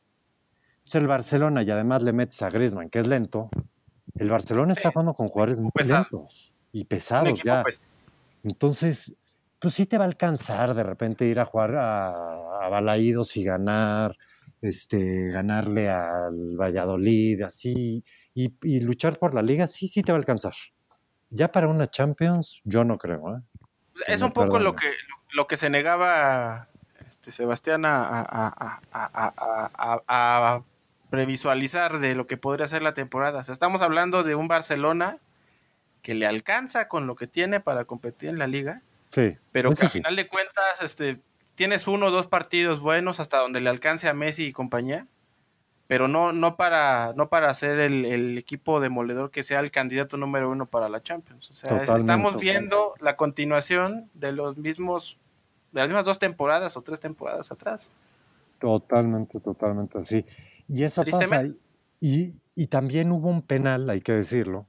Pues 0.82 0.94
el 0.94 1.06
Barcelona 1.06 1.62
y 1.62 1.70
además 1.70 2.02
le 2.02 2.14
metes 2.14 2.40
a 2.40 2.48
Griezmann, 2.48 2.88
que 2.88 3.00
es 3.00 3.06
lento. 3.06 3.50
El 4.14 4.30
Barcelona 4.30 4.72
está 4.72 4.90
jugando 4.90 5.12
con 5.12 5.28
jugadores 5.28 5.58
muy 5.58 5.72
lentos 5.76 6.54
y 6.72 6.86
pesados 6.86 7.42
ya. 7.42 7.62
Entonces, 8.44 9.12
pues 9.60 9.74
sí 9.74 9.84
te 9.84 9.98
va 9.98 10.04
a 10.04 10.06
alcanzar 10.06 10.72
de 10.72 10.84
repente 10.84 11.26
ir 11.26 11.38
a 11.38 11.44
jugar 11.44 11.76
a, 11.76 12.64
a 12.64 12.68
Balaídos 12.70 13.36
y 13.36 13.44
ganar, 13.44 14.16
este, 14.62 15.28
ganarle 15.30 15.90
al 15.90 16.56
Valladolid, 16.56 17.42
así, 17.42 18.02
y, 18.32 18.80
luchar 18.80 19.18
por 19.18 19.34
la 19.34 19.42
liga, 19.42 19.66
sí, 19.66 19.86
sí 19.86 20.02
te 20.02 20.12
va 20.12 20.16
a 20.16 20.20
alcanzar. 20.20 20.54
Ya 21.28 21.52
para 21.52 21.68
una 21.68 21.88
Champions, 21.88 22.62
yo 22.64 22.84
no 22.84 22.96
creo. 22.96 23.36
¿eh? 23.36 23.40
Pues, 23.92 24.04
es 24.06 24.22
un 24.22 24.32
poco 24.32 24.58
lo 24.58 24.74
que, 24.74 24.86
lo 25.32 25.46
que 25.46 25.56
se 25.56 25.70
negaba 25.70 26.68
este, 27.06 27.30
Sebastián 27.30 27.84
a, 27.84 28.26
a, 30.08 30.62
previsualizar 31.10 31.98
de 31.98 32.14
lo 32.14 32.28
que 32.28 32.36
podría 32.36 32.68
ser 32.68 32.82
la 32.82 32.94
temporada. 32.94 33.40
O 33.40 33.44
sea, 33.44 33.52
estamos 33.52 33.82
hablando 33.82 34.22
de 34.22 34.36
un 34.36 34.46
Barcelona 34.46 35.16
que 36.02 36.14
le 36.14 36.26
alcanza 36.26 36.86
con 36.86 37.08
lo 37.08 37.16
que 37.16 37.26
tiene 37.26 37.58
para 37.58 37.84
competir 37.84 38.28
en 38.30 38.38
la 38.38 38.46
liga 38.46 38.80
pero 39.52 39.74
que 39.74 39.84
al 39.84 39.90
final 39.90 40.16
de 40.16 40.28
cuentas, 40.28 40.82
este, 40.82 41.18
tienes 41.54 41.86
uno 41.88 42.06
o 42.06 42.10
dos 42.10 42.26
partidos 42.26 42.80
buenos 42.80 43.20
hasta 43.20 43.38
donde 43.38 43.60
le 43.60 43.68
alcance 43.70 44.08
a 44.08 44.14
Messi 44.14 44.46
y 44.46 44.52
compañía, 44.52 45.06
pero 45.90 46.06
no, 46.06 46.30
no 46.30 46.54
para, 46.54 47.14
no 47.16 47.28
para 47.28 47.52
ser 47.52 47.80
el, 47.80 48.38
equipo 48.38 48.78
demoledor 48.78 49.32
que 49.32 49.42
sea 49.42 49.58
el 49.58 49.72
candidato 49.72 50.16
número 50.16 50.48
uno 50.48 50.66
para 50.66 50.88
la 50.88 51.02
Champions. 51.02 51.50
O 51.50 51.54
sea, 51.54 51.82
estamos 51.96 52.40
viendo 52.40 52.94
la 53.00 53.16
continuación 53.16 54.08
de 54.14 54.30
los 54.30 54.56
mismos, 54.56 55.18
de 55.72 55.80
las 55.80 55.88
mismas 55.88 56.04
dos 56.04 56.20
temporadas 56.20 56.76
o 56.76 56.82
tres 56.82 57.00
temporadas 57.00 57.50
atrás. 57.50 57.90
Totalmente, 58.60 59.40
totalmente 59.40 59.98
así. 59.98 60.24
Y 60.68 60.84
eso 60.84 61.02
pasa. 61.04 61.46
Y, 61.98 62.36
y 62.54 62.68
también 62.68 63.10
hubo 63.10 63.28
un 63.28 63.42
penal, 63.42 63.90
hay 63.90 64.00
que 64.00 64.12
decirlo, 64.12 64.66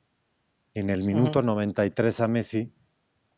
en 0.74 0.90
el 0.90 1.04
minuto 1.04 1.44
93 1.44 2.20
a 2.20 2.28
Messi, 2.28 2.72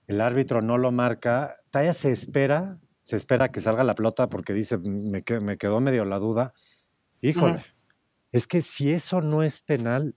el 0.08 0.22
árbitro 0.22 0.62
no 0.62 0.78
lo 0.78 0.94
marca, 0.94 1.58
Taya 1.70 1.94
se 1.94 2.14
espera, 2.14 2.78
se 3.02 3.18
espera 3.18 3.50
que 3.50 3.60
salga 3.60 3.84
la 3.84 3.96
pelota 3.96 4.30
porque 4.30 4.54
dice, 4.54 4.78
me, 4.78 5.22
me 5.42 5.58
quedó 5.58 5.82
medio 5.82 6.06
la 6.06 6.20
duda. 6.20 6.54
Híjole, 7.20 7.64
es 8.34 8.48
que 8.48 8.62
si 8.62 8.92
eso 8.92 9.22
no 9.22 9.44
es 9.44 9.62
penal, 9.62 10.16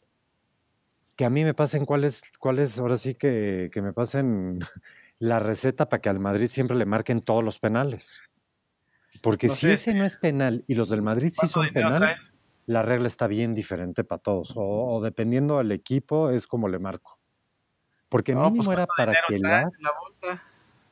que 1.15 1.27
a 1.27 1.31
mí 1.31 1.45
me 1.45 1.55
pasen 1.55 1.85
cuáles, 1.85 2.23
cuáles, 2.41 2.79
ahora 2.79 2.97
sí 2.97 3.15
que, 3.15 3.71
que 3.73 3.83
me 3.83 3.93
pasen 3.93 4.61
la 5.21 5.39
receta 5.39 5.89
para 5.89 6.01
que 6.01 6.09
al 6.09 6.19
Madrid 6.19 6.49
siempre 6.49 6.77
le 6.77 6.87
marquen 6.87 7.21
todos 7.21 7.45
los 7.45 7.61
penales. 7.61 8.19
Porque 9.23 9.49
si 9.49 9.71
ese 9.71 9.95
no 9.95 10.05
es 10.05 10.17
penal 10.17 10.65
y 10.67 10.75
los 10.75 10.89
del 10.89 11.03
Madrid 11.03 11.33
sí 11.39 11.47
son 11.47 11.69
penales, 11.73 12.35
la 12.67 12.83
regla 12.83 13.07
está 13.07 13.27
bien 13.27 13.55
diferente 13.55 14.03
para 14.03 14.21
todos. 14.21 14.53
O, 14.57 14.63
o, 14.63 15.03
dependiendo 15.03 15.59
del 15.59 15.73
equipo, 15.73 16.31
es 16.31 16.47
como 16.47 16.69
le 16.69 16.79
marco. 16.79 17.19
Porque 18.09 18.35
no, 18.35 18.45
mínimo 18.45 18.65
pues, 18.65 18.77
era 18.77 18.87
para 18.97 19.15
que 19.29 19.39
la... 19.39 19.71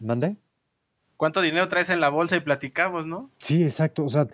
¿Mande? 0.01 0.37
¿Cuánto 1.17 1.41
dinero 1.41 1.69
traes 1.69 1.91
en 1.91 2.01
la 2.01 2.09
bolsa 2.09 2.37
y 2.37 2.41
platicamos, 2.41 3.07
no? 3.07 3.31
Sí, 3.39 3.63
exacto. 3.63 4.05
O 4.05 4.09
sea, 4.09 4.27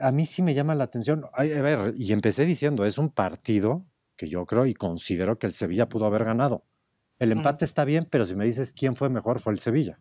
a 0.00 0.12
mí 0.12 0.26
sí 0.26 0.42
me 0.42 0.54
llama 0.54 0.74
la 0.74 0.84
atención. 0.84 1.24
a 1.32 1.42
ver, 1.42 1.94
y 1.96 2.12
empecé 2.12 2.44
diciendo, 2.44 2.84
es 2.84 2.98
un 2.98 3.10
partido 3.10 3.84
que 4.16 4.28
yo 4.28 4.46
creo 4.46 4.66
y 4.66 4.74
considero 4.74 5.38
que 5.38 5.46
el 5.46 5.52
Sevilla 5.52 5.88
pudo 5.88 6.06
haber 6.06 6.24
ganado. 6.24 6.64
El 7.18 7.32
empate 7.32 7.64
está 7.64 7.84
bien, 7.84 8.06
pero 8.10 8.24
si 8.26 8.34
me 8.34 8.44
dices 8.44 8.74
quién 8.74 8.94
fue 8.94 9.08
mejor, 9.08 9.40
fue 9.40 9.52
el 9.52 9.58
Sevilla. 9.58 9.98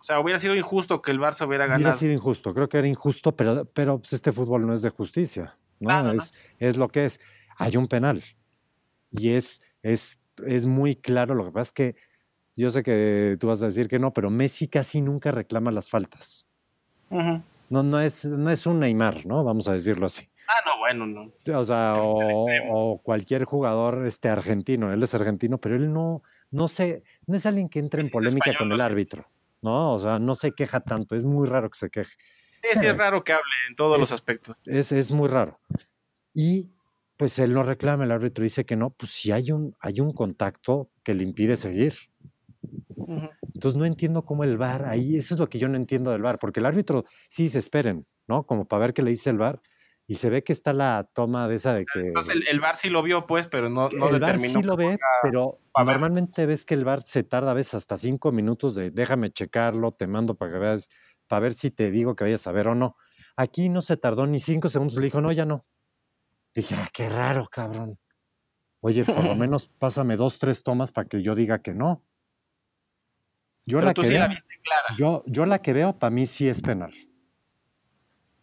O 0.00 0.04
sea, 0.04 0.20
hubiera 0.20 0.38
sido 0.38 0.54
injusto 0.54 1.02
que 1.02 1.10
el 1.10 1.20
Barça 1.20 1.46
hubiera 1.46 1.66
ganado. 1.66 1.82
Hubiera 1.82 1.96
sido 1.96 2.12
injusto, 2.12 2.54
creo 2.54 2.68
que 2.68 2.78
era 2.78 2.88
injusto, 2.88 3.36
pero, 3.36 3.64
pero 3.64 3.98
pues, 3.98 4.12
este 4.12 4.32
fútbol 4.32 4.66
no 4.66 4.74
es 4.74 4.82
de 4.82 4.90
justicia. 4.90 5.56
¿no? 5.80 6.12
es, 6.12 6.34
es 6.58 6.76
lo 6.76 6.88
que 6.88 7.06
es. 7.06 7.20
Hay 7.56 7.76
un 7.76 7.88
penal. 7.88 8.22
Y 9.10 9.30
es, 9.30 9.60
es 9.82 10.22
es 10.46 10.66
muy 10.66 10.96
claro. 10.96 11.34
Lo 11.34 11.44
que 11.44 11.52
pasa 11.52 11.68
es 11.68 11.72
que 11.72 11.96
yo 12.54 12.70
sé 12.70 12.82
que 12.82 13.36
tú 13.40 13.48
vas 13.48 13.62
a 13.62 13.66
decir 13.66 13.88
que 13.88 13.98
no, 13.98 14.12
pero 14.12 14.30
Messi 14.30 14.68
casi 14.68 15.00
nunca 15.00 15.30
reclama 15.30 15.70
las 15.70 15.88
faltas. 15.88 16.46
No, 17.72 17.82
no 17.82 17.98
es, 18.00 18.26
no 18.26 18.50
es 18.50 18.66
un 18.66 18.80
Neymar, 18.80 19.24
¿no? 19.24 19.42
Vamos 19.42 19.66
a 19.66 19.72
decirlo 19.72 20.04
así. 20.04 20.28
Ah, 20.46 20.60
no, 20.66 20.78
bueno, 20.78 21.06
no. 21.06 21.58
O 21.58 21.64
sea, 21.64 21.94
o, 21.96 23.00
cualquier 23.02 23.44
jugador 23.44 24.06
este 24.06 24.28
argentino, 24.28 24.92
él 24.92 25.02
es 25.02 25.14
argentino, 25.14 25.56
pero 25.56 25.76
él 25.76 25.90
no, 25.90 26.22
no 26.50 26.68
sé, 26.68 27.02
no 27.26 27.34
es 27.34 27.46
alguien 27.46 27.70
que 27.70 27.78
entre 27.78 28.02
en 28.02 28.10
polémica 28.10 28.52
con 28.58 28.70
el 28.70 28.80
árbitro, 28.82 29.26
¿no? 29.62 29.94
O 29.94 29.98
sea, 29.98 30.18
no 30.18 30.34
se 30.34 30.52
queja 30.52 30.80
tanto, 30.80 31.16
es 31.16 31.24
muy 31.24 31.48
raro 31.48 31.70
que 31.70 31.78
se 31.78 31.88
queje. 31.88 32.14
Sí, 32.62 32.80
sí 32.80 32.86
es 32.88 32.98
raro 32.98 33.24
que 33.24 33.32
hable 33.32 33.54
en 33.70 33.74
todos 33.74 33.98
los 33.98 34.12
aspectos. 34.12 34.62
Es, 34.66 34.92
es 34.92 35.10
muy 35.10 35.28
raro. 35.30 35.58
Y 36.34 36.68
pues 37.16 37.38
él 37.38 37.54
no 37.54 37.62
reclama, 37.62 38.04
el 38.04 38.12
árbitro 38.12 38.44
dice 38.44 38.66
que 38.66 38.76
no, 38.76 38.90
pues 38.90 39.12
si 39.12 39.32
hay 39.32 39.50
un, 39.50 39.74
hay 39.80 40.00
un 40.00 40.12
contacto 40.12 40.90
que 41.02 41.14
le 41.14 41.22
impide 41.22 41.56
seguir. 41.56 41.94
Entonces 43.54 43.78
no 43.78 43.84
entiendo 43.84 44.24
cómo 44.24 44.44
el 44.44 44.56
VAR, 44.56 44.86
ahí 44.86 45.16
eso 45.16 45.34
es 45.34 45.40
lo 45.40 45.48
que 45.48 45.58
yo 45.58 45.68
no 45.68 45.76
entiendo 45.76 46.10
del 46.10 46.22
VAR, 46.22 46.38
porque 46.38 46.60
el 46.60 46.66
árbitro 46.66 47.04
sí 47.28 47.48
se 47.48 47.58
esperen, 47.58 48.06
¿no? 48.26 48.44
Como 48.44 48.66
para 48.66 48.80
ver 48.80 48.94
qué 48.94 49.02
le 49.02 49.10
dice 49.10 49.30
el 49.30 49.38
VAR, 49.38 49.60
y 50.06 50.16
se 50.16 50.30
ve 50.30 50.42
que 50.42 50.52
está 50.52 50.72
la 50.72 51.08
toma 51.12 51.48
de 51.48 51.54
esa 51.56 51.74
de 51.74 51.84
que... 51.84 52.00
Entonces 52.00 52.36
el, 52.48 52.60
VAR 52.60 52.76
sí 52.76 52.90
lo 52.90 53.02
vio, 53.02 53.26
pues, 53.26 53.48
pero 53.48 53.68
no, 53.68 53.88
no 53.90 54.08
el 54.08 54.20
determinó. 54.20 54.54
VAR 54.54 54.62
sí 54.62 54.66
lo 54.66 54.76
ve, 54.76 54.98
pero 55.22 55.58
normalmente 55.76 56.46
ves 56.46 56.64
que 56.64 56.74
el 56.74 56.84
VAR 56.84 57.02
se 57.06 57.22
tarda 57.22 57.52
a 57.52 57.54
veces 57.54 57.74
hasta 57.74 57.96
cinco 57.96 58.32
minutos 58.32 58.74
de 58.74 58.90
déjame 58.90 59.30
checarlo, 59.30 59.92
te 59.92 60.06
mando 60.06 60.34
para 60.34 60.52
que 60.52 60.58
veas, 60.58 60.88
para 61.28 61.40
ver 61.40 61.54
si 61.54 61.70
te 61.70 61.90
digo 61.90 62.16
que 62.16 62.24
vayas 62.24 62.46
a 62.46 62.52
ver 62.52 62.68
o 62.68 62.74
no. 62.74 62.96
Aquí 63.36 63.68
no 63.68 63.80
se 63.80 63.96
tardó 63.96 64.26
ni 64.26 64.38
cinco 64.38 64.68
segundos, 64.68 64.96
le 64.96 65.04
dijo, 65.04 65.20
no, 65.20 65.32
ya 65.32 65.46
no, 65.46 65.64
Dije, 66.54 66.74
ah, 66.78 66.88
qué 66.92 67.08
raro, 67.08 67.48
cabrón. 67.50 67.98
Oye, 68.80 69.04
por 69.04 69.24
lo 69.24 69.34
menos 69.36 69.68
pásame 69.78 70.16
dos, 70.16 70.38
tres 70.38 70.62
tomas 70.62 70.92
para 70.92 71.08
que 71.08 71.22
yo 71.22 71.34
diga 71.34 71.62
que 71.62 71.72
no. 71.72 72.02
Yo 73.64 73.80
la 73.80 73.94
que 73.94 74.02
veo, 74.02 74.28
Yo, 74.96 75.22
yo 75.26 75.46
la 75.46 75.62
que 75.62 75.72
veo, 75.72 75.98
para 75.98 76.10
mí 76.10 76.26
sí 76.26 76.48
es 76.48 76.60
penal. 76.60 76.92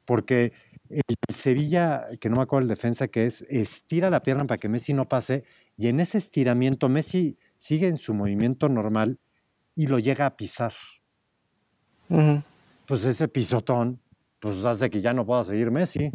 Porque 0.06 0.54
el 0.90 1.36
Sevilla, 1.36 2.08
que 2.20 2.30
no 2.30 2.38
me 2.38 2.44
acuerdo 2.44 2.64
el 2.64 2.70
defensa 2.70 3.08
que 3.08 3.26
es, 3.26 3.44
estira 3.50 4.10
la 4.10 4.24
pierna 4.24 4.46
para 4.48 4.58
que 4.58 4.70
Messi 4.70 4.94
no 4.94 5.08
pase, 5.08 5.44
y 5.78 5.88
en 5.88 6.00
ese 6.00 6.18
estiramiento 6.18 6.90
Messi 6.90 7.38
sigue 7.58 7.88
en 7.88 7.98
su 7.98 8.14
movimiento 8.14 8.70
normal 8.70 9.20
y 9.76 9.88
lo 9.88 10.00
llega 10.00 10.26
a 10.26 10.36
pisar. 10.36 10.74
Pues 12.88 13.06
ese 13.06 13.28
pisotón, 13.28 14.02
pues 14.40 14.64
hace 14.66 14.90
que 14.90 15.02
ya 15.02 15.14
no 15.14 15.26
pueda 15.26 15.44
seguir 15.44 15.70
Messi. 15.70 16.12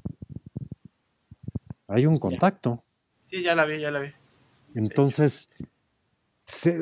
Hay 1.87 2.07
un 2.07 2.19
contacto. 2.19 2.85
Sí, 3.27 3.43
ya 3.43 3.55
la 3.55 3.65
vi, 3.65 3.81
ya 3.81 3.91
la 3.91 4.01
vi. 4.01 4.09
Entonces, 4.75 5.49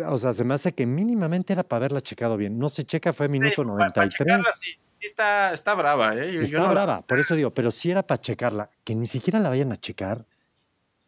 o 0.08 0.18
sea, 0.18 0.32
se 0.32 0.44
me 0.44 0.54
hace 0.54 0.72
que 0.72 0.86
mínimamente 0.86 1.52
era 1.52 1.62
para 1.62 1.78
haberla 1.78 2.00
checado 2.00 2.36
bien. 2.36 2.58
No 2.58 2.68
se 2.68 2.84
checa, 2.84 3.12
fue 3.12 3.28
minuto 3.28 3.64
93. 3.64 4.42
sí. 4.52 4.76
está, 5.00 5.52
está 5.52 5.74
brava, 5.74 6.14
¿eh? 6.16 6.42
está 6.42 6.68
brava, 6.68 7.02
por 7.02 7.18
eso 7.18 7.34
digo, 7.34 7.52
pero 7.52 7.70
si 7.70 7.90
era 7.90 8.02
para 8.06 8.20
checarla, 8.20 8.70
que 8.84 8.94
ni 8.94 9.06
siquiera 9.06 9.38
la 9.38 9.48
vayan 9.48 9.72
a 9.72 9.76
checar. 9.76 10.26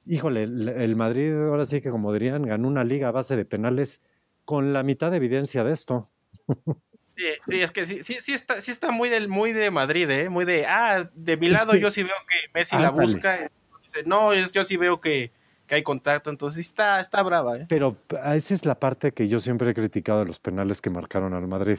Híjole, 0.06 0.42
el, 0.42 0.96
Madrid, 0.96 1.32
ahora 1.34 1.64
sí 1.66 1.80
que 1.80 1.90
como 1.90 2.12
dirían, 2.12 2.42
ganó 2.42 2.68
una 2.68 2.84
liga 2.84 3.08
a 3.08 3.12
base 3.12 3.36
de 3.36 3.44
penales 3.44 4.02
con 4.44 4.72
la 4.72 4.82
mitad 4.82 5.10
de 5.10 5.16
evidencia 5.16 5.64
de 5.64 5.72
esto. 5.72 6.10
Sí, 7.06 7.22
sí, 7.46 7.60
es 7.60 7.70
que 7.70 7.84
sí, 7.84 8.02
sí, 8.02 8.16
sí 8.18 8.32
está, 8.32 8.60
sí 8.62 8.70
está 8.70 8.90
muy 8.90 9.10
del, 9.10 9.28
muy 9.28 9.52
de 9.52 9.70
Madrid, 9.70 10.08
¿eh? 10.10 10.30
Muy 10.30 10.46
de, 10.46 10.66
ah, 10.66 11.08
de 11.14 11.36
mi 11.36 11.48
lado 11.48 11.74
yo 11.76 11.90
sí 11.90 12.02
veo 12.02 12.16
que 12.26 12.50
Messi 12.58 12.76
la 12.78 12.90
busca 12.90 13.50
dice, 13.84 14.02
no, 14.06 14.32
es, 14.32 14.52
yo 14.52 14.64
sí 14.64 14.76
veo 14.76 15.00
que, 15.00 15.30
hay 15.70 15.82
contacto, 15.82 16.30
entonces 16.30 16.66
está, 16.66 17.00
está 17.00 17.22
brava. 17.22 17.58
¿eh? 17.58 17.66
Pero 17.68 17.96
esa 18.10 18.54
es 18.54 18.64
la 18.64 18.78
parte 18.78 19.12
que 19.12 19.28
yo 19.28 19.40
siempre 19.40 19.70
he 19.70 19.74
criticado 19.74 20.20
de 20.20 20.26
los 20.26 20.38
penales 20.38 20.80
que 20.80 20.90
marcaron 20.90 21.34
al 21.34 21.46
Madrid, 21.46 21.78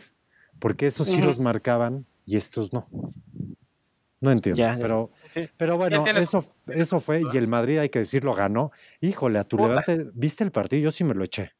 porque 0.60 0.88
esos 0.88 1.08
sí 1.08 1.22
los 1.22 1.40
marcaban 1.40 2.06
y 2.26 2.38
estos 2.38 2.74
no. 2.74 2.88
No 4.22 4.32
entiendo, 4.32 4.64
pero, 4.82 5.10
pero 5.56 5.78
bueno, 5.78 6.04
eso, 6.16 6.46
eso 6.68 7.00
fue, 7.00 7.22
y 7.32 7.38
el 7.38 7.48
Madrid, 7.48 7.78
hay 7.78 7.90
que 7.90 8.00
decirlo, 8.00 8.34
ganó. 8.34 8.72
Híjole, 9.02 9.38
a 9.38 9.44
tu 9.44 9.58
Levante, 9.58 10.08
¿viste 10.14 10.44
el 10.44 10.52
partido? 10.52 10.82
Yo 10.82 10.92
sí 10.92 11.04
me 11.04 11.14
lo 11.14 11.24
eché. 11.24 11.52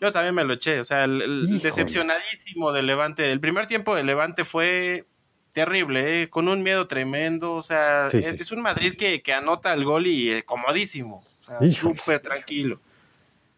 Yo 0.00 0.10
también 0.10 0.34
me 0.34 0.44
lo 0.44 0.54
eché, 0.54 0.80
o 0.80 0.84
sea, 0.84 1.04
el, 1.04 1.60
decepcionadísimo 1.60 2.72
del 2.72 2.86
Levante. 2.86 3.30
El 3.30 3.40
primer 3.40 3.66
tiempo 3.66 3.94
del 3.94 4.06
Levante 4.06 4.44
fue 4.44 5.04
terrible, 5.52 6.22
¿eh? 6.22 6.30
con 6.30 6.48
un 6.48 6.62
miedo 6.62 6.86
tremendo. 6.86 7.52
O 7.52 7.62
sea, 7.62 8.08
es, 8.08 8.50
un 8.50 8.62
Madrid 8.62 8.94
que, 8.96 9.32
anota 9.34 9.74
el 9.74 9.84
gol 9.84 10.06
y 10.06 10.30
eh, 10.30 10.42
comodísimo. 10.42 11.24
Súper 11.70 12.20
tranquilo. 12.20 12.78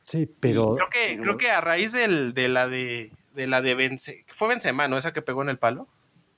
Sí, 0.05 0.29
pero. 0.41 0.75
creo 0.75 0.89
que, 0.91 1.21
creo 1.21 1.37
que 1.37 1.51
a 1.51 1.61
raíz 1.61 1.93
del, 1.93 2.35
de 2.35 2.49
la 2.49 2.69
de, 2.69 3.11
de 3.35 3.47
la 3.47 3.63
de 3.63 3.75
Vence, 3.75 4.25
fue 4.27 4.49
Benzema, 4.49 4.89
¿no? 4.89 4.99
Esa 4.99 5.13
que 5.13 5.23
pegó 5.23 5.43
en 5.43 5.49
el 5.49 5.59
palo. 5.59 5.89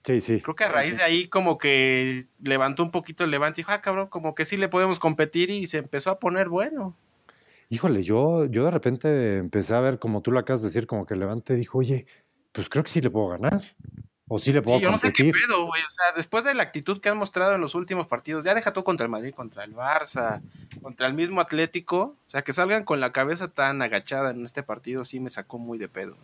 Sí, 0.05 0.20
sí. 0.20 0.40
Creo 0.40 0.55
que 0.55 0.64
a 0.64 0.68
raíz 0.68 0.98
de 0.98 1.02
ahí 1.02 1.28
como 1.28 1.57
que 1.57 2.24
levantó 2.42 2.82
un 2.82 2.90
poquito 2.90 3.24
el 3.24 3.30
levante 3.30 3.61
y 3.61 3.62
dijo, 3.62 3.72
ah, 3.72 3.80
cabrón, 3.80 4.09
como 4.09 4.34
que 4.34 4.44
sí 4.44 4.59
le 4.59 4.68
podemos 4.68 4.98
competir 4.98 5.48
y 5.50 5.66
se 5.66 5.78
empezó 5.78 6.11
a 6.11 6.18
poner 6.18 6.50
bueno. 6.50 6.94
Híjole, 7.70 8.02
yo, 8.02 8.44
yo 8.44 8.66
de 8.66 8.70
repente 8.70 9.38
empecé 9.38 9.74
a 9.74 9.80
ver, 9.80 9.98
como 9.98 10.20
tú 10.20 10.30
lo 10.30 10.38
acabas 10.38 10.61
de 10.61 10.68
decir, 10.68 10.86
como 10.86 11.07
que 11.07 11.16
Levante 11.16 11.57
dijo, 11.57 11.78
oye, 11.78 12.07
pues 12.52 12.68
creo 12.68 12.84
que 12.84 12.90
sí 12.90 13.00
le 13.00 13.11
puedo 13.11 13.28
ganar. 13.28 13.62
O 14.27 14.39
sí 14.39 14.53
le 14.53 14.62
puedo 14.62 14.79
sí, 14.79 14.85
yo 14.85 14.91
no 14.91 14.99
sé 14.99 15.12
qué 15.12 15.25
pedo, 15.25 15.66
güey. 15.66 15.83
O 15.83 15.91
sea, 15.91 16.16
después 16.16 16.45
de 16.45 16.55
la 16.55 16.62
actitud 16.62 16.99
que 16.99 17.11
han 17.11 17.18
mostrado 17.18 17.55
en 17.55 17.61
los 17.61 17.75
últimos 17.75 18.07
partidos, 18.07 18.45
ya 18.45 18.55
deja 18.55 18.72
todo 18.72 18.83
contra 18.83 19.05
el 19.05 19.11
Madrid, 19.11 19.35
contra 19.35 19.64
el 19.64 19.75
Barça, 19.75 20.41
contra 20.81 21.07
el 21.07 21.14
mismo 21.14 21.41
Atlético. 21.41 22.14
O 22.27 22.31
sea, 22.31 22.43
que 22.43 22.55
salgan 22.55 22.85
con 22.85 23.01
la 23.01 23.12
cabeza 23.12 23.49
tan 23.49 23.83
agachada 23.83 24.31
en 24.31 24.45
este 24.45 24.62
partido, 24.62 25.05
sí 25.05 25.20
me 25.20 25.29
sacó 25.29 25.59
muy 25.59 25.77
de 25.77 25.89
pedo. 25.89 26.16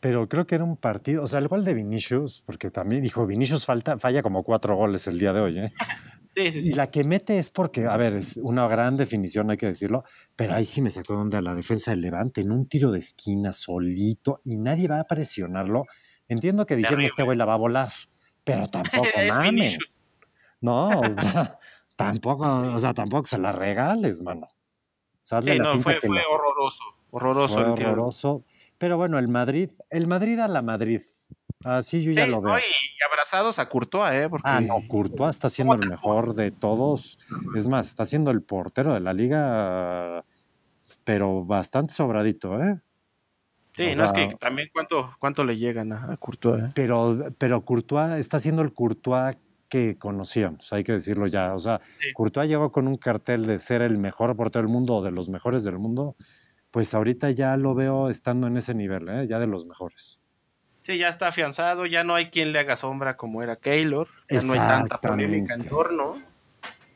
Pero 0.00 0.28
creo 0.28 0.46
que 0.46 0.56
era 0.56 0.64
un 0.64 0.76
partido, 0.76 1.22
o 1.22 1.26
sea, 1.26 1.40
gol 1.40 1.64
de 1.64 1.74
Vinicius, 1.74 2.42
porque 2.44 2.70
también 2.70 3.02
dijo, 3.02 3.26
Vinicius 3.26 3.66
falta, 3.66 3.98
falla 3.98 4.22
como 4.22 4.42
cuatro 4.42 4.76
goles 4.76 5.06
el 5.06 5.18
día 5.18 5.32
de 5.32 5.40
hoy, 5.40 5.58
¿eh? 5.58 5.72
Sí, 6.34 6.52
sí, 6.52 6.62
sí. 6.62 6.72
Y 6.72 6.74
la 6.76 6.88
que 6.88 7.02
mete 7.02 7.38
es 7.38 7.50
porque, 7.50 7.86
a 7.86 7.96
ver, 7.96 8.14
es 8.14 8.36
una 8.36 8.68
gran 8.68 8.96
definición, 8.96 9.50
hay 9.50 9.56
que 9.56 9.66
decirlo, 9.66 10.04
pero 10.36 10.54
ahí 10.54 10.66
sí 10.66 10.80
me 10.80 10.90
sacó 10.90 11.14
de 11.14 11.20
onda 11.20 11.40
la 11.40 11.52
defensa 11.52 11.90
del 11.90 12.02
Levante 12.02 12.42
en 12.42 12.52
un 12.52 12.68
tiro 12.68 12.92
de 12.92 13.00
esquina 13.00 13.50
solito 13.50 14.40
y 14.44 14.56
nadie 14.56 14.86
va 14.86 15.00
a 15.00 15.04
presionarlo 15.04 15.86
Entiendo 16.28 16.66
que 16.66 16.76
dijeron 16.76 17.02
este 17.02 17.22
güey 17.22 17.36
la 17.36 17.44
va 17.44 17.54
a 17.54 17.58
volar, 17.58 17.92
pero 18.44 18.68
tampoco 18.68 19.08
mames. 19.30 19.78
No, 20.60 20.88
o 20.88 21.20
sea, 21.20 21.58
tampoco, 21.96 22.44
o 22.46 22.78
sea, 22.78 22.94
tampoco 22.94 23.26
se 23.26 23.38
la 23.38 23.52
regales, 23.52 24.20
mano. 24.20 24.48
O 25.30 25.42
sí, 25.42 25.58
no, 25.58 25.78
fue, 25.78 26.00
fue 26.00 26.22
horroroso, 26.30 26.84
horroroso. 27.10 27.60
horroroso. 27.60 28.44
Pero 28.78 28.96
bueno, 28.96 29.18
el 29.18 29.28
Madrid, 29.28 29.70
el 29.90 30.06
Madrid 30.06 30.38
a 30.38 30.48
la 30.48 30.62
Madrid. 30.62 31.02
Así 31.64 32.02
yo 32.02 32.12
ya 32.12 32.26
lo 32.26 32.40
veo. 32.40 32.56
y 32.58 33.04
abrazados 33.10 33.58
a 33.58 33.68
Courtois, 33.68 34.12
¿eh? 34.12 34.28
Porque... 34.28 34.48
Ah, 34.48 34.60
no, 34.60 34.76
Courtois 34.86 35.30
está 35.30 35.50
siendo 35.50 35.74
el 35.74 35.88
mejor 35.88 36.34
de 36.34 36.52
todos. 36.52 37.18
Es 37.56 37.66
más, 37.66 37.88
está 37.88 38.06
siendo 38.06 38.30
el 38.30 38.42
portero 38.42 38.94
de 38.94 39.00
la 39.00 39.12
liga, 39.12 40.24
pero 41.04 41.44
bastante 41.44 41.92
sobradito, 41.92 42.62
¿eh? 42.62 42.80
Sí, 43.78 43.94
no 43.94 44.02
es 44.02 44.12
que 44.12 44.28
también 44.40 44.68
cuánto, 44.72 45.14
cuánto 45.20 45.44
le 45.44 45.56
llegan 45.56 45.92
a, 45.92 46.16
Courtois. 46.16 46.64
¿eh? 46.64 46.72
Pero, 46.74 47.16
pero 47.38 47.64
Courtois 47.64 48.18
está 48.18 48.40
siendo 48.40 48.62
el 48.62 48.72
Courtois 48.72 49.36
que 49.68 49.96
conocíamos, 49.96 50.72
hay 50.72 50.82
que 50.82 50.92
decirlo 50.92 51.28
ya. 51.28 51.54
O 51.54 51.60
sea, 51.60 51.80
Courtois 52.14 52.48
llegó 52.48 52.72
con 52.72 52.88
un 52.88 52.96
cartel 52.96 53.46
de 53.46 53.60
ser 53.60 53.82
el 53.82 53.96
mejor 53.96 54.34
portero 54.34 54.64
del 54.64 54.72
mundo 54.72 54.96
o 54.96 55.02
de 55.02 55.12
los 55.12 55.28
mejores 55.28 55.62
del 55.62 55.78
mundo. 55.78 56.16
Pues 56.72 56.92
ahorita 56.92 57.30
ya 57.30 57.56
lo 57.56 57.76
veo 57.76 58.10
estando 58.10 58.48
en 58.48 58.56
ese 58.56 58.74
nivel, 58.74 59.08
¿eh? 59.08 59.26
ya 59.28 59.38
de 59.38 59.46
los 59.46 59.64
mejores. 59.64 60.18
Sí, 60.82 60.98
ya 60.98 61.08
está 61.08 61.28
afianzado, 61.28 61.86
ya 61.86 62.02
no 62.02 62.16
hay 62.16 62.30
quien 62.30 62.52
le 62.52 62.58
haga 62.58 62.74
sombra 62.74 63.16
como 63.16 63.44
era 63.44 63.54
Keylor, 63.54 64.08
ya 64.28 64.42
no 64.42 64.54
hay 64.54 64.58
tanta 64.58 64.98
polémica 65.00 65.54
en 65.54 65.68
torno. 65.68 66.16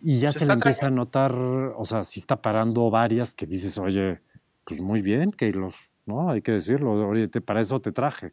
Y 0.01 0.19
ya 0.19 0.33
se, 0.33 0.45
le 0.45 0.53
empieza 0.53 0.89
a 0.89 0.91
notar, 0.91 1.33
o 1.33 1.85
sea, 1.85 2.03
si 2.03 2.19
está 2.19 2.43
parando 2.43 2.91
varias 2.91 3.37
que 3.37 3.47
dices, 3.47 3.79
oye, 3.79 4.21
pues 4.65 4.81
muy 4.81 5.01
bien, 5.01 5.31
Keylor, 5.31 5.73
¿no? 6.07 6.31
Hay 6.31 6.43
que 6.43 6.53
decirlo, 6.53 6.93
oye, 6.93 7.29
para 7.29 7.61
eso 7.61 7.81
te 7.81 7.93
traje. 7.93 8.33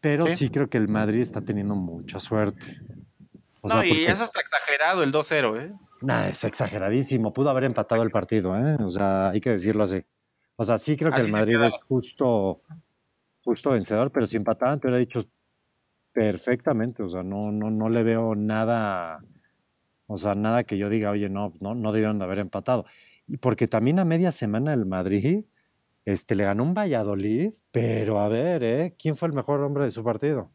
Pero 0.00 0.26
sí, 0.34 0.50
creo 0.50 0.68
que 0.68 0.78
el 0.78 0.88
Madrid 0.88 1.20
está 1.20 1.40
teniendo 1.40 1.74
mucha 1.76 2.18
suerte. 2.18 2.80
no, 3.62 3.84
y 3.84 4.04
es 4.04 4.20
hasta 4.20 4.40
exagerado 4.40 5.04
el 5.04 5.12
2-0, 5.12 5.62
¿eh? 5.62 5.72
Nah, 6.00 6.26
es 6.28 6.42
exageradísimo. 6.42 7.32
Pudo 7.32 7.50
haber 7.50 7.64
empatado 7.64 8.02
el 8.02 8.10
partido, 8.10 8.56
¿eh? 8.56 8.76
O 8.80 8.90
sea, 8.90 9.30
hay 9.30 9.40
que 9.40 9.50
decirlo 9.50 9.84
así. 9.84 10.04
O 10.56 10.64
sea, 10.64 10.78
sí 10.78 10.96
creo 10.96 11.12
que 11.12 11.22
el 11.22 11.30
Madrid 11.30 11.60
es 11.62 11.84
justo, 11.84 12.62
justo 13.44 13.70
vencedor, 13.70 14.10
pero 14.10 14.26
si 14.26 14.36
empataban 14.36 14.80
te 14.80 14.88
hubiera 14.88 14.98
dicho 14.98 15.24
perfectamente. 16.12 17.04
O 17.04 17.08
sea, 17.08 17.22
no, 17.22 17.52
no, 17.52 17.70
no 17.70 17.88
le 17.88 18.02
veo 18.02 18.34
nada, 18.34 19.24
o 20.06 20.18
sea, 20.18 20.34
nada 20.34 20.64
que 20.64 20.78
yo 20.78 20.88
diga, 20.88 21.10
oye, 21.10 21.28
no, 21.28 21.54
no, 21.60 21.74
no 21.74 21.92
debieron 21.92 22.18
de 22.18 22.24
haber 22.24 22.40
empatado. 22.40 22.86
Y 23.28 23.36
porque 23.36 23.68
también 23.68 24.00
a 24.00 24.04
media 24.04 24.32
semana 24.32 24.74
el 24.74 24.84
Madrid 24.84 25.44
este, 26.04 26.34
le 26.34 26.44
ganó 26.44 26.64
un 26.64 26.74
Valladolid, 26.74 27.54
pero 27.70 28.20
a 28.20 28.28
ver, 28.28 28.62
¿eh? 28.64 28.94
¿Quién 28.98 29.16
fue 29.16 29.28
el 29.28 29.34
mejor 29.34 29.60
hombre 29.60 29.84
de 29.84 29.90
su 29.90 30.02
partido? 30.02 30.50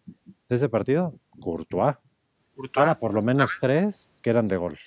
¿De 0.49 0.55
ese 0.55 0.69
partido? 0.69 1.13
Courtois. 1.39 1.95
Courtois. 2.55 2.77
Ahora, 2.77 2.95
por 2.95 3.13
lo 3.13 3.21
menos 3.21 3.51
tres 3.59 4.09
que 4.21 4.29
eran 4.29 4.47
de 4.47 4.57
gol. 4.57 4.77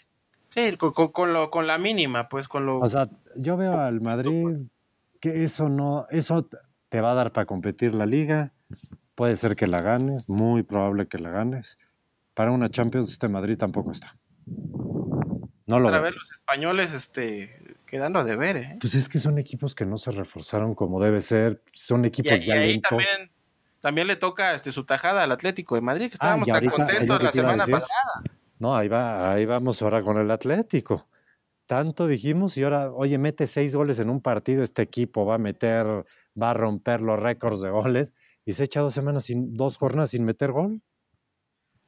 Sí, 0.49 0.77
con, 0.77 1.33
lo, 1.33 1.49
con 1.51 1.67
la 1.67 1.79
mínima, 1.79 2.29
pues 2.29 2.49
con 2.49 2.67
lo... 2.67 2.79
O 2.81 2.91
sea, 2.91 3.09
yo 3.37 3.57
veo 3.57 3.81
al 3.81 4.01
Madrid 4.01 4.57
que 5.21 5.45
eso 5.45 5.69
no, 5.69 6.07
eso 6.11 6.49
te 6.89 7.01
va 7.01 7.13
a 7.13 7.15
dar 7.15 7.33
para 7.33 7.47
competir 7.47 7.95
la 7.95 8.05
liga, 8.05 8.53
puede 9.15 9.37
ser 9.37 9.55
que 9.55 9.69
la 9.69 9.81
ganes, 9.81 10.29
muy 10.29 10.63
probable 10.65 11.07
que 11.07 11.19
la 11.19 11.31
ganes. 11.31 11.79
Para 12.35 12.51
una 12.51 12.69
Champions 12.69 13.13
este 13.13 13.29
Madrid 13.29 13.57
tampoco 13.57 13.93
está. 13.93 14.17
No 15.67 15.79
lo 15.79 15.87
Otra 15.87 16.01
vez 16.01 16.15
los 16.17 16.33
españoles 16.33 16.95
este, 16.95 17.70
quedando 17.91 18.25
de 18.25 18.37
ver, 18.37 18.57
¿eh? 18.57 18.79
Pues 18.81 18.95
es 18.95 19.09
que 19.09 19.19
son 19.19 19.39
equipos 19.39 19.75
que 19.75 19.85
no 19.85 19.99
se 19.99 20.13
reforzaron 20.13 20.75
como 20.75 21.03
debe 21.03 21.21
ser, 21.21 21.63
son 21.73 22.05
equipos 22.05 22.41
y, 22.41 22.51
ahí 22.51 22.81
también, 22.81 23.31
también 23.81 24.07
le 24.07 24.17
toca 24.17 24.55
este, 24.55 24.73
su 24.73 24.85
tajada 24.85 25.25
al 25.25 25.33
Atlético 25.33 25.75
de 25.75 25.81
Madrid, 25.81 26.07
que 26.07 26.15
ah, 26.21 26.39
estábamos 26.39 26.49
tan 26.49 26.67
contentos 26.67 27.23
la 27.23 27.33
semana 27.33 27.67
pasada. 27.67 28.23
No, 28.59 28.77
ahí 28.77 28.89
va, 28.89 29.33
ahí 29.33 29.45
vamos 29.45 29.83
ahora 29.83 30.03
con 30.03 30.19
el 30.19 30.31
Atlético. 30.31 31.09
Tanto 31.67 32.07
dijimos 32.07 32.57
y 32.57 32.63
ahora, 32.63 32.93
oye, 32.93 33.19
mete 33.19 33.47
seis 33.47 33.75
goles 33.75 33.99
en 33.99 34.11
un 34.11 34.21
partido, 34.21 34.63
este 34.63 34.83
equipo 34.83 35.25
va 35.25 35.37
a 35.37 35.39
meter, 35.39 35.87
va 36.41 36.51
a 36.51 36.55
romper 36.55 37.01
los 37.01 37.19
récords 37.19 37.61
de 37.61 37.71
goles 37.71 38.15
y 38.45 38.53
se 38.53 38.65
echa 38.65 38.81
dos 38.81 38.95
semanas 38.95 39.25
sin, 39.25 39.55
dos 39.57 39.77
jornadas 39.77 40.11
sin 40.11 40.25
meter 40.25 40.53
gol. 40.53 40.83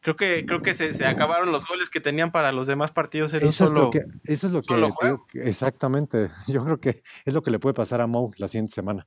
Creo 0.02 0.16
que, 0.16 0.44
creo 0.44 0.62
que 0.62 0.74
se, 0.74 0.92
se, 0.92 1.06
acabaron 1.06 1.52
los 1.52 1.64
goles 1.64 1.88
que 1.88 2.00
tenían 2.00 2.32
para 2.32 2.50
los 2.50 2.66
demás 2.66 2.90
partidos. 2.90 3.34
eso, 3.34 3.64
es 3.64 3.70
lo 3.70 3.88
que, 3.92 4.00
eso 4.24 4.48
es 4.48 4.52
lo 4.52 5.26
que, 5.28 5.48
exactamente. 5.48 6.28
Yo 6.48 6.64
creo 6.64 6.80
que 6.80 7.04
es 7.24 7.32
lo 7.32 7.40
que 7.40 7.52
le 7.52 7.60
puede 7.60 7.74
pasar 7.74 8.00
a 8.00 8.08
Mou 8.08 8.32
la 8.36 8.48
siguiente 8.48 8.74
semana. 8.74 9.06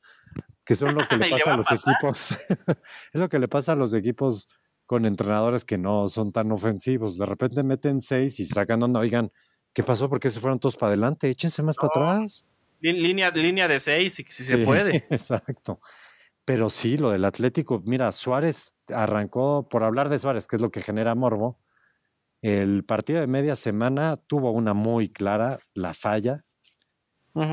Que 0.65 0.73
son 0.73 0.95
lo 0.95 1.05
que 1.05 1.17
le 1.17 1.29
pasa 1.29 1.53
a 1.53 1.57
los 1.57 1.67
equipos. 1.69 2.31
es 3.13 3.19
lo 3.19 3.27
que 3.27 3.39
le 3.39 3.49
pasa 3.49 3.73
a 3.73 3.75
los 3.75 3.93
equipos 3.93 4.47
con 4.85 5.05
entrenadores 5.05 5.65
que 5.65 5.77
no 5.77 6.07
son 6.07 6.31
tan 6.31 6.49
ofensivos. 6.53 7.17
De 7.17 7.25
repente 7.25 7.61
meten 7.61 7.99
seis 7.99 8.39
y 8.39 8.45
sacan 8.45 8.81
onda, 8.81 9.01
oigan, 9.01 9.33
¿qué 9.73 9.83
pasó? 9.83 10.09
¿Por 10.09 10.21
qué 10.21 10.29
se 10.29 10.39
fueron 10.39 10.61
todos 10.61 10.77
para 10.77 10.91
adelante? 10.91 11.29
Échense 11.29 11.61
más 11.61 11.75
para 11.75 11.89
atrás. 11.89 12.45
Línea, 12.79 13.31
línea 13.31 13.67
de 13.67 13.81
seis, 13.81 14.13
si, 14.13 14.23
si 14.23 14.45
se 14.45 14.59
puede. 14.59 15.05
Exacto. 15.09 15.81
Pero 16.45 16.69
sí, 16.69 16.97
lo 16.97 17.09
del 17.09 17.25
Atlético, 17.25 17.81
mira, 17.85 18.11
Suárez 18.11 18.75
arrancó, 18.87 19.67
por 19.67 19.83
hablar 19.83 20.09
de 20.09 20.19
Suárez, 20.19 20.47
que 20.47 20.57
es 20.57 20.61
lo 20.61 20.69
que 20.69 20.83
genera 20.83 21.15
morbo, 21.15 21.59
el 22.41 22.85
partido 22.85 23.19
de 23.19 23.27
media 23.27 23.55
semana 23.55 24.15
tuvo 24.15 24.51
una 24.51 24.75
muy 24.75 25.09
clara, 25.09 25.59
la 25.73 25.93
falla, 25.95 26.43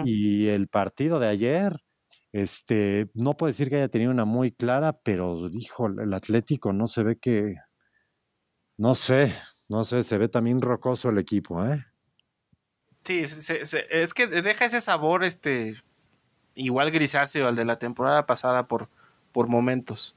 y 0.05 0.47
el 0.47 0.69
partido 0.69 1.19
de 1.19 1.27
ayer, 1.27 1.83
este, 2.31 3.11
no 3.15 3.37
puedo 3.37 3.49
decir 3.49 3.69
que 3.69 3.77
haya 3.77 3.89
tenido 3.89 4.13
una 4.13 4.25
muy 4.25 4.53
clara, 4.53 4.93
pero 4.93 5.49
dijo, 5.49 5.87
el 5.87 6.15
Atlético 6.15 6.73
no 6.73 6.87
se 6.87 7.03
ve 7.03 7.19
que, 7.19 7.57
no 8.77 8.95
sé, 8.95 9.35
no 9.69 9.83
sé, 9.85 10.03
se 10.03 10.19
ve 10.19 10.29
también 10.29 10.61
rocoso 10.61 11.09
el 11.09 11.19
equipo, 11.19 11.65
¿eh? 11.65 11.85
Sí, 13.05 13.23
es 13.23 14.15
que 14.15 14.27
deja 14.27 14.65
ese 14.65 14.81
sabor, 14.81 15.25
este, 15.25 15.75
igual 16.55 16.91
grisáceo 16.91 17.49
al 17.49 17.57
de 17.57 17.65
la 17.65 17.79
temporada 17.79 18.27
pasada 18.27 18.65
por, 18.65 18.89
por 19.33 19.49
momentos 19.49 20.15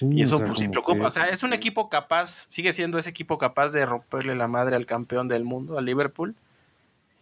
y 0.00 0.22
eso 0.22 0.38
pues 0.38 0.58
sí 0.58 0.68
preocupa. 0.68 1.06
O 1.06 1.10
sea, 1.10 1.26
es 1.26 1.42
un 1.42 1.52
equipo 1.52 1.90
capaz, 1.90 2.46
sigue 2.48 2.72
siendo 2.72 2.98
ese 2.98 3.10
equipo 3.10 3.36
capaz 3.36 3.72
de 3.72 3.84
romperle 3.84 4.34
la 4.34 4.48
madre 4.48 4.74
al 4.74 4.86
campeón 4.86 5.28
del 5.28 5.44
mundo, 5.44 5.78
al 5.78 5.84
Liverpool. 5.84 6.34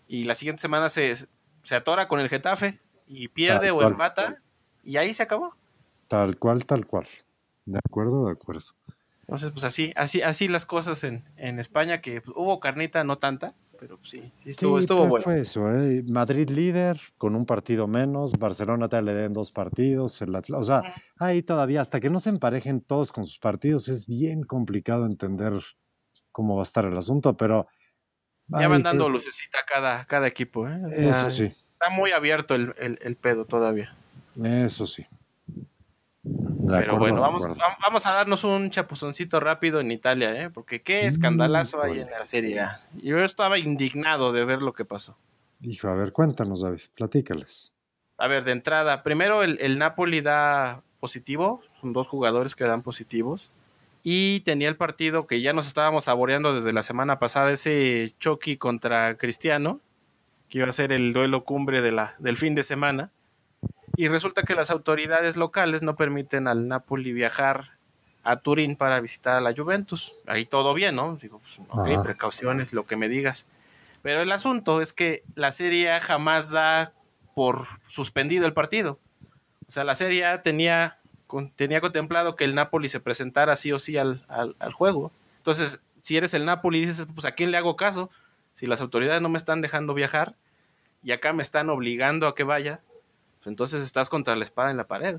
Y 0.08 0.24
la 0.24 0.34
siguiente 0.34 0.62
semana 0.62 0.88
se, 0.88 1.12
se 1.14 1.76
atora 1.76 2.06
con 2.06 2.20
el 2.20 2.28
Getafe 2.28 2.78
y 3.08 3.28
pierde 3.28 3.70
o 3.70 3.82
empata 3.82 4.36
y 4.84 4.98
ahí 4.98 5.12
se 5.14 5.24
acabó. 5.24 5.54
Tal 6.06 6.36
cual, 6.36 6.64
tal 6.64 6.86
cual. 6.86 7.08
De 7.66 7.78
acuerdo, 7.78 8.26
de 8.26 8.32
acuerdo. 8.32 8.66
Entonces, 9.22 9.50
pues 9.52 9.64
así, 9.64 9.92
así, 9.96 10.22
así 10.22 10.48
las 10.48 10.66
cosas 10.66 11.04
en, 11.04 11.22
en 11.36 11.58
España, 11.58 12.00
que 12.00 12.22
hubo 12.34 12.58
carnita, 12.60 13.04
no 13.04 13.18
tanta, 13.18 13.52
pero 13.80 13.98
sí, 14.02 14.22
estuvo, 14.44 14.78
estuvo 14.78 15.06
bueno. 15.06 15.24
Fue 15.24 15.40
eso, 15.40 15.74
¿eh? 15.74 16.04
Madrid 16.06 16.50
líder 16.50 17.00
con 17.16 17.34
un 17.34 17.46
partido 17.46 17.88
menos, 17.88 18.32
Barcelona 18.32 18.90
te 18.90 19.00
le 19.00 19.14
den 19.14 19.32
dos 19.32 19.50
partidos, 19.52 20.20
o 20.20 20.62
sea, 20.62 20.82
ahí 21.18 21.42
todavía 21.42 21.80
hasta 21.80 21.98
que 21.98 22.10
no 22.10 22.20
se 22.20 22.28
emparejen 22.28 22.82
todos 22.82 23.10
con 23.10 23.24
sus 23.24 23.38
partidos 23.38 23.88
es 23.88 24.06
bien 24.06 24.42
complicado 24.42 25.06
entender 25.06 25.54
cómo 26.30 26.56
va 26.56 26.62
a 26.62 26.64
estar 26.64 26.84
el 26.84 26.96
asunto, 26.96 27.38
pero 27.38 27.68
ya 28.48 28.68
van 28.68 28.82
dando 28.82 29.08
lucecita 29.08 29.60
cada, 29.66 30.04
cada 30.04 30.26
equipo, 30.26 30.68
¿eh? 30.68 30.78
eso 30.90 31.30
sí. 31.30 31.44
Está 31.44 31.88
muy 31.90 32.12
abierto 32.12 32.54
el, 32.54 32.74
el, 32.76 33.16
pedo 33.16 33.46
todavía. 33.46 33.90
Eso 34.44 34.86
sí. 34.86 35.06
Pero 36.22 36.98
bueno, 36.98 37.20
vamos, 37.20 37.46
vamos 37.82 38.06
a 38.06 38.12
darnos 38.12 38.44
un 38.44 38.70
chapuzoncito 38.70 39.40
rápido 39.40 39.80
en 39.80 39.90
Italia, 39.90 40.40
¿eh? 40.40 40.50
Porque 40.50 40.80
qué 40.80 41.06
escandalazo 41.06 41.82
hay 41.82 42.00
en 42.00 42.10
la 42.10 42.24
serie 42.24 42.62
Yo 43.02 43.18
estaba 43.20 43.58
indignado 43.58 44.32
de 44.32 44.44
ver 44.44 44.60
lo 44.60 44.72
que 44.72 44.84
pasó. 44.84 45.16
Hijo, 45.62 45.88
a 45.88 45.94
ver, 45.94 46.12
cuéntanos, 46.12 46.60
David, 46.60 46.82
platícales. 46.94 47.72
A 48.18 48.28
ver, 48.28 48.44
de 48.44 48.52
entrada, 48.52 49.02
primero 49.02 49.42
el, 49.42 49.58
el 49.60 49.78
Napoli 49.78 50.20
da 50.20 50.82
positivo, 51.00 51.62
son 51.80 51.92
dos 51.92 52.06
jugadores 52.06 52.54
que 52.54 52.64
dan 52.64 52.82
positivos. 52.82 53.48
Y 54.02 54.40
tenía 54.40 54.68
el 54.68 54.76
partido 54.76 55.26
que 55.26 55.40
ya 55.40 55.52
nos 55.52 55.66
estábamos 55.66 56.04
saboreando 56.04 56.54
desde 56.54 56.72
la 56.72 56.82
semana 56.82 57.18
pasada, 57.18 57.50
ese 57.50 58.10
Chucky 58.18 58.56
contra 58.56 59.16
Cristiano, 59.16 59.80
que 60.48 60.58
iba 60.58 60.68
a 60.68 60.72
ser 60.72 60.92
el 60.92 61.12
duelo 61.12 61.44
cumbre 61.44 61.82
de 61.82 61.92
la, 61.92 62.14
del 62.18 62.36
fin 62.36 62.54
de 62.54 62.62
semana. 62.62 63.10
Y 64.00 64.08
resulta 64.08 64.44
que 64.44 64.54
las 64.54 64.70
autoridades 64.70 65.36
locales 65.36 65.82
no 65.82 65.94
permiten 65.94 66.48
al 66.48 66.68
Napoli 66.68 67.12
viajar 67.12 67.68
a 68.24 68.36
Turín 68.36 68.74
para 68.74 68.98
visitar 68.98 69.34
a 69.36 69.42
la 69.42 69.52
Juventus. 69.54 70.14
Ahí 70.26 70.46
todo 70.46 70.72
bien, 70.72 70.94
¿no? 70.94 71.16
Digo, 71.16 71.38
pues, 71.38 71.60
ok, 71.68 72.02
precauciones, 72.02 72.72
lo 72.72 72.86
que 72.86 72.96
me 72.96 73.10
digas. 73.10 73.44
Pero 74.00 74.22
el 74.22 74.32
asunto 74.32 74.80
es 74.80 74.94
que 74.94 75.22
la 75.34 75.52
Serie 75.52 76.00
jamás 76.00 76.48
da 76.48 76.94
por 77.34 77.66
suspendido 77.88 78.46
el 78.46 78.54
partido. 78.54 78.98
O 79.68 79.70
sea, 79.70 79.84
la 79.84 79.94
Serie 79.94 80.24
tenía, 80.38 80.96
tenía 81.56 81.82
contemplado 81.82 82.36
que 82.36 82.44
el 82.46 82.54
Napoli 82.54 82.88
se 82.88 83.00
presentara 83.00 83.54
sí 83.54 83.70
o 83.70 83.78
sí 83.78 83.98
al, 83.98 84.24
al, 84.28 84.72
juego. 84.72 85.12
Entonces, 85.36 85.80
si 86.00 86.16
eres 86.16 86.32
el 86.32 86.46
Napoli, 86.46 86.80
dices, 86.80 87.06
pues 87.14 87.26
a 87.26 87.32
quién 87.32 87.50
le 87.50 87.58
hago 87.58 87.76
caso? 87.76 88.08
Si 88.54 88.66
las 88.66 88.80
autoridades 88.80 89.20
no 89.20 89.28
me 89.28 89.36
están 89.36 89.60
dejando 89.60 89.92
viajar 89.92 90.36
y 91.02 91.12
acá 91.12 91.34
me 91.34 91.42
están 91.42 91.68
obligando 91.68 92.28
a 92.28 92.34
que 92.34 92.44
vaya, 92.44 92.80
entonces 93.46 93.82
estás 93.82 94.08
contra 94.08 94.36
la 94.36 94.42
espada 94.42 94.70
en 94.70 94.76
la 94.76 94.86
pared. 94.86 95.18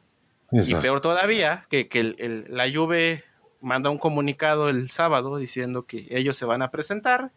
Y 0.51 0.75
peor 0.75 0.99
todavía, 0.99 1.65
que, 1.69 1.87
que 1.87 2.03
la 2.49 2.71
Juve 2.71 3.23
manda 3.61 3.89
un 3.89 3.97
comunicado 3.97 4.69
el 4.69 4.89
sábado 4.89 5.37
diciendo 5.37 5.83
que 5.83 6.07
ellos 6.09 6.35
se 6.35 6.45
van 6.45 6.61
a 6.61 6.71
presentar 6.71 7.31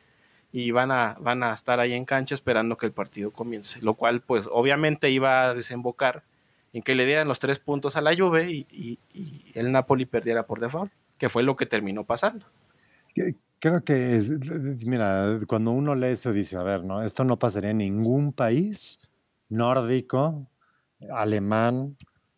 y 0.53 0.71
van 0.71 0.91
a, 0.91 1.17
van 1.21 1.43
a 1.43 1.53
estar 1.53 1.81
ahí 1.81 1.93
en 1.93 2.05
cancha 2.05 2.35
esperando 2.35 2.77
que 2.77 2.87
el 2.87 2.93
partido 2.93 3.31
comience, 3.31 3.81
lo 3.83 3.95
cual 3.95 4.21
pues 4.21 4.49
obviamente 4.51 5.11
iba 5.11 5.45
a 5.45 5.55
desembocar 5.55 6.23
en 6.73 6.83
que 6.83 6.95
le 6.95 7.07
dieran 7.07 7.29
los 7.29 7.39
tres 7.39 7.61
puntos 7.61 7.97
a 7.97 8.01
la 8.01 8.17
Juve 8.17 8.51
y, 8.51 8.99
el 9.55 9.71
Napoli 9.71 10.05
perdiera 10.07 10.43
por 10.43 10.59
default, 10.59 10.93
que 11.19 11.29
fue 11.29 11.45
lo 11.45 11.55
que 11.55 11.67
terminó 11.67 12.03
pasando. 12.03 12.45
Creo 13.61 13.85
que, 13.85 14.21
mira, 14.85 15.39
cuando 15.47 15.71
uno 15.71 15.95
lee 15.95 16.09
eso 16.09 16.33
dice, 16.33 16.57
a 16.57 16.65
ver, 16.65 16.83
no, 16.83 17.03
esto 17.03 17.23
no 17.23 17.39
pasaría 17.39 17.71
en 17.71 17.79
ningún 17.79 18.33
país 18.33 18.99
nórdico, 19.49 20.47
alemán, 21.13 21.97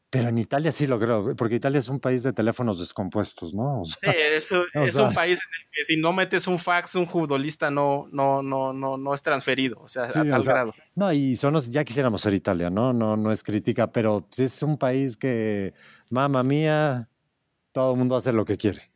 pero 0.08 0.28
en 0.28 0.38
Italia 0.38 0.72
sí 0.72 0.86
lo 0.86 0.98
creo, 0.98 1.34
porque 1.36 1.56
Italia 1.56 1.78
es 1.78 1.88
un 1.88 2.00
país 2.00 2.22
de 2.22 2.32
teléfonos 2.32 2.78
descompuestos, 2.78 3.54
¿no? 3.54 3.82
sí, 3.84 3.96
es, 4.02 4.50
un 4.50 4.64
país 5.14 5.38
en 5.38 5.62
el 5.62 5.70
que 5.72 5.84
si 5.84 5.96
no 5.96 6.12
metes 6.12 6.46
un 6.46 6.58
fax, 6.58 6.94
un 6.94 7.06
futbolista 7.06 7.70
no, 7.70 8.06
no, 8.12 8.42
no, 8.42 8.72
no, 8.72 8.96
no 8.96 9.14
es 9.14 9.22
transferido, 9.22 9.80
o 9.80 9.88
sea, 9.88 10.04
a 10.04 10.12
tal 10.12 10.42
grado. 10.42 10.74
No, 10.94 11.12
y 11.12 11.36
son 11.36 11.60
ya 11.70 11.84
quisiéramos 11.84 12.20
ser 12.20 12.34
Italia, 12.34 12.70
¿no? 12.70 12.92
No, 12.92 13.16
no 13.16 13.32
es 13.32 13.42
crítica, 13.42 13.90
pero 13.90 14.26
es 14.36 14.62
un 14.62 14.78
país 14.78 15.16
que, 15.16 15.74
mamá 16.08 16.42
mía, 16.42 17.08
todo 17.72 17.92
el 17.92 17.98
mundo 17.98 18.16
hace 18.16 18.32
lo 18.32 18.44
que 18.44 18.56
quiere. 18.56 18.90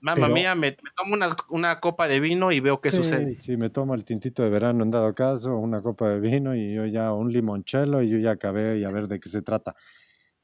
Mamá 0.00 0.28
mía, 0.28 0.54
me, 0.54 0.72
tomo 0.72 1.16
una, 1.48 1.80
copa 1.80 2.06
de 2.06 2.20
vino 2.20 2.52
y 2.52 2.60
veo 2.60 2.80
qué 2.80 2.90
sucede. 2.90 3.34
Sí, 3.40 3.56
me 3.56 3.68
tomo 3.68 3.94
el 3.94 4.04
tintito 4.04 4.42
de 4.42 4.50
verano 4.50 4.84
en 4.84 4.90
dado 4.90 5.12
caso, 5.14 5.56
una 5.56 5.82
copa 5.82 6.08
de 6.08 6.20
vino 6.20 6.54
y 6.54 6.74
yo 6.74 6.86
ya 6.86 7.12
un 7.12 7.32
limoncello 7.32 8.00
y 8.02 8.08
yo 8.08 8.18
ya 8.18 8.32
acabé 8.32 8.78
y 8.78 8.84
a 8.84 8.90
ver 8.90 9.08
de 9.08 9.18
qué 9.18 9.28
se 9.28 9.42
trata. 9.42 9.74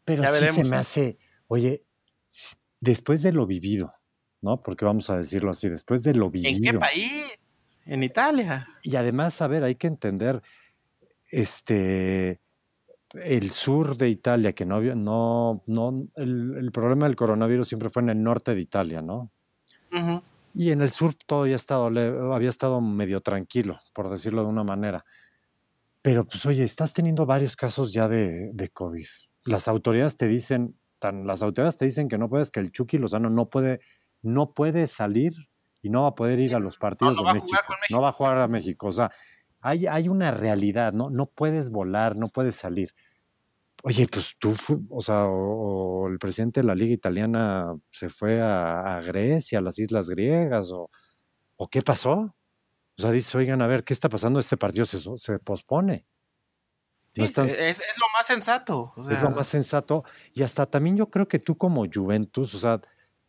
Pero 0.05 0.25
sí 0.33 0.47
se 0.47 0.65
me 0.65 0.77
hace, 0.77 1.19
oye, 1.47 1.85
después 2.81 3.23
de 3.23 3.33
lo 3.33 3.47
vivido, 3.47 3.95
¿no? 4.41 4.61
Porque 4.61 4.85
vamos 4.85 5.09
a 5.11 5.17
decirlo 5.17 5.51
así, 5.51 5.69
después 5.69 6.03
de 6.03 6.15
lo 6.15 6.31
vivido. 6.31 6.57
¿En 6.57 6.63
qué 6.63 6.79
país? 6.79 7.39
En 7.87 8.03
Italia. 8.03 8.67
Y 8.83 8.97
además, 8.97 9.41
a 9.41 9.47
ver, 9.47 9.63
hay 9.63 9.77
que 9.77 9.87
entender, 9.87 10.43
este, 11.31 12.41
el 13.23 13.51
sur 13.51 13.97
de 13.97 14.09
Italia, 14.09 14.53
que 14.53 14.65
no, 14.65 14.81
no, 14.81 15.63
no, 15.67 16.09
el, 16.17 16.71
problema 16.73 17.07
del 17.07 17.17
coronavirus 17.17 17.69
siempre 17.69 17.91
fue 17.91 18.03
en 18.03 18.11
el 18.11 18.23
norte 18.23 18.55
de 18.55 18.61
Italia, 18.61 19.03
¿no? 19.03 19.31
Y 20.55 20.70
en 20.70 20.80
el 20.80 20.90
sur 20.90 21.14
todo 21.14 21.42
había 21.42 21.57
estado, 21.57 21.86
había 22.32 22.49
estado 22.49 22.80
medio 22.80 23.20
tranquilo, 23.20 23.80
por 23.92 24.11
decirlo 24.11 24.42
de 24.42 24.49
una 24.49 24.64
manera. 24.64 25.05
Pero 26.03 26.26
pues 26.26 26.45
oye, 26.47 26.64
estás 26.64 26.92
teniendo 26.92 27.26
varios 27.26 27.57
casos 27.57 27.92
ya 27.92 28.09
de, 28.09 28.51
de 28.53 28.68
COVID 28.68 29.07
las 29.45 29.68
autoridades 29.68 30.16
te 30.16 30.26
dicen, 30.26 30.76
tan, 30.99 31.26
las 31.26 31.42
autoridades 31.42 31.76
te 31.76 31.84
dicen 31.84 32.09
que 32.09 32.18
no 32.18 32.28
puedes, 32.28 32.51
que 32.51 32.61
el 32.61 32.72
Chucky 32.72 32.99
Lozano 32.99 33.30
no 33.30 33.49
puede, 33.49 33.80
no 34.22 34.53
puede 34.53 34.86
salir 34.86 35.32
y 35.82 35.90
no 35.90 36.03
va 36.03 36.09
a 36.09 36.14
poder 36.14 36.40
ir 36.40 36.55
a 36.55 36.59
los 36.59 36.78
partidos 36.78 37.16
de 37.16 37.32
México. 37.32 37.59
No 37.90 38.01
va 38.01 38.09
a 38.09 38.12
jugar 38.12 38.38
a 38.38 38.49
México. 38.49 38.88
O 38.88 38.92
sea, 38.92 39.11
hay, 39.61 39.86
hay 39.86 40.09
una 40.09 40.30
realidad, 40.30 40.92
¿no? 40.92 41.11
No 41.11 41.26
puedes 41.26 41.70
volar, 41.70 42.16
no 42.16 42.28
puedes 42.28 42.55
salir. 42.55 42.95
Oye, 43.87 44.09
pues 44.11 44.35
tú, 44.39 44.55
o 44.89 45.03
sea, 45.03 45.26
o, 45.26 46.09
el 46.09 46.18
presidente 46.18 46.61
de 46.61 46.66
la 46.66 46.74
Liga 46.74 46.95
Italiana 46.95 47.76
se 47.91 48.09
fue 48.09 48.41
a, 48.41 48.99
Grecia, 49.05 49.59
a 49.59 49.62
las 49.62 49.78
Islas 49.78 50.09
Griegas, 50.09 50.70
o, 50.72 50.89
o, 51.57 51.68
qué 51.68 51.82
pasó. 51.82 52.35
O 52.97 53.03
sea, 53.03 53.11
dice, 53.11 53.37
oigan, 53.37 53.61
a 53.61 53.66
ver, 53.66 53.85
¿qué 53.85 53.93
está 53.93 54.09
pasando? 54.09 54.41
Este 54.41 54.57
partido 54.57 54.87
se, 54.87 54.99
se 55.18 55.39
pospone. 55.39 56.07
Es, 57.14 57.37
lo 57.37 58.07
más 58.14 58.26
sensato. 58.26 58.93
Es 59.11 59.22
lo 59.22 59.30
más 59.30 59.49
sensato. 59.49 60.05
Y 60.32 60.43
hasta 60.43 60.64
también 60.64 60.97
yo 60.97 61.11
creo 61.11 61.28
que 61.28 61.39
tú 61.39 61.59
como 61.59 61.85
Juventus, 61.93 62.55
o 62.55 62.59
sea, 62.59 62.80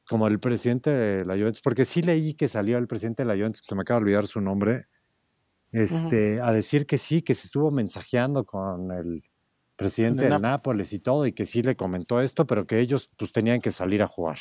como 0.08 0.26
el 0.28 0.40
presidente 0.40 0.90
de 0.90 1.26
la 1.26 1.34
Juventus, 1.34 1.62
porque 1.62 1.84
sí 1.84 2.02
leí 2.02 2.34
que 2.34 2.48
salió 2.48 2.78
el 2.78 2.88
presidente 2.88 3.24
de 3.24 3.28
la 3.28 3.36
Juventus, 3.36 3.60
que 3.60 3.68
se 3.68 3.76
me 3.76 3.82
acaba 3.82 4.00
de 4.00 4.06
olvidar 4.06 4.26
su 4.26 4.40
nombre, 4.40 4.88
este, 5.74 6.40
a 6.42 6.54
decir 6.54 6.86
que 6.86 6.98
sí, 6.98 7.22
que 7.22 7.34
se 7.34 7.48
estuvo 7.48 7.72
mensajeando 7.72 8.46
con 8.46 8.94
el 8.94 9.22
presidente 9.76 10.30
de, 10.30 10.40
Nápoles 10.40 10.94
y 10.94 11.00
todo, 11.00 11.26
y 11.26 11.34
que 11.34 11.46
sí 11.46 11.62
le 11.62 11.76
comentó 11.76 12.22
esto, 12.22 12.46
pero 12.46 12.66
que 12.66 12.80
ellos 12.80 13.10
pues 13.18 13.32
tenían 13.32 13.62
que 13.62 13.72
salir 13.72 14.02
a 14.04 14.08
jugar. 14.08 14.38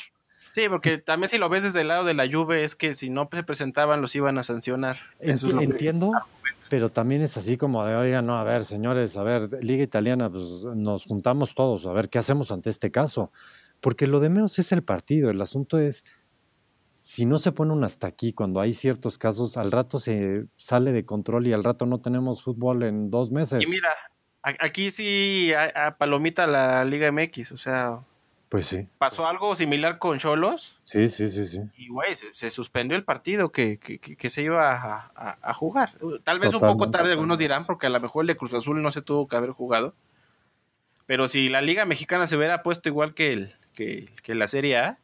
Sí, 0.51 0.69
porque 0.69 0.97
también 0.97 1.27
si 1.27 1.37
lo 1.37 1.49
ves 1.49 1.63
desde 1.63 1.81
el 1.81 1.89
lado 1.89 2.05
de 2.05 2.13
la 2.13 2.31
Juve 2.31 2.63
es 2.63 2.75
que 2.75 2.93
si 2.93 3.09
no 3.09 3.27
se 3.29 3.43
presentaban 3.43 3.99
los 3.99 4.15
iban 4.15 4.37
a 4.37 4.43
sancionar. 4.43 4.95
entiendo, 5.19 6.13
pero 6.69 6.89
también 6.89 7.21
es 7.21 7.35
así 7.35 7.57
como 7.57 7.85
de, 7.85 7.95
oiga, 7.95 8.21
no, 8.21 8.37
a 8.37 8.43
ver, 8.43 8.63
señores, 8.63 9.17
a 9.17 9.23
ver, 9.23 9.49
Liga 9.61 9.83
Italiana, 9.83 10.29
pues 10.29 10.63
nos 10.75 11.05
juntamos 11.05 11.55
todos, 11.55 11.85
a 11.85 11.91
ver 11.91 12.09
qué 12.09 12.19
hacemos 12.19 12.51
ante 12.51 12.69
este 12.69 12.89
caso. 12.89 13.31
Porque 13.81 14.07
lo 14.07 14.19
de 14.19 14.29
menos 14.29 14.57
es 14.57 14.71
el 14.71 14.81
partido, 14.81 15.29
el 15.29 15.41
asunto 15.41 15.77
es, 15.77 16.05
si 17.03 17.25
no 17.25 17.37
se 17.37 17.51
pone 17.51 17.73
un 17.73 17.83
hasta 17.83 18.07
aquí, 18.07 18.33
cuando 18.33 18.61
hay 18.61 18.73
ciertos 18.73 19.17
casos, 19.17 19.57
al 19.57 19.71
rato 19.71 19.99
se 19.99 20.45
sale 20.57 20.91
de 20.91 21.05
control 21.05 21.47
y 21.47 21.53
al 21.53 21.63
rato 21.63 21.85
no 21.85 21.99
tenemos 21.99 22.43
fútbol 22.43 22.83
en 22.83 23.11
dos 23.11 23.29
meses. 23.29 23.61
Y 23.61 23.67
mira, 23.67 23.89
aquí 24.45 24.91
sí 24.91 25.51
a, 25.53 25.95
palomita 25.97 26.47
la 26.47 26.85
Liga 26.85 27.11
MX, 27.11 27.51
o 27.51 27.57
sea, 27.57 27.99
pues 28.49 28.67
sí. 28.67 28.87
Pasó 28.99 29.27
algo 29.27 29.55
similar 29.55 29.97
con 29.97 30.19
Cholos. 30.19 30.79
Sí, 30.85 31.11
sí, 31.11 31.31
sí, 31.31 31.47
sí. 31.47 31.59
Y 31.77 31.89
güey, 31.89 32.15
se, 32.15 32.49
suspendió 32.51 32.95
el 32.95 33.03
partido 33.03 33.51
que, 33.51 33.79
que, 33.79 34.29
se 34.29 34.43
iba 34.43 35.09
a, 35.15 35.53
jugar. 35.53 35.89
Tal 36.23 36.39
vez 36.39 36.53
un 36.53 36.61
poco 36.61 36.89
tarde, 36.91 37.11
algunos 37.11 37.39
dirán, 37.39 37.65
porque 37.65 37.87
a 37.87 37.89
lo 37.89 37.99
mejor 37.99 38.23
el 38.23 38.27
de 38.27 38.37
Cruz 38.37 38.53
Azul 38.53 38.81
no 38.81 38.91
se 38.91 39.01
tuvo 39.01 39.27
que 39.27 39.35
haber 39.35 39.49
jugado. 39.49 39.93
Pero 41.07 41.27
si 41.27 41.49
la 41.49 41.61
Liga 41.61 41.85
Mexicana 41.85 42.27
se 42.27 42.37
hubiera 42.37 42.63
puesto 42.63 42.87
igual 42.87 43.13
que, 43.13 43.33
el, 43.33 43.53
que, 43.73 44.07
que 44.23 44.35
la 44.35 44.47
Serie 44.47 44.77
A, 44.77 44.97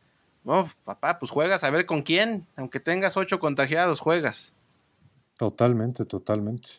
no, 0.43 0.67
papá, 0.85 1.19
pues 1.19 1.31
juegas 1.31 1.63
a 1.63 1.69
ver 1.71 1.85
con 1.85 2.03
quién. 2.03 2.45
Aunque 2.55 2.79
tengas 2.79 3.17
ocho 3.17 3.39
contagiados, 3.39 3.99
juegas. 3.99 4.53
Totalmente, 5.37 6.05
totalmente 6.05 6.69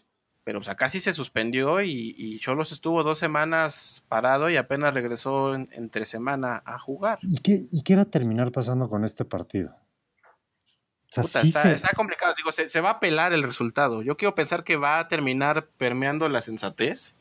pero 0.44 0.58
o 0.58 0.62
sea, 0.62 0.74
casi 0.74 1.00
se 1.00 1.12
suspendió 1.12 1.82
y, 1.82 2.38
Cholos 2.40 2.72
estuvo 2.72 3.02
dos 3.02 3.18
semanas 3.18 4.04
parado 4.08 4.50
y 4.50 4.56
apenas 4.56 4.94
regresó 4.94 5.54
entre 5.54 6.04
semana 6.04 6.62
a 6.64 6.78
jugar. 6.78 7.18
¿Y 7.22 7.38
qué, 7.38 7.66
¿Y 7.70 7.82
qué 7.82 7.96
va 7.96 8.02
a 8.02 8.06
terminar 8.06 8.50
pasando 8.50 8.88
con 8.88 9.04
este 9.04 9.24
partido? 9.24 9.74
está, 11.20 11.90
complicado, 11.94 12.34
digo, 12.36 12.50
se, 12.52 12.80
va 12.80 12.90
a 12.90 13.00
pelar 13.00 13.32
el 13.32 13.42
resultado. 13.42 14.02
Yo 14.02 14.16
quiero 14.16 14.34
pensar 14.34 14.64
que 14.64 14.76
va 14.76 14.98
a 14.98 15.08
terminar 15.08 15.66
permeando 15.76 16.28
la 16.28 16.40
sensatez, 16.40 17.14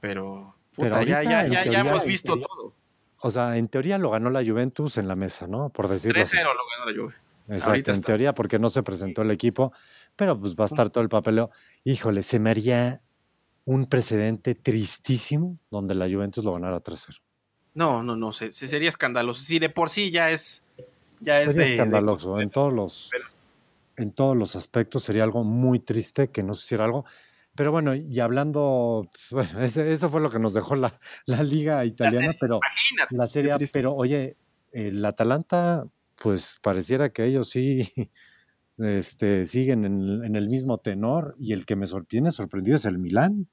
pero, 0.00 0.54
puta, 0.74 1.02
ya, 1.02 1.22
ya, 1.22 1.46
ya, 1.46 1.64
ya, 1.64 1.80
hemos 1.80 2.04
visto 2.04 2.36
todo. 2.36 2.74
O 3.22 3.30
sea, 3.30 3.56
en 3.56 3.68
teoría 3.68 3.98
lo 3.98 4.10
ganó 4.10 4.30
la 4.30 4.44
Juventus 4.44 4.98
en 4.98 5.08
la 5.08 5.16
mesa, 5.16 5.46
¿no? 5.46 5.70
Por 5.70 5.88
decirlo 5.88 6.20
3-0 6.20 6.42
lo 6.42 6.50
ganó 6.52 6.90
la 6.90 7.02
Juve. 7.02 7.14
Exacto, 7.48 7.92
en 7.92 8.02
teoría 8.02 8.34
porque 8.34 8.58
no 8.58 8.70
se 8.70 8.82
presentó 8.82 9.22
el 9.22 9.30
equipo, 9.30 9.72
pero 10.20 10.38
pues 10.38 10.54
va 10.54 10.64
a 10.64 10.66
estar 10.66 10.90
todo 10.90 11.02
el 11.02 11.08
papeleo 11.08 11.50
híjole, 11.82 12.22
se 12.22 12.38
me 12.38 12.50
haría 12.50 13.00
un 13.64 13.86
precedente 13.86 14.54
tristísimo 14.54 15.58
donde 15.70 15.94
la 15.94 16.10
Juventus 16.10 16.44
lo 16.44 16.52
ganara 16.52 16.82
3-0. 16.82 17.22
No, 17.72 18.02
no, 18.02 18.16
no, 18.16 18.30
se, 18.30 18.52
sería 18.52 18.90
escandaloso. 18.90 19.40
Si 19.42 19.58
de 19.58 19.70
por 19.70 19.88
sí 19.88 20.10
ya 20.10 20.30
es. 20.30 20.62
Ya 21.20 21.48
sería 21.48 21.72
escandaloso. 21.72 22.38
en, 22.38 22.50
todos 22.50 22.70
los, 22.70 23.08
en 23.96 24.12
todos 24.12 24.36
los 24.36 24.56
aspectos 24.56 25.04
sería 25.04 25.22
algo 25.22 25.42
muy 25.42 25.78
triste 25.78 26.28
que 26.28 26.42
no 26.42 26.54
se 26.54 26.66
hiciera 26.66 26.84
algo. 26.84 27.06
pero 27.54 27.72
bueno, 27.72 27.94
y 27.94 28.20
hablando, 28.20 29.08
bueno, 29.30 29.62
eso 29.62 30.10
fue 30.10 30.20
lo 30.20 30.30
que 30.30 30.38
nos 30.38 30.52
dejó 30.52 30.74
la, 30.74 31.00
la 31.24 31.42
liga 31.42 31.82
italiana, 31.86 32.34
pero 32.38 32.60
la 33.08 33.26
serie, 33.26 33.52
pero 33.72 33.94
oye, 33.94 34.36
el 34.70 35.02
Atalanta, 35.02 35.86
pues 36.16 36.58
pareciera 36.60 37.08
que 37.08 37.24
ellos 37.24 37.48
sí 37.48 37.90
este, 38.80 39.46
siguen 39.46 39.84
en, 39.84 40.24
en, 40.24 40.36
el 40.36 40.48
mismo 40.48 40.78
tenor 40.78 41.36
y 41.38 41.52
el 41.52 41.66
que 41.66 41.76
me 41.76 41.86
sorprende, 41.86 42.30
sorprendido 42.30 42.76
es 42.76 42.84
el 42.84 42.98
Milán. 42.98 43.48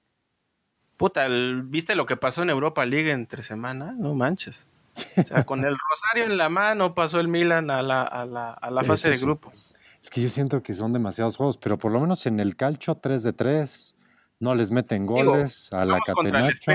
Puta, 0.97 1.27
¿viste 1.63 1.95
lo 1.95 2.05
que 2.05 2.17
pasó 2.17 2.43
en 2.43 2.49
Europa 2.49 2.85
League 2.85 3.11
entre 3.11 3.43
semana? 3.43 3.93
No 3.97 4.15
manches. 4.15 4.67
O 5.15 5.23
sea, 5.23 5.43
con 5.43 5.59
el 5.63 5.75
Rosario 5.75 6.31
en 6.31 6.37
la 6.37 6.49
mano 6.49 6.95
pasó 6.95 7.19
el 7.19 7.27
Milan 7.27 7.69
a 7.69 7.81
la, 7.81 8.01
a 8.01 8.25
la, 8.25 8.51
a 8.51 8.71
la 8.71 8.83
fase 8.83 9.11
de 9.11 9.17
grupo. 9.17 9.51
Es 10.01 10.09
que 10.09 10.21
yo 10.21 10.29
siento 10.29 10.63
que 10.63 10.73
son 10.73 10.93
demasiados 10.93 11.37
juegos, 11.37 11.57
pero 11.57 11.77
por 11.77 11.91
lo 11.91 11.99
menos 11.99 12.25
en 12.25 12.39
el 12.39 12.55
calcio 12.55 12.95
3 12.95 13.23
de 13.23 13.33
3 13.33 13.95
no 14.39 14.55
les 14.55 14.71
meten 14.71 15.05
goles 15.05 15.71
a 15.73 15.85
la 15.85 15.99
Catenaccio. 15.99 16.73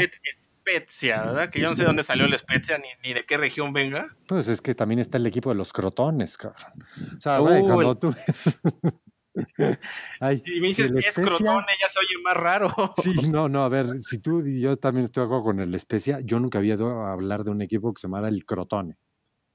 Spezia, 0.63 1.23
¿verdad? 1.23 1.51
Que 1.51 1.61
yo 1.61 1.69
no 1.69 1.75
sé 1.75 1.85
dónde 1.85 2.03
salió 2.03 2.25
el 2.25 2.39
Spezia 2.39 2.79
ni, 2.79 2.89
ni, 3.03 3.15
de 3.15 3.25
qué 3.25 3.37
región 3.37 3.73
venga. 3.73 4.15
Pues 4.27 4.49
es 4.49 4.61
que 4.61 4.75
también 4.75 5.01
está 5.01 5.19
el 5.19 5.27
equipo 5.27 5.51
de 5.51 5.57
los 5.57 5.73
crotones, 5.73 6.37
cabrón. 6.37 6.85
O 7.19 7.21
sea, 7.21 7.39
güey, 7.39 7.61
cuando 7.63 7.97
tú 7.97 8.15
Ay, 10.21 10.43
y 10.45 10.61
me 10.61 10.69
dices, 10.69 10.93
es 10.95 11.17
crotone, 11.17 11.67
ya 11.81 11.89
se 11.89 11.99
oye 12.01 12.23
más 12.23 12.37
raro. 12.37 12.71
Sí, 13.03 13.15
no, 13.31 13.49
no, 13.49 13.65
a 13.65 13.69
ver, 13.69 13.87
si 14.03 14.19
tú 14.19 14.45
y 14.47 14.61
yo 14.61 14.77
también 14.77 15.05
estoy 15.05 15.25
de 15.27 15.31
con 15.31 15.61
el 15.61 15.75
Especia, 15.75 16.21
yo 16.21 16.39
nunca 16.39 16.59
había 16.59 16.75
oído 16.75 17.07
hablar 17.07 17.45
de 17.45 17.51
un 17.51 17.63
equipo 17.63 17.93
que 17.95 18.01
se 18.01 18.07
llamara 18.07 18.29
el 18.29 18.45
Crotone. 18.45 18.97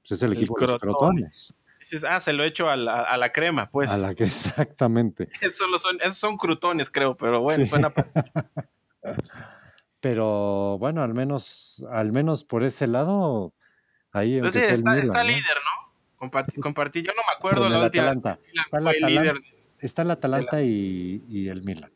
Pues 0.02 0.12
es 0.12 0.22
el, 0.22 0.32
equipo 0.32 0.58
de 0.58 0.66
los 0.66 0.78
crotones. 0.78 1.54
Dices, 1.80 2.04
ah, 2.04 2.18
se 2.18 2.32
lo 2.32 2.42
he 2.42 2.46
hecho 2.46 2.68
a 2.68 2.76
la, 2.76 3.02
a 3.02 3.16
la, 3.16 3.30
crema, 3.30 3.70
pues. 3.70 3.90
A 3.90 3.98
la 3.98 4.14
que 4.14 4.24
exactamente. 4.24 5.28
Eso 5.40 5.64
son, 5.78 5.96
esos 6.00 6.18
son 6.18 6.36
crutones, 6.36 6.90
creo, 6.90 7.16
pero 7.16 7.40
bueno, 7.40 7.64
suena. 7.64 7.92
Pero 10.00 10.78
bueno, 10.78 11.02
al 11.02 11.14
menos, 11.14 11.84
al 11.90 12.12
menos 12.12 12.44
por 12.44 12.64
ese 12.64 12.86
lado, 12.86 13.52
ahí. 14.12 14.36
Entonces, 14.36 14.62
pues 14.62 14.78
está, 14.78 14.98
está 14.98 15.24
líder, 15.24 15.42
¿no? 15.42 15.88
Compartí, 16.62 17.02
yo 17.02 17.12
no 17.12 17.22
me 17.22 17.36
acuerdo 17.36 17.68
la 17.68 17.84
última. 17.84 18.04
Atalanta. 18.04 18.38
Está 18.52 18.78
el 18.78 19.06
Líder 19.06 19.36
Está 19.80 20.02
el 20.02 20.10
Atalanta 20.10 20.62
y, 20.62 21.48
el 21.48 21.62
Milan. 21.62 21.92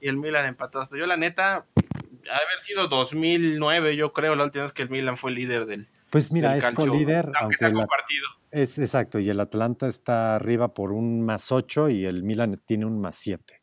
Y 0.00 0.08
el 0.08 0.16
Milan 0.16 0.46
empatados. 0.46 0.88
Pero 0.88 1.00
yo 1.00 1.06
la 1.06 1.16
neta, 1.16 1.56
ha 1.56 2.36
haber 2.36 2.60
sido 2.60 2.88
2009, 2.88 3.94
yo 3.94 4.12
creo, 4.12 4.34
la 4.34 4.44
última 4.44 4.64
vez 4.64 4.72
que 4.72 4.82
el 4.82 4.90
Milan 4.90 5.16
fue 5.16 5.30
líder 5.30 5.66
del 5.66 5.86
Pues 6.10 6.32
mira, 6.32 6.56
es 6.56 6.64
líder 6.78 7.30
Aunque, 7.40 7.56
sea 7.56 7.70
compartido. 7.70 8.26
Es 8.50 8.78
exacto, 8.78 9.20
y 9.20 9.30
el 9.30 9.38
Atalanta 9.38 9.86
está 9.86 10.34
arriba 10.34 10.74
por 10.74 10.90
un 10.90 11.22
más 11.22 11.52
8 11.52 11.90
y 11.90 12.04
el 12.04 12.24
Milan 12.24 12.60
tiene 12.66 12.86
un 12.86 13.00
más 13.00 13.14
7. 13.14 13.59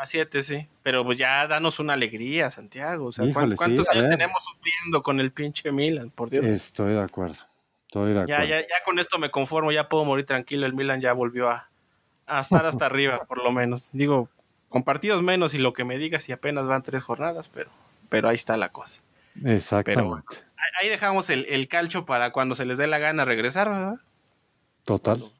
Más 0.00 0.08
7, 0.08 0.42
sí. 0.42 0.66
Pero 0.82 1.04
pues 1.04 1.18
ya 1.18 1.46
danos 1.46 1.78
una 1.78 1.92
alegría, 1.92 2.50
Santiago. 2.50 3.06
O 3.06 3.12
sea, 3.12 3.26
¿cuántos 3.34 3.88
años 3.90 4.08
tenemos 4.08 4.42
sufriendo 4.42 5.02
con 5.02 5.20
el 5.20 5.30
pinche 5.30 5.70
Milan? 5.72 6.08
Por 6.08 6.30
Dios. 6.30 6.46
Estoy 6.46 6.94
de 6.94 7.02
acuerdo. 7.02 7.36
Estoy 7.86 8.14
de 8.14 8.22
acuerdo. 8.22 8.44
Ya, 8.44 8.60
ya, 8.60 8.60
ya 8.62 8.82
con 8.82 8.98
esto 8.98 9.18
me 9.18 9.30
conformo, 9.30 9.72
ya 9.72 9.90
puedo 9.90 10.06
morir 10.06 10.24
tranquilo. 10.24 10.64
El 10.64 10.72
Milan 10.72 11.02
ya 11.02 11.12
volvió 11.12 11.50
a, 11.50 11.68
a 12.26 12.40
estar 12.40 12.64
hasta 12.64 12.86
arriba, 12.86 13.26
por 13.28 13.44
lo 13.44 13.52
menos. 13.52 13.90
Digo, 13.92 14.30
con 14.70 14.84
partidos 14.84 15.22
menos 15.22 15.52
y 15.52 15.58
lo 15.58 15.74
que 15.74 15.84
me 15.84 15.98
digas, 15.98 16.26
y 16.30 16.32
apenas 16.32 16.66
van 16.66 16.82
tres 16.82 17.02
jornadas, 17.02 17.50
pero, 17.50 17.68
pero 18.08 18.30
ahí 18.30 18.36
está 18.36 18.56
la 18.56 18.70
cosa. 18.70 19.02
Exactamente. 19.44 20.38
ahí 20.80 20.88
dejamos 20.88 21.28
el, 21.28 21.44
el, 21.44 21.68
calcho 21.68 22.06
para 22.06 22.32
cuando 22.32 22.54
se 22.54 22.64
les 22.64 22.78
dé 22.78 22.86
la 22.86 22.98
gana 22.98 23.26
regresar, 23.26 23.68
¿verdad? 23.68 23.96
Total. 24.84 25.30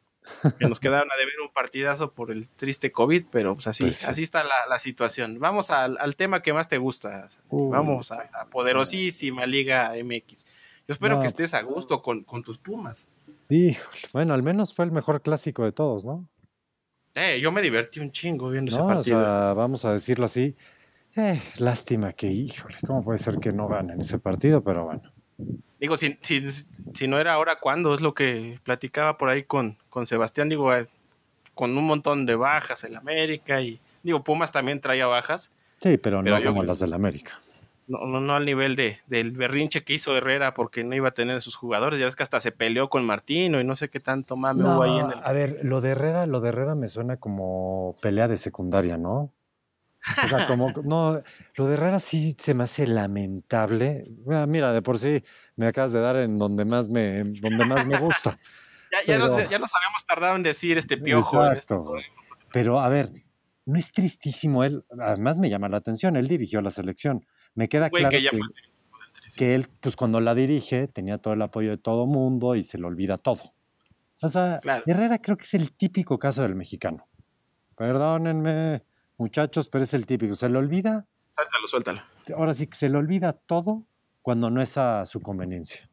Que 0.59 0.67
nos 0.67 0.81
quedaron 0.81 1.11
a 1.13 1.17
deber 1.17 1.35
un 1.43 1.53
partidazo 1.53 2.13
por 2.13 2.31
el 2.31 2.49
triste 2.49 2.91
COVID, 2.91 3.25
pero 3.31 3.55
pues 3.55 3.67
así, 3.67 3.85
pues 3.85 4.07
así 4.07 4.23
está 4.23 4.45
la, 4.45 4.79
situación. 4.79 5.39
Vamos 5.39 5.71
al, 5.71 6.17
tema 6.17 6.43
que 6.43 6.53
más 6.53 6.69
te 6.69 6.79
gusta. 6.79 7.29
Vamos 7.51 8.11
a 8.13 8.29
la 8.33 8.47
poderosísima 8.51 9.47
Liga 9.47 9.93
MX. 10.03 10.47
Yo 10.89 10.93
espero 10.93 11.21
que 11.21 11.27
estés 11.27 11.55
a 11.55 11.63
gusto 11.63 12.03
con, 12.03 12.25
con 12.25 12.43
tus 12.43 12.59
Pumas. 12.59 13.07
Híjole, 13.49 14.01
bueno, 14.13 14.35
al 14.35 14.43
menos 14.43 14.75
fue 14.75 14.85
el 14.85 14.93
mejor 14.93 15.23
clásico 15.23 15.65
de 15.65 15.73
todos, 15.73 16.05
¿no? 16.05 16.29
Eh, 17.15 17.41
yo 17.41 17.51
me 17.51 17.63
divertí 17.63 18.01
un 18.01 18.13
chingo 18.13 18.51
viendo 18.51 18.71
ese 18.71 18.81
partido. 18.81 19.19
O 19.19 19.23
sea, 19.23 19.53
vamos 19.55 19.85
a 19.85 19.93
decirlo 19.93 20.27
así. 20.27 20.57
Eh, 21.17 21.43
lástima 21.59 22.13
que, 22.13 22.29
híjole, 22.29 22.79
¿cómo 22.87 23.03
puede 23.03 23.19
ser 23.19 23.39
que 23.39 23.53
no 23.53 23.67
ganen 23.67 24.01
ese 24.01 24.19
partido? 24.19 24.63
Pero 24.63 24.85
bueno. 24.85 25.10
Digo, 25.79 25.97
si, 25.97 26.19
si, 26.21 26.43
si 26.51 27.09
no 27.09 27.19
era 27.19 27.35
ahora, 27.35 27.59
¿cuándo? 27.59 27.95
Es 27.95 28.01
lo 28.01 28.15
que 28.15 28.59
platicaba 28.65 29.17
por 29.17 29.29
ahí 29.29 29.45
con, 29.45 29.77
con 29.89 30.07
Sebastián. 30.07 30.49
Digo, 30.49 30.75
eh, 30.75 30.87
con 31.55 31.77
un 31.77 31.87
montón 31.87 32.27
de 32.27 32.35
bajas 32.35 32.85
en 32.85 32.97
América 32.97 33.61
y, 33.61 33.79
digo, 34.03 34.23
Pumas 34.23 34.53
también 34.53 34.81
traía 34.81 35.07
bajas. 35.07 35.53
Sí, 35.81 35.97
pero, 35.97 36.23
no 36.23 36.45
como 36.45 36.63
las 36.63 36.81
del 36.81 36.93
América 36.93 37.39
no, 37.91 38.07
no, 38.07 38.21
no 38.21 38.37
al 38.37 38.47
nivel 38.47 38.77
de, 38.77 38.99
del 39.09 39.33
berrinche 39.33 39.83
que 39.83 39.95
hizo 39.95 40.17
Herrera 40.17 40.55
porque 40.55 40.85
no 40.85 40.95
iba 40.95 41.09
a 41.09 41.13
tener 41.13 41.41
sus 41.41 41.57
jugadores. 41.57 41.99
Ya 41.99 42.05
ves 42.05 42.15
que 42.15 42.23
hasta 42.23 42.39
se 42.39 42.53
peleó 42.53 42.89
con 42.89 43.05
Martino 43.05 43.61
y 43.61 43.65
no 43.65 43.75
sé 43.75 43.91
qué 43.91 43.99
tanto 43.99 44.37
mame 44.37 44.63
hubo 44.63 44.83
ahí 44.83 44.99
en 44.99 45.07
el. 45.07 45.19
A 45.25 45.33
ver, 45.33 45.59
lo 45.63 45.81
de 45.81 45.91
Herrera, 45.91 46.27
lo 46.27 46.41
de 46.41 46.51
Herrera 46.51 46.77
me 46.77 46.87
suena 46.87 47.17
como 47.17 47.97
pelea 48.01 48.29
de 48.29 48.37
secundaria, 48.37 48.97
¿no? 48.97 49.33
O 50.25 50.29
sea, 50.29 50.47
como, 50.47 50.73
no, 50.85 51.23
lo 51.55 51.67
de 51.67 51.75
Herrera 51.75 52.01
sí 52.01 52.37
se 52.39 52.55
me 52.55 52.65
hace 52.65 52.87
lamentable. 52.87 54.07
Ah, 54.31 54.47
mira, 54.47 54.73
de 54.73 54.83
por 54.83 54.99
sí 54.99 55.23
me 55.57 55.67
acabas 55.67 55.93
de 55.93 56.01
dar 56.01 56.17
en 56.17 56.39
donde 56.39 56.65
más 56.65 56.89
me, 56.89 57.25
donde 57.25 57.67
más 57.67 57.87
me 57.87 57.99
gusta. 57.99 58.39
ya, 58.93 59.15
ya, 59.15 59.19
nos, 59.19 59.37
ya, 59.37 59.59
nos, 59.59 59.75
habíamos 59.75 60.05
tardado 60.07 60.37
en 60.37 60.43
decir 60.43 60.79
este 60.79 60.97
piojo. 60.97 61.45
Este 61.53 61.75
exacto. 61.75 61.95
Pero 62.53 62.81
a 62.81 62.89
ver, 62.89 63.11
no 63.67 63.79
es 63.79 63.93
tristísimo 63.93 64.65
él, 64.65 64.85
además 64.99 65.37
me 65.37 65.49
llama 65.49 65.69
la 65.69 65.77
atención, 65.77 66.17
él 66.17 66.27
dirigió 66.27 66.61
la 66.61 66.71
selección 66.71 67.25
me 67.55 67.69
queda 67.69 67.91
claro 67.91 68.09
que, 69.37 69.55
él, 69.55 69.69
pues 69.81 69.97
cuando 69.97 70.21
la 70.21 70.35
dirige, 70.35 70.89
tenía 70.89 71.19
todo 71.19 71.35
el 71.35 71.43
apoyo 71.43 71.71
de 71.71 71.79
todo 71.79 72.07
mundo 72.07 72.57
y 72.57 72.63
se 72.63 72.79
le 72.79 72.87
olvida 72.87 73.17
todo. 73.17 73.55
O 74.23 74.29
sea, 74.29 74.61
Herrera 74.87 75.19
creo 75.19 75.37
que 75.37 75.45
es 75.45 75.55
el 75.55 75.73
típico 75.73 76.19
caso 76.19 76.43
del 76.43 76.55
mexicano. 76.55 77.07
Perdónenme, 77.77 78.83
muchachos, 79.21 79.69
pero 79.69 79.85
es 79.85 79.95
el 79.95 80.07
típico. 80.07 80.35
Se 80.35 80.49
le 80.49 80.59
olvida. 80.59 81.07
Suéltalo, 81.37 81.69
suéltalo. 81.69 82.03
Ahora 82.37 82.55
sí 82.55 82.67
que 82.67 82.77
se 82.77 82.89
le 82.89 82.99
olvida 82.99 83.33
todo 83.33 83.85
cuando 84.23 84.51
no 84.51 84.61
es 84.61 84.77
a 84.77 85.07
su 85.07 85.21
conveniencia. 85.21 85.89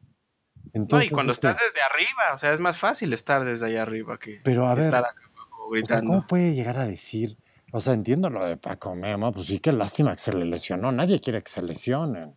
no, 0.74 1.02
y 1.02 1.08
cuando 1.08 1.32
estás 1.32 1.58
desde 1.60 1.80
arriba, 1.80 2.34
o 2.34 2.36
sea, 2.36 2.52
es 2.52 2.60
más 2.60 2.78
fácil 2.78 3.12
estar 3.12 3.44
desde 3.44 3.66
allá 3.66 3.82
arriba 3.82 4.18
que, 4.18 4.40
pero 4.42 4.70
estar 4.76 5.04
acá 5.04 5.22
gritando. 5.70 6.10
¿Cómo 6.10 6.26
puede 6.26 6.54
llegar 6.54 6.78
a 6.78 6.86
decir 6.86 7.38
o 7.72 7.80
sea, 7.80 7.94
entiendo 7.94 8.30
lo 8.30 8.44
de 8.44 8.56
Paco 8.56 8.94
Memo, 8.94 9.32
pues 9.32 9.46
sí, 9.46 9.58
qué 9.58 9.72
lástima 9.72 10.12
que 10.12 10.18
se 10.18 10.32
le 10.32 10.44
lesionó. 10.46 10.90
Nadie 10.90 11.20
quiere 11.20 11.42
que 11.42 11.50
se 11.50 11.62
lesionen. 11.62 12.34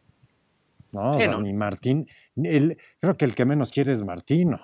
No, 0.91 1.13
ni 1.41 1.53
Martín. 1.53 2.07
creo 2.35 3.17
que 3.17 3.25
el 3.25 3.33
que 3.33 3.45
menos 3.45 3.71
quiere 3.71 3.93
es 3.93 4.03
Martino. 4.03 4.59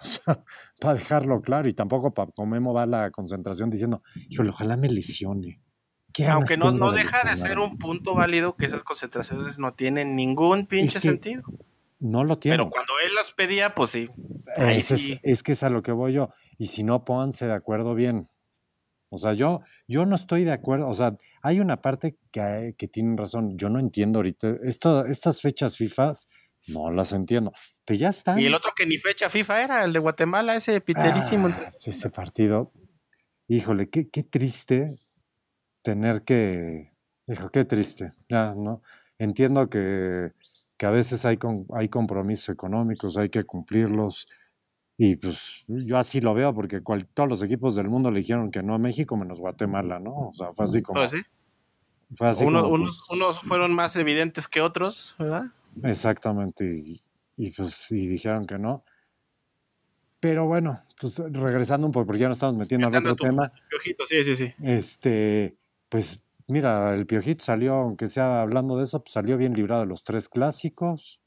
para 0.80 0.94
dejarlo 0.94 1.42
claro. 1.42 1.68
Y 1.68 1.72
tampoco 1.72 2.14
Paco 2.14 2.46
Memo 2.46 2.72
va 2.72 2.82
a 2.82 2.86
la 2.86 3.10
concentración 3.10 3.68
diciendo, 3.68 4.02
híjole, 4.28 4.50
ojalá 4.50 4.76
me 4.76 4.88
lesione. 4.88 5.60
Aunque 6.28 6.56
no, 6.56 6.72
no 6.72 6.92
deja 6.92 7.28
de 7.28 7.36
ser 7.36 7.58
un 7.58 7.78
punto 7.78 8.14
válido 8.14 8.56
que 8.56 8.66
esas 8.66 8.82
concentraciones 8.82 9.58
no 9.58 9.72
tienen 9.72 10.16
ningún 10.16 10.66
pinche 10.66 11.00
sentido. 11.00 11.42
No 11.98 12.24
lo 12.24 12.38
tiene. 12.38 12.56
Pero 12.56 12.70
cuando 12.70 12.94
él 13.06 13.14
las 13.14 13.32
pedía, 13.32 13.74
pues 13.74 13.90
sí. 13.90 14.08
es, 14.56 14.90
Es, 15.22 15.42
que 15.42 15.52
es 15.52 15.62
a 15.62 15.70
lo 15.70 15.82
que 15.82 15.92
voy 15.92 16.14
yo. 16.14 16.30
Y 16.58 16.66
si 16.66 16.82
no, 16.82 17.04
pónganse 17.04 17.46
de 17.46 17.54
acuerdo 17.54 17.94
bien. 17.94 18.28
O 19.08 19.18
sea, 19.18 19.34
yo, 19.34 19.60
yo 19.86 20.04
no 20.04 20.16
estoy 20.16 20.44
de 20.44 20.52
acuerdo. 20.52 20.88
O 20.88 20.94
sea, 20.94 21.16
hay 21.42 21.60
una 21.60 21.80
parte 21.80 22.16
que, 22.32 22.74
que 22.76 22.88
tienen 22.88 23.16
razón. 23.16 23.56
Yo 23.56 23.68
no 23.68 23.78
entiendo 23.78 24.18
ahorita. 24.18 24.56
Esto, 24.64 25.06
estas 25.06 25.40
fechas 25.40 25.76
FIFA 25.76 26.14
no 26.68 26.90
las 26.90 27.12
entiendo. 27.12 27.52
Pero 27.84 28.00
ya 28.00 28.08
están. 28.08 28.40
Y 28.40 28.46
el 28.46 28.54
otro 28.54 28.72
que 28.76 28.86
ni 28.86 28.98
fecha 28.98 29.28
FIFA 29.28 29.62
era, 29.62 29.84
el 29.84 29.92
de 29.92 29.98
Guatemala, 29.98 30.56
ese 30.56 30.80
piterísimo. 30.80 31.48
Ah, 31.48 31.72
ese 31.84 32.10
partido. 32.10 32.72
Híjole, 33.48 33.90
qué, 33.90 34.08
qué 34.08 34.22
triste 34.22 34.98
tener 35.82 36.22
que. 36.22 36.92
Hijo, 37.26 37.50
qué 37.50 37.64
triste. 37.64 38.12
Ya, 38.28 38.54
¿no? 38.54 38.82
Entiendo 39.18 39.68
que, 39.68 40.32
que 40.76 40.86
a 40.86 40.90
veces 40.90 41.24
hay, 41.24 41.36
con, 41.36 41.66
hay 41.74 41.88
compromisos 41.88 42.48
económicos, 42.48 43.16
hay 43.16 43.28
que 43.28 43.44
cumplirlos 43.44 44.26
y 45.04 45.16
pues 45.16 45.64
yo 45.66 45.96
así 45.96 46.20
lo 46.20 46.34
veo 46.34 46.54
porque 46.54 46.80
todos 47.14 47.28
los 47.28 47.42
equipos 47.42 47.74
del 47.74 47.88
mundo 47.88 48.10
le 48.10 48.20
dijeron 48.20 48.50
que 48.50 48.62
no 48.62 48.74
a 48.74 48.78
México 48.78 49.16
menos 49.16 49.40
Guatemala, 49.40 49.98
¿no? 49.98 50.28
O 50.28 50.32
sea, 50.32 50.52
fue 50.52 50.66
así 50.66 50.82
como... 50.82 51.00
Pues 51.00 51.16
fue 52.16 52.28
así 52.28 52.44
como, 52.44 52.68
unos, 52.68 52.98
pues 52.98 53.18
unos, 53.18 53.40
fueron 53.40 53.74
más 53.74 53.96
evidentes 53.96 54.46
que 54.46 54.60
otros, 54.60 55.16
¿verdad? 55.18 55.44
Exactamente, 55.82 57.00
y, 57.36 57.50
pues 57.52 57.90
y 57.90 58.06
dijeron 58.06 58.46
que 58.46 58.58
no. 58.58 58.84
Pero 60.20 60.46
bueno, 60.46 60.80
pues 61.00 61.18
regresando 61.18 61.86
un 61.86 61.92
poco, 61.92 62.06
porque 62.06 62.20
ya 62.20 62.28
nos 62.28 62.36
estamos 62.36 62.56
metiendo 62.56 62.86
en 62.86 62.94
otro 62.94 63.16
tema. 63.16 63.50
Piojito, 63.70 64.04
sí, 64.04 64.22
sí, 64.22 64.36
sí. 64.36 64.52
Este, 64.62 65.56
pues 65.92 66.22
mira, 66.48 66.94
el 66.94 67.04
Piojito 67.04 67.44
salió, 67.44 67.74
aunque 67.74 68.08
sea 68.08 68.40
hablando 68.40 68.78
de 68.78 68.84
eso, 68.84 69.02
pues 69.04 69.12
salió 69.12 69.36
bien 69.36 69.52
librado 69.52 69.82
de 69.82 69.88
los 69.88 70.04
tres 70.04 70.30
clásicos. 70.30 71.20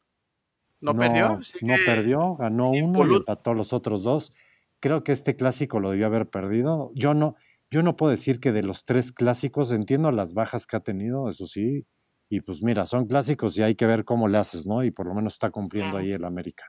¿No, 0.81 0.95
perdió? 0.95 1.39
no 1.61 1.75
perdió, 1.85 2.35
ganó 2.35 2.71
uno 2.71 3.05
y 3.05 3.15
empató 3.17 3.53
los 3.53 3.73
otros 3.73 4.01
dos. 4.01 4.33
Creo 4.79 5.03
que 5.03 5.11
este 5.11 5.35
clásico 5.35 5.79
lo 5.79 5.91
debió 5.91 6.07
haber 6.07 6.31
perdido. 6.31 6.91
Yo 6.95 7.13
no, 7.13 7.35
yo 7.69 7.83
no 7.83 7.95
puedo 7.95 8.09
decir 8.09 8.39
que 8.39 8.51
de 8.51 8.63
los 8.63 8.85
tres 8.85 9.11
clásicos 9.11 9.71
entiendo 9.71 10.11
las 10.11 10.33
bajas 10.33 10.65
que 10.65 10.77
ha 10.77 10.79
tenido, 10.79 11.29
eso 11.29 11.45
sí, 11.45 11.85
y 12.27 12.41
pues 12.41 12.63
mira, 12.63 12.87
son 12.87 13.05
clásicos 13.05 13.55
y 13.59 13.61
hay 13.61 13.75
que 13.75 13.85
ver 13.85 14.03
cómo 14.03 14.27
le 14.27 14.39
haces, 14.39 14.65
¿no? 14.65 14.83
Y 14.83 14.89
por 14.89 15.05
lo 15.05 15.13
menos 15.13 15.33
está 15.33 15.51
cumpliendo 15.51 15.99
ahí 15.99 16.11
el 16.11 16.25
América. 16.25 16.65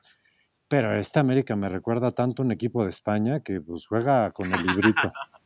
Pero 0.67 0.95
este 0.99 1.17
América 1.19 1.55
me 1.55 1.67
recuerda 1.67 2.11
tanto 2.11 2.43
un 2.43 2.51
equipo 2.51 2.83
de 2.83 2.89
España 2.89 3.39
que 3.39 3.59
pues 3.59 3.87
juega 3.87 4.29
con 4.33 4.53
el 4.53 4.63
librito. 4.67 5.11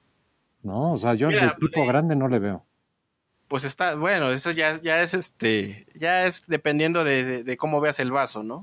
¿No? 0.64 0.94
O 0.94 0.98
sea, 0.98 1.14
yo 1.16 1.30
el 1.30 1.50
equipo 1.50 1.86
grande 1.86 2.16
no 2.16 2.28
le 2.28 2.40
veo. 2.40 2.66
Pues 3.48 3.66
está, 3.66 3.96
bueno, 3.96 4.32
eso 4.32 4.52
ya, 4.52 4.80
ya 4.82 5.02
es 5.02 5.14
este, 5.14 5.86
ya 5.96 6.26
es 6.26 6.48
dependiendo 6.48 7.04
de, 7.04 7.56
cómo 7.60 7.82
veas 7.82 8.00
el 8.00 8.12
vaso, 8.12 8.44
¿no? 8.44 8.56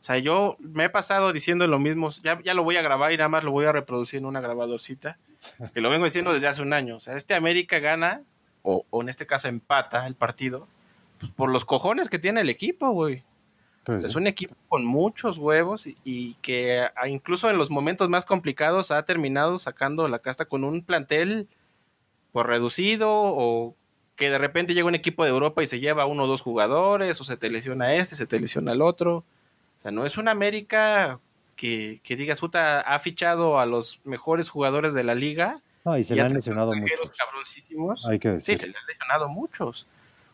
O 0.00 0.02
sea, 0.02 0.18
yo 0.18 0.56
me 0.60 0.84
he 0.84 0.90
pasado 0.90 1.32
diciendo 1.32 1.66
lo 1.66 1.78
mismo, 1.78 2.10
ya, 2.22 2.40
ya 2.44 2.54
lo 2.54 2.62
voy 2.62 2.76
a 2.76 2.82
grabar 2.82 3.12
y 3.12 3.16
nada 3.16 3.28
más 3.28 3.42
lo 3.42 3.50
voy 3.50 3.66
a 3.66 3.72
reproducir 3.72 4.18
en 4.18 4.26
una 4.26 4.40
grabadorcita, 4.40 5.18
que 5.74 5.80
lo 5.80 5.90
vengo 5.90 6.04
diciendo 6.04 6.32
desde 6.32 6.48
hace 6.48 6.62
un 6.62 6.72
año. 6.72 6.96
O 6.96 7.00
sea, 7.00 7.16
este 7.16 7.34
América 7.34 7.78
gana, 7.78 8.22
o, 8.62 8.84
o 8.90 9.02
en 9.02 9.08
este 9.08 9.26
caso 9.26 9.48
empata 9.48 10.06
el 10.06 10.14
partido, 10.14 10.68
pues 11.20 11.32
por 11.32 11.50
los 11.50 11.64
cojones 11.64 12.08
que 12.08 12.18
tiene 12.18 12.42
el 12.42 12.50
equipo, 12.50 12.90
güey. 12.90 13.22
Pues 13.88 14.04
es 14.04 14.16
un 14.16 14.26
equipo 14.26 14.54
con 14.68 14.84
muchos 14.84 15.38
huevos 15.38 15.88
y, 16.04 16.34
que 16.42 16.86
incluso 17.06 17.48
en 17.48 17.56
los 17.56 17.70
momentos 17.70 18.10
más 18.10 18.26
complicados 18.26 18.90
ha 18.90 19.02
terminado 19.06 19.58
sacando 19.58 20.08
la 20.08 20.18
casta 20.18 20.44
con 20.44 20.62
un 20.62 20.82
plantel 20.82 21.48
por 22.30 22.48
reducido 22.48 23.08
o 23.10 23.74
que 24.14 24.28
de 24.28 24.36
repente 24.36 24.74
llega 24.74 24.86
un 24.86 24.94
equipo 24.94 25.24
de 25.24 25.30
Europa 25.30 25.62
y 25.62 25.66
se 25.66 25.80
lleva 25.80 26.04
uno 26.04 26.24
o 26.24 26.26
dos 26.26 26.42
jugadores 26.42 27.18
o 27.18 27.24
se 27.24 27.38
te 27.38 27.48
lesiona 27.48 27.94
este, 27.94 28.14
se 28.14 28.26
te 28.26 28.38
lesiona 28.38 28.72
el 28.72 28.82
otro. 28.82 29.16
O 29.16 29.80
sea, 29.80 29.90
no 29.90 30.04
es 30.04 30.18
una 30.18 30.32
América 30.32 31.18
que, 31.56 31.98
que 32.02 32.14
digas, 32.14 32.40
puta, 32.40 32.82
ha 32.82 32.98
fichado 32.98 33.58
a 33.58 33.64
los 33.64 34.00
mejores 34.04 34.50
jugadores 34.50 34.92
de 34.92 35.04
la 35.04 35.14
liga. 35.14 35.56
No, 35.86 35.96
y 35.96 36.04
se 36.04 36.14
le 36.14 36.20
han 36.20 36.34
lesionado 36.34 36.74
muchos. 36.74 37.10
Hay 38.06 38.18
que 38.18 38.28
decir. 38.32 38.54
Sí, 38.54 38.66
se 38.66 38.70
le 38.70 38.76
han 38.76 38.86
lesionado 38.86 39.30
muchos. 39.30 39.86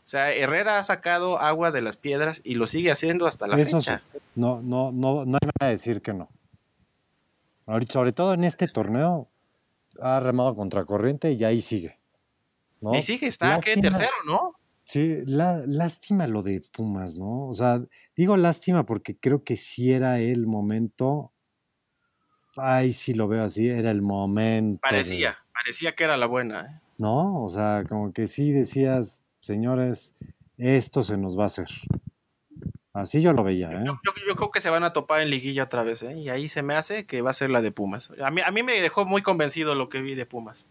O 0.05 0.07
sea, 0.07 0.35
Herrera 0.35 0.79
ha 0.79 0.83
sacado 0.83 1.41
agua 1.41 1.71
de 1.71 1.81
las 1.81 1.97
piedras 1.97 2.43
y 2.45 2.57
lo 2.57 2.67
sigue 2.67 2.91
haciendo 2.91 3.27
hasta 3.27 3.47
la 3.47 3.57
fecha. 3.57 4.03
No, 4.35 4.61
no, 4.61 4.93
no, 4.93 5.25
no 5.25 5.39
hay 5.41 5.49
nada 5.59 5.71
de 5.71 5.71
decir 5.71 6.03
que 6.03 6.13
no. 6.13 6.29
Ahorita, 7.65 7.95
sobre 7.95 8.13
todo 8.13 8.35
en 8.35 8.45
este 8.45 8.69
torneo, 8.69 9.31
ha 10.01 10.21
remado 10.21 10.55
contra 10.55 10.85
corriente 10.85 11.33
y 11.33 11.43
ahí 11.43 11.63
sigue. 11.63 11.99
Y 12.93 13.03
sigue, 13.03 13.29
está 13.29 13.59
que 13.61 13.79
tercero, 13.79 14.13
¿no? 14.27 14.53
Sí, 14.85 15.23
lástima 15.27 16.27
lo 16.27 16.43
de 16.43 16.63
Pumas, 16.71 17.17
¿no? 17.17 17.49
O 17.49 17.55
sea, 17.55 17.81
digo 18.15 18.37
lástima 18.37 18.85
porque 18.85 19.17
creo 19.17 19.43
que 19.43 19.57
sí 19.57 19.91
era 19.91 20.19
el 20.19 20.47
momento. 20.47 21.33
Ay, 22.57 22.93
sí 22.93 23.15
lo 23.15 23.27
veo 23.27 23.45
así, 23.45 23.67
era 23.67 23.91
el 23.91 24.03
momento. 24.03 24.81
Parecía, 24.83 25.35
parecía 25.55 25.95
que 25.95 26.05
era 26.05 26.19
la 26.19 26.27
buena. 26.27 26.61
¿eh? 26.61 26.81
No, 26.99 27.43
o 27.43 27.49
sea, 27.49 27.85
como 27.89 28.13
que 28.13 28.29
sí 28.29 28.53
decías, 28.53 29.23
señores, 29.45 30.15
esto 30.57 31.03
se 31.03 31.19
nos 31.19 31.39
va 31.39 31.43
a 31.45 31.47
hacer. 31.47 31.69
Así 32.95 33.21
yo 33.21 33.33
lo 33.33 33.45
veía. 33.45 33.71
¿eh? 33.71 33.85
Yo, 33.85 34.35
creo 34.37 34.51
que 34.51 34.61
se 34.61 34.71
van 34.71 34.85
a 34.85 34.93
topar 34.93 35.21
en 35.21 35.29
liguilla 35.29 35.65
otra 35.65 35.83
vez, 35.83 36.03
¿eh? 36.03 36.17
y 36.17 36.31
ahí 36.31 36.49
se 36.49 36.63
me 36.63 36.75
hace 36.75 37.05
que 37.05 37.21
va 37.21 37.31
a 37.31 37.35
ser 37.35 37.51
la 37.51 37.61
de 37.61 37.71
Pumas. 37.71 38.13
A 38.23 38.31
mí, 38.31 38.41
a 38.41 38.51
mí 38.51 38.63
me 38.63 38.81
dejó 38.81 39.05
muy 39.05 39.21
convencido 39.21 39.75
lo 39.75 39.91
que 39.91 40.01
vi 40.01 40.15
de 40.15 40.25
Pumas. 40.25 40.71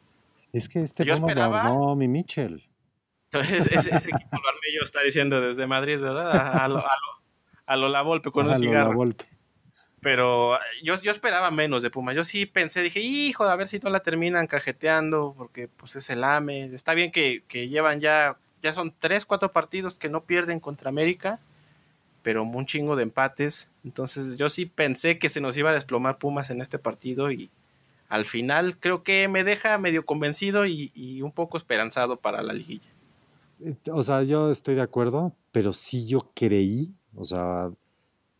Es 0.54 0.70
que 0.70 0.82
este 0.82 1.06
yo 1.06 1.14
Pumas 1.14 1.30
esperaba... 1.30 1.96
mi 1.96 2.08
Mitchell. 2.08 2.68
Entonces, 3.32 3.68
ese, 3.68 4.10
equipo 4.10 4.38
lo 4.38 4.50
armé 4.50 4.68
yo, 4.76 4.84
está 4.84 5.02
diciendo 5.02 5.40
desde 5.40 5.68
Madrid, 5.68 6.00
¿verdad? 6.00 6.32
A 6.32 6.68
lo, 6.68 6.78
a 6.78 6.82
lo, 6.82 7.24
a 7.68 7.76
lo 7.76 7.90
La 7.90 8.02
Volpe 8.02 8.32
con 8.32 8.48
un 8.48 8.56
cigarro. 8.56 9.00
Pero 10.02 10.58
yo, 10.82 10.96
yo 10.96 11.12
esperaba 11.12 11.52
menos 11.52 11.84
de 11.84 11.90
Pumas. 11.90 12.16
Yo 12.16 12.24
sí 12.24 12.46
pensé, 12.46 12.82
dije, 12.82 13.02
hijo, 13.02 13.44
a 13.44 13.56
ver 13.56 13.68
si 13.68 13.80
no 13.80 13.90
la 13.90 14.02
terminan 14.02 14.48
cajeteando, 14.48 15.34
porque 15.38 15.68
pues 15.68 15.96
es 15.96 16.10
el 16.10 16.24
AME. 16.24 16.74
Está 16.74 16.94
bien 16.94 17.12
que, 17.12 17.44
que 17.48 17.70
llevan 17.70 18.00
ya 18.00 18.38
ya 18.64 18.74
son 18.74 18.94
tres, 18.98 19.26
cuatro 19.26 19.52
partidos 19.52 19.96
que 19.96 20.10
no 20.10 20.22
pierden 20.22 20.62
contra 20.62 20.90
América, 20.90 21.40
pero 22.24 22.44
un 22.44 22.66
chingo 22.66 22.96
de 22.96 23.04
empates. 23.04 23.70
Entonces 23.84 24.38
yo 24.38 24.50
sí 24.50 24.66
pensé 24.66 25.20
que 25.20 25.28
se 25.28 25.42
nos 25.42 25.58
iba 25.58 25.70
a 25.70 25.74
desplomar 25.74 26.18
Pumas 26.18 26.50
en 26.50 26.62
este 26.62 26.80
partido 26.80 27.30
y 27.30 27.50
al 28.08 28.24
final 28.24 28.78
creo 28.80 29.04
que 29.04 29.28
me 29.28 29.44
deja 29.44 29.78
medio 29.78 30.06
convencido 30.06 30.66
y, 30.66 31.22
un 31.22 31.32
poco 31.32 31.58
esperanzado 31.58 32.16
para 32.16 32.42
la 32.42 32.54
liguilla. 32.54 32.88
O 33.92 34.02
sea, 34.02 34.24
yo 34.24 34.50
estoy 34.50 34.76
de 34.76 34.82
acuerdo, 34.82 35.34
pero 35.52 35.74
sí 35.74 36.08
yo 36.08 36.32
creí, 36.34 36.94
o 37.16 37.24
sea, 37.26 37.70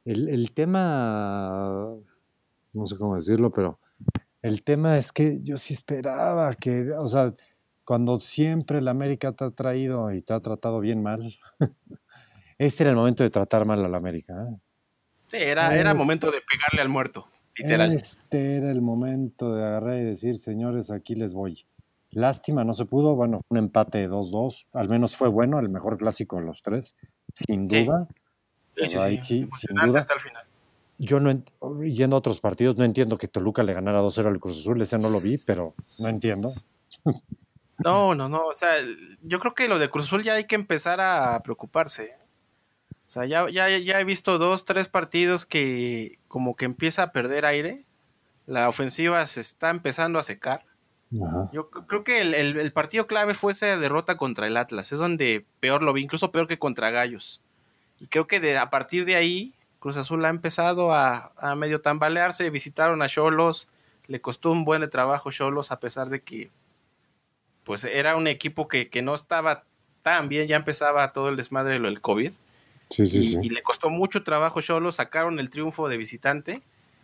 el, 0.06 0.30
el 0.30 0.52
tema, 0.52 1.96
no 2.74 2.86
sé 2.86 2.98
cómo 2.98 3.16
decirlo, 3.16 3.52
pero 3.52 3.80
el 4.42 4.64
tema 4.64 4.98
es 4.98 5.12
que 5.12 5.40
yo 5.42 5.58
sí 5.58 5.74
esperaba 5.74 6.54
que, 6.54 6.92
o 6.92 7.08
sea, 7.08 7.34
cuando 7.86 8.20
siempre 8.20 8.82
la 8.82 8.92
América 8.92 9.32
te 9.34 9.46
ha 9.46 9.52
traído 9.52 10.12
y 10.12 10.22
te 10.22 10.34
ha 10.34 10.40
tratado 10.40 10.80
bien 10.80 11.04
mal, 11.04 11.38
este 12.58 12.84
era 12.84 12.92
el 12.92 12.96
momento 12.96 13.24
de 13.24 13.30
tratar 13.30 13.66
mal 13.66 13.84
a 13.84 13.90
la 13.90 13.98
América. 13.98 14.34
¿eh? 14.50 14.56
Sí, 15.30 15.38
era, 15.38 15.76
era 15.76 15.94
momento 15.94 16.28
de 16.28 16.42
pegarle 16.42 16.82
al 16.82 16.90
muerto, 16.90 17.28
literal. 17.58 17.94
Este 17.94 18.58
era 18.58 18.72
el 18.72 18.82
momento 18.82 19.54
de 19.54 19.66
agarrar 19.66 19.98
y 20.00 20.04
decir, 20.04 20.38
señores, 20.38 20.92
aquí 20.92 21.16
les 21.16 21.34
voy. 21.34 21.66
Lástima, 22.12 22.64
no 22.64 22.74
se 22.74 22.86
pudo. 22.86 23.16
Bueno, 23.16 23.42
un 23.50 23.58
empate 23.58 24.08
2-2. 24.08 24.68
Al 24.74 24.88
menos 24.88 25.16
fue 25.18 25.30
bueno, 25.30 25.60
el 25.60 25.70
mejor 25.70 25.98
clásico 25.98 26.36
de 26.36 26.44
los 26.44 26.62
tres, 26.62 26.96
sin 27.48 27.68
duda. 27.68 28.08
Sí, 28.76 28.90
sí, 29.24 29.50
sin 29.58 29.76
duda. 29.76 30.00
Hasta 30.00 30.14
el 30.14 30.20
final. 30.20 30.44
Yo 31.00 31.20
no, 31.20 31.44
yendo 31.82 32.16
a 32.16 32.20
otros 32.20 32.40
partidos, 32.40 32.78
no 32.78 32.86
entiendo 32.86 33.18
que 33.18 33.28
Toluca 33.28 33.64
le 33.64 33.74
ganara 33.74 34.02
2-0 34.02 34.28
al 34.28 34.40
Cruz 34.40 34.60
Azul. 34.60 34.80
Ese 34.82 34.98
no 35.00 35.10
lo 35.10 35.20
vi, 35.20 35.38
pero 35.48 35.74
no 36.02 36.10
entiendo. 36.10 36.52
No, 37.80 38.16
no, 38.16 38.30
no. 38.30 38.46
O 38.48 38.54
sea, 38.54 38.76
yo 39.22 39.40
creo 39.40 39.54
que 39.54 39.68
lo 39.68 39.80
de 39.80 39.90
Cruz 39.90 40.06
Azul 40.06 40.24
ya 40.24 40.34
hay 40.34 40.46
que 40.46 40.56
empezar 40.56 41.02
a 41.02 41.42
preocuparse. 41.44 42.16
O 43.08 43.12
sea, 43.14 43.26
ya, 43.26 43.50
ya, 43.50 43.70
ya 43.70 44.00
he 44.00 44.04
visto 44.04 44.38
dos, 44.38 44.66
tres 44.66 44.88
partidos 44.88 45.46
que 45.46 46.18
como 46.28 46.56
que 46.56 46.66
empieza 46.66 47.04
a 47.04 47.12
perder 47.12 47.46
aire. 47.46 47.84
La 48.46 48.68
ofensiva 48.68 49.26
se 49.26 49.42
está 49.42 49.70
empezando 49.70 50.20
a 50.20 50.24
secar. 50.24 50.62
Yo 51.52 51.70
creo 51.70 52.04
que 52.04 52.22
el, 52.22 52.72
partido 52.74 53.06
clave 53.06 53.36
fue 53.36 53.52
esa 53.52 53.78
derrota 53.78 54.18
contra 54.18 54.48
el 54.48 54.58
Atlas. 54.58 54.92
Es 54.92 54.98
donde 54.98 55.46
peor 55.60 55.84
lo 55.84 55.94
vi, 55.94 56.02
incluso 56.02 56.32
peor 56.32 56.48
que 56.48 56.58
contra 56.58 56.90
Gallos. 56.90 57.40
Y 58.00 58.08
creo 58.08 58.26
que 58.26 58.40
de, 58.40 58.58
a 58.58 58.72
partir 58.72 59.06
de 59.06 59.16
ahí, 59.16 59.54
Cruz 59.80 59.96
Azul 59.98 60.26
ha 60.26 60.30
empezado 60.30 60.92
a, 60.92 61.32
a 61.38 61.54
medio 61.56 61.82
tambalearse. 61.82 62.50
Visitaron 62.50 63.04
a 63.04 63.08
Cholos. 63.08 63.68
Le 64.08 64.22
costó 64.22 64.52
un 64.52 64.66
buen 64.66 64.90
trabajo 64.90 65.32
Cholos, 65.32 65.72
a 65.72 65.80
pesar 65.80 66.10
de 66.10 66.20
que 66.20 66.50
pues 67.64 67.86
era 67.86 68.16
un 68.16 68.28
equipo 68.28 68.68
que, 68.68 68.90
no 69.04 69.14
estaba 69.14 69.64
tan 70.02 70.30
bien, 70.30 70.48
ya 70.48 70.56
empezaba 70.56 71.12
todo 71.12 71.30
el 71.30 71.36
desmadre 71.36 71.80
del 71.80 72.02
COVID. 72.02 72.32
Sí, 72.90 73.06
sí, 73.08 73.18
y, 73.18 73.24
sí. 73.24 73.38
y, 73.42 73.50
le 73.50 73.64
costó 73.64 73.90
mucho 73.90 74.24
trabajo 74.24 74.62
Cholo, 74.62 74.92
sacaron 74.92 75.40
el 75.40 75.50
triunfo 75.50 75.90
de 75.90 75.98
visitante, 75.98 76.62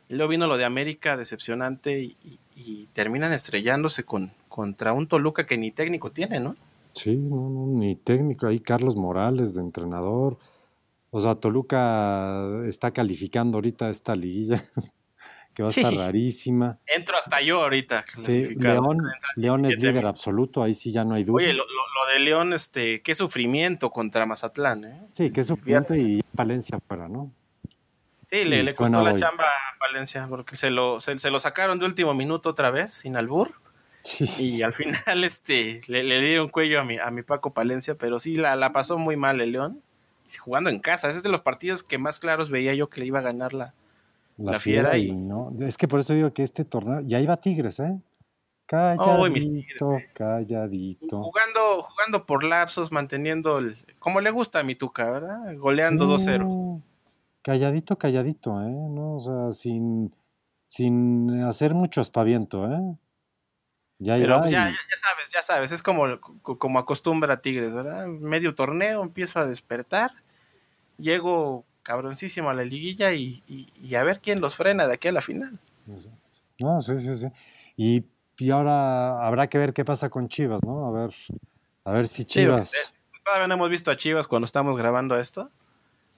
y 0.10 0.16
luego 0.16 0.32
vino 0.32 0.48
lo 0.48 0.58
de 0.58 0.66
América 0.66 1.18
decepcionante 1.18 2.00
y, 2.02 2.16
terminan 2.94 3.32
estrellándose 3.32 4.04
con, 4.04 4.32
contra 4.50 4.92
un 4.92 5.08
Toluca 5.08 5.46
que 5.46 5.58
ni 5.58 5.72
técnico 5.72 6.12
tiene, 6.12 6.42
¿no? 6.42 6.56
Sí, 6.92 7.16
ni 7.16 7.96
técnico, 7.96 8.48
ahí 8.48 8.60
Carlos 8.60 8.98
Morales 8.98 9.54
de 9.54 9.62
entrenador. 9.62 10.38
O 11.10 11.22
sea, 11.22 11.36
Toluca 11.36 12.68
está 12.68 12.92
calificando 12.92 13.58
ahorita 13.58 13.90
esta 13.90 14.16
liguilla 14.16 14.70
que 15.60 15.64
va 15.64 15.70
a 15.70 15.72
estar 15.72 15.94
rarísima. 15.94 16.78
Entro 16.88 17.18
hasta 17.18 17.42
yo 17.42 17.62
ahorita. 17.62 18.06
Sí, 18.26 18.56
León, 18.56 19.06
León 19.36 19.66
es 19.66 19.78
líder 19.78 20.06
absoluto, 20.06 20.64
ahí 20.64 20.74
sí 20.74 20.94
ya 20.94 21.04
no 21.04 21.16
hay 21.16 21.26
duda. 21.26 21.36
Oye, 21.36 21.52
lo, 21.52 21.66
de 22.14 22.20
León, 22.20 22.54
este, 22.54 23.02
qué 23.02 23.14
sufrimiento 23.14 23.90
contra 23.90 24.26
Mazatlán, 24.26 24.86
¿eh? 24.86 24.98
Sí, 25.12 25.32
qué 25.32 25.44
sufrimiento 25.44 25.94
y 25.96 26.24
Palencia 26.34 26.80
fuera, 26.88 27.10
¿no? 27.10 27.34
Sí, 28.26 28.46
le, 28.46 28.64
le 28.64 28.74
costó 28.74 29.04
la 29.04 29.18
chamba 29.18 29.44
a 29.44 29.78
Palencia 29.80 30.28
porque 30.30 30.56
se 30.56 30.72
lo, 30.72 31.02
se, 31.02 31.30
lo 31.30 31.40
sacaron 31.40 31.78
de 31.78 31.86
último 31.86 32.14
minuto 32.14 32.52
otra 32.52 32.72
vez, 32.72 32.94
sin 32.94 33.18
albur. 33.18 33.52
Y 34.38 34.62
al 34.62 34.72
final 34.72 34.96
este, 35.26 35.82
le, 35.88 36.06
le, 36.06 36.22
dieron 36.22 36.48
cuello 36.48 36.80
a 36.80 36.86
mi, 36.86 37.00
a 37.00 37.12
mi 37.12 37.22
Paco 37.22 37.52
Palencia, 37.52 37.96
pero 37.96 38.18
sí 38.22 38.38
la, 38.38 38.56
la 38.56 38.72
pasó 38.72 38.98
muy 38.98 39.18
mal 39.18 39.42
el 39.42 39.52
León. 39.52 39.82
Jugando 40.40 40.70
en 40.70 40.80
casa, 40.80 41.10
ese 41.10 41.18
es 41.18 41.24
de 41.24 41.30
los 41.30 41.42
partidos 41.42 41.84
que 41.84 41.98
más 41.98 42.20
claros 42.20 42.50
veía 42.50 42.74
yo 42.76 42.88
que 42.88 43.02
le 43.02 43.08
iba 43.08 43.20
a 43.20 43.24
ganar 43.24 43.54
la, 43.54 43.74
la, 44.40 44.60
fiera, 44.60 44.98
y... 44.98 45.12
no. 45.12 45.52
Es 45.60 45.78
que 45.78 45.88
por 45.88 46.00
eso 46.00 46.14
digo 46.14 46.34
que 46.34 46.44
este 46.44 46.66
torneo 46.66 47.02
ya 47.02 47.20
iba 47.20 47.38
Tigres, 47.38 47.80
¿eh? 47.80 48.00
Calladito, 48.66 49.98
calladito. 50.14 51.24
Jugando, 51.24 51.82
jugando 51.82 52.26
por 52.28 52.44
lapsos, 52.44 52.92
manteniendo 52.92 53.58
el. 53.58 53.76
Como 53.98 54.22
le 54.22 54.30
gusta 54.30 54.60
a 54.60 54.64
mi 54.64 54.76
Tuca, 54.76 55.10
¿verdad? 55.10 55.58
Goleando 55.58 56.06
2-0. 56.06 56.82
Calladito, 57.42 57.98
calladito, 57.98 58.62
¿eh? 58.62 58.70
No, 58.70 59.16
o 59.16 59.20
sea, 59.20 59.54
sin, 59.60 60.14
sin 60.68 61.42
hacer 61.44 61.74
mucho 61.74 62.02
espaviento, 62.02 62.72
¿eh? 62.72 62.96
Ya, 63.98 64.16
Pero 64.16 64.40
pues 64.40 64.52
ya, 64.52 64.70
ya, 64.70 64.98
sabes, 64.98 65.30
ya 65.34 65.42
sabes, 65.42 65.72
es 65.74 65.82
como, 65.82 66.06
como 66.42 66.80
acostumbra 66.80 67.34
a 67.34 67.42
Tigres, 67.42 67.74
¿verdad? 67.74 68.06
Medio 68.06 68.56
torneo, 68.56 69.02
empiezo 69.02 69.40
a 69.40 69.46
despertar, 69.46 70.12
llego 70.98 71.66
cabroncísimo 71.90 72.52
a 72.52 72.54
la 72.54 72.64
liguilla 72.64 73.14
y, 73.14 73.42
a 73.98 74.04
ver 74.04 74.20
quién 74.20 74.42
los 74.42 74.56
frena 74.56 74.88
de 74.88 74.94
aquí 74.94 75.08
a 75.08 75.12
la 75.12 75.22
final. 75.22 75.58
No, 76.60 76.82
sí, 76.82 77.00
sí, 77.00 77.16
sí. 77.16 77.28
Y 77.76 78.04
y 78.40 78.52
ahora 78.52 79.28
habrá 79.28 79.48
que 79.48 79.58
ver 79.58 79.74
qué 79.74 79.84
pasa 79.84 80.10
con 80.10 80.30
Chivas, 80.30 80.64
¿no? 80.64 80.88
A 80.88 80.92
ver, 80.92 81.14
a 81.84 81.92
ver 81.92 82.08
si 82.08 82.24
Chivas. 82.24 82.72
todavía 83.24 83.48
no 83.48 83.56
hemos 83.56 83.70
visto 83.70 83.92
a 83.92 83.98
Chivas 83.98 84.28
cuando 84.28 84.46
estamos 84.46 84.78
grabando 84.78 85.20
esto. 85.20 85.50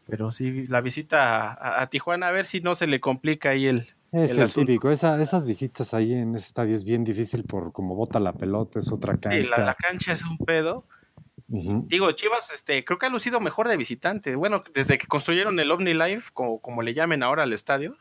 Pero 0.08 0.32
sí, 0.32 0.68
la 0.68 0.82
visita 0.82 1.82
a, 1.82 1.88
Tijuana, 1.88 2.28
a 2.28 2.32
ver 2.32 2.46
si 2.46 2.62
no 2.62 2.76
se 2.76 2.86
le 2.86 3.00
complica 3.00 3.50
ahí 3.50 3.66
el. 3.66 3.88
Es 4.12 4.32
el, 4.32 4.66
típico, 4.66 4.92
esas 4.92 5.46
visitas 5.46 5.94
ahí 5.94 6.14
en 6.14 6.36
ese 6.36 6.48
estadio 6.48 6.76
es 6.76 6.84
bien 6.84 7.06
difícil 7.06 7.44
por 7.46 7.72
cómo 7.72 7.96
bota 7.96 8.20
la 8.20 8.34
pelota, 8.34 8.80
es 8.80 8.92
otra 8.92 9.14
cancha. 9.18 9.42
Sí, 9.42 9.48
la, 9.48 9.74
cancha 9.74 10.12
es 10.12 10.24
un 10.24 10.38
pedo. 10.38 10.84
Digo, 11.54 12.10
Chivas, 12.14 12.50
este, 12.54 12.86
creo 12.86 12.98
que 12.98 13.08
ha 13.08 13.10
lucido 13.10 13.42
mejor 13.42 13.68
de 13.68 13.76
visitante. 13.76 14.38
Bueno, 14.38 14.64
desde 14.74 14.98
que 14.98 15.08
construyeron 15.08 15.60
el 15.60 15.70
Omni 15.70 15.94
Life, 15.94 16.30
como, 16.34 16.62
como 16.62 16.82
le 16.82 16.94
llamen 16.94 17.24
ahora 17.24 17.44
al 17.44 17.52
estadio, 17.52 17.98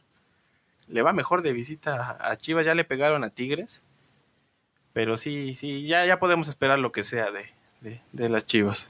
le 0.86 1.03
va 1.03 1.12
mejor 1.12 1.42
de 1.42 1.53
visita 1.53 2.16
a 2.20 2.36
Chivas, 2.36 2.64
ya 2.64 2.76
le 2.76 2.84
pegaron 2.84 3.24
a 3.24 3.30
Tigres. 3.30 3.82
Pero 4.92 5.16
sí, 5.16 5.55
sí, 5.55 5.86
ya, 5.88 6.07
ya 6.07 6.20
podemos 6.20 6.46
esperar 6.46 6.78
lo 6.78 6.92
que 6.92 7.03
sea 7.03 7.32
de, 7.32 8.01
de, 8.12 8.28
las 8.28 8.46
Chivas. 8.46 8.88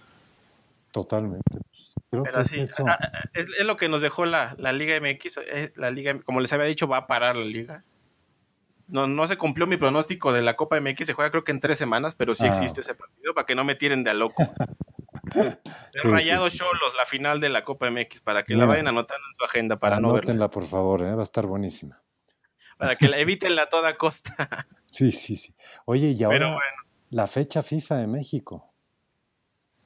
Totalmente. 0.92 1.42
Pero 2.10 2.44
sí, 2.44 2.60
es, 3.32 3.48
es, 3.58 3.64
lo 3.64 3.76
que 3.78 3.88
nos 3.88 4.02
dejó 4.02 4.26
la, 4.26 4.54
la 4.58 4.72
Liga 4.72 4.98
MX. 5.00 5.38
Eh, 5.38 5.72
la 5.76 5.90
Liga, 5.90 6.18
como 6.20 6.40
les 6.40 6.52
había 6.52 6.66
dicho, 6.66 6.86
va 6.86 6.98
a 6.98 7.06
parar 7.06 7.36
la 7.36 7.46
Liga. 7.46 7.84
No, 8.90 9.06
no 9.06 9.26
se 9.26 9.36
cumplió 9.36 9.66
mi 9.66 9.76
pronóstico 9.76 10.32
de 10.32 10.42
la 10.42 10.56
Copa 10.56 10.80
MX. 10.80 11.06
Se 11.06 11.12
juega 11.12 11.30
creo 11.30 11.44
que 11.44 11.52
en 11.52 11.60
tres 11.60 11.78
semanas, 11.78 12.14
pero 12.16 12.34
sí 12.34 12.44
ah. 12.46 12.48
existe 12.48 12.80
ese 12.80 12.94
partido 12.94 13.34
para 13.34 13.46
que 13.46 13.54
no 13.54 13.64
me 13.64 13.74
tiren 13.74 14.04
de 14.04 14.10
a 14.10 14.14
loco. 14.14 14.42
El 15.92 16.02
Rayado 16.02 16.48
Cholos, 16.48 16.94
la 16.96 17.06
final 17.06 17.40
de 17.40 17.48
la 17.48 17.62
Copa 17.62 17.90
MX, 17.90 18.20
para 18.22 18.42
que 18.42 18.54
la 18.54 18.66
vayan 18.66 18.88
anotando 18.88 19.24
en 19.28 19.34
su 19.38 19.44
agenda 19.44 19.78
para 19.78 20.00
no 20.00 20.12
verla. 20.12 20.50
por 20.50 20.66
favor, 20.66 21.02
¿eh? 21.02 21.14
va 21.14 21.20
a 21.20 21.22
estar 21.22 21.46
buenísima. 21.46 22.02
Para 22.78 22.96
que 22.96 23.08
la 23.08 23.18
evítenla 23.18 23.62
a 23.62 23.68
toda 23.68 23.96
costa. 23.96 24.66
sí, 24.90 25.12
sí, 25.12 25.36
sí. 25.36 25.54
Oye, 25.84 26.08
y 26.10 26.24
ahora 26.24 26.58
la 27.10 27.26
fecha 27.26 27.62
FIFA 27.62 27.98
de 27.98 28.06
México. 28.06 28.72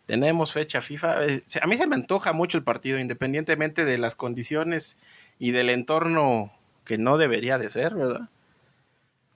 Tenemos 0.07 0.52
fecha 0.52 0.80
FIFA. 0.82 1.24
Eh, 1.26 1.42
a 1.61 1.66
mí 1.66 1.76
se 1.76 1.86
me 1.86 1.96
antoja 1.96 2.32
mucho 2.32 2.59
el 2.59 2.64
partido, 2.64 2.98
independientemente 2.98 3.84
de 3.84 3.98
las 3.98 4.14
condiciones 4.14 4.98
y 5.38 5.50
del 5.50 5.70
entorno 5.70 6.52
que 6.84 6.98
no 6.98 7.16
debería 7.16 7.57
de 7.59 7.70
ser, 7.70 7.94
¿verdad? 7.94 8.28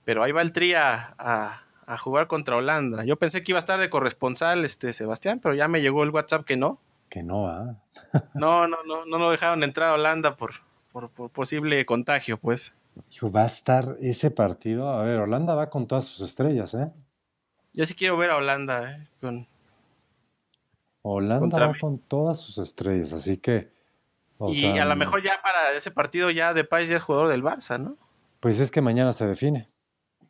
Pero 0.03 0.23
ahí 0.23 0.31
va 0.31 0.41
el 0.41 0.51
Tri 0.51 0.73
a, 0.73 1.63
jugar 1.99 2.27
contra 2.27 2.55
Holanda. 2.55 3.03
Yo 3.03 3.17
pensé 3.17 3.41
que 3.41 3.51
iba 3.51 3.57
a 3.57 3.59
estar 3.59 3.79
de 3.79 3.89
corresponsal 3.89 4.63
este 4.63 4.93
Sebastián, 4.93 5.39
pero 5.41 5.55
ya 5.55 5.67
me 5.67 5.81
llegó 5.81 6.03
el 6.03 6.11
WhatsApp 6.11 6.45
que 6.45 6.57
no. 6.57 6.79
Que 7.09 7.23
no, 7.23 7.47
¿ah? 7.47 7.75
no, 8.33 8.67
no, 8.67 8.77
no, 8.83 9.05
no 9.05 9.17
lo 9.17 9.31
dejaron 9.31 9.63
entrar 9.63 9.89
a 9.89 9.93
Holanda 9.93 10.35
por, 10.35 10.51
por, 10.91 11.09
posible 11.31 11.85
contagio, 11.85 12.37
pues. 12.37 12.73
va 13.35 13.43
a 13.43 13.47
estar 13.47 13.97
ese 14.01 14.31
partido. 14.31 14.89
A 14.89 15.03
ver, 15.03 15.19
Holanda 15.19 15.55
va 15.55 15.69
con 15.69 15.87
todas 15.87 16.05
sus 16.05 16.21
estrellas, 16.21 16.73
¿eh? 16.73 16.91
Yo 17.73 17.85
sí 17.85 17.95
quiero 17.95 18.17
ver 18.17 18.31
a 18.31 18.37
Holanda, 18.37 18.91
¿eh? 18.91 19.07
Con, 19.21 19.47
Holanda 21.01 21.67
va 21.67 21.73
con 21.79 21.99
todas 21.99 22.39
sus 22.39 22.57
estrellas, 22.57 23.13
así 23.13 23.37
que. 23.37 23.71
y 24.47 24.65
a 24.65 24.85
lo 24.85 24.95
mejor 24.95 25.23
ya 25.23 25.41
para 25.41 25.71
ese 25.71 25.91
partido 25.91 26.29
ya 26.29 26.53
de 26.53 26.63
Paz 26.63 26.89
ya 26.89 26.97
es 26.97 27.03
jugador 27.03 27.29
del 27.29 27.43
Barça, 27.43 27.79
¿no? 27.79 27.95
Pues 28.39 28.59
es 28.59 28.71
que 28.71 28.81
mañana 28.81 29.13
se 29.13 29.25
define. 29.25 29.69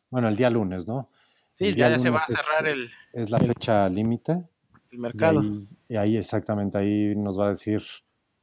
Bueno, 0.10 0.28
el 0.28 0.36
día 0.36 0.50
lunes, 0.50 0.88
¿no? 0.88 1.10
Sí, 1.56 1.76
ya, 1.76 1.98
se 2.00 2.10
va 2.10 2.20
a 2.20 2.28
cerrar 2.28 2.68
el. 2.68 2.90
Es 3.14 3.30
la 3.30 3.38
fecha 3.38 3.90
límite. 3.90 4.44
El 4.92 5.00
mercado. 5.00 5.42
Y 5.88 5.96
ahí, 5.98 6.18
exactamente, 6.18 6.78
ahí 6.78 7.16
nos 7.16 7.38
va 7.38 7.48
a 7.48 7.50
decir, 7.50 7.84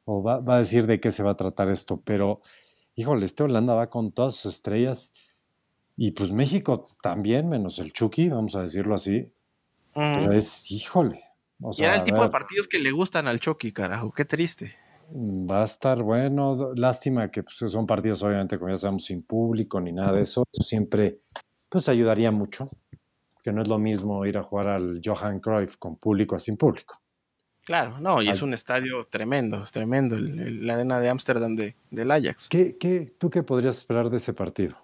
o 0.04 0.22
va, 0.22 0.38
va, 0.38 0.56
a 0.56 0.58
decir 0.58 0.86
de 0.86 1.00
qué 1.00 1.10
se 1.10 1.22
va 1.22 1.32
a 1.32 1.36
tratar 1.36 1.70
esto. 1.70 2.00
Pero, 2.04 2.42
híjole, 2.94 3.24
este 3.24 3.42
Holanda 3.42 3.74
va 3.74 3.88
con 3.88 4.12
todas 4.12 4.36
sus 4.36 4.54
estrellas. 4.54 5.14
Y 5.96 6.10
pues 6.10 6.30
México 6.30 6.84
también, 7.02 7.48
menos 7.48 7.78
el 7.78 7.92
Chucky, 7.92 8.28
vamos 8.28 8.54
a 8.54 8.62
decirlo 8.62 8.94
así. 8.94 9.32
Pero 9.94 10.30
es, 10.32 10.70
híjole, 10.70 11.26
y 11.78 11.82
era 11.82 11.94
el 11.94 12.02
tipo 12.02 12.22
de 12.22 12.28
partidos 12.28 12.68
que 12.68 12.78
le 12.78 12.90
gustan 12.90 13.28
al 13.28 13.40
Chucky, 13.40 13.72
carajo, 13.72 14.12
qué 14.12 14.24
triste. 14.24 14.74
Va 15.10 15.62
a 15.62 15.64
estar 15.64 16.02
bueno, 16.02 16.74
lástima 16.74 17.30
que 17.30 17.42
pues, 17.42 17.56
son 17.70 17.86
partidos 17.86 18.22
obviamente 18.22 18.58
como 18.58 18.70
ya 18.72 18.78
sabemos 18.78 19.04
sin 19.04 19.22
público 19.22 19.80
ni 19.80 19.92
nada 19.92 20.12
de 20.12 20.22
eso, 20.22 20.44
eso 20.52 20.64
siempre 20.64 21.20
pues 21.68 21.88
ayudaría 21.88 22.30
mucho, 22.30 22.68
que 23.42 23.52
no 23.52 23.62
es 23.62 23.68
lo 23.68 23.78
mismo 23.78 24.24
ir 24.26 24.38
a 24.38 24.42
jugar 24.42 24.68
al 24.68 25.00
Johan 25.04 25.40
Cruyff 25.40 25.76
con 25.76 25.96
público 25.96 26.36
a 26.36 26.38
sin 26.38 26.56
público. 26.56 27.00
Claro, 27.64 27.98
no, 27.98 28.22
y 28.22 28.28
es 28.28 28.42
un 28.42 28.54
estadio 28.54 29.06
tremendo, 29.06 29.60
es 29.60 29.72
tremendo, 29.72 30.16
la 30.18 30.74
arena 30.74 31.00
de 31.00 31.08
Ámsterdam 31.08 31.56
de, 31.56 31.74
del 31.90 32.12
Ajax. 32.12 32.48
¿Qué, 32.48 32.76
qué, 32.78 33.12
¿Tú 33.18 33.28
qué 33.28 33.42
podrías 33.42 33.76
esperar 33.78 34.08
de 34.08 34.18
ese 34.18 34.32
partido? 34.32 34.76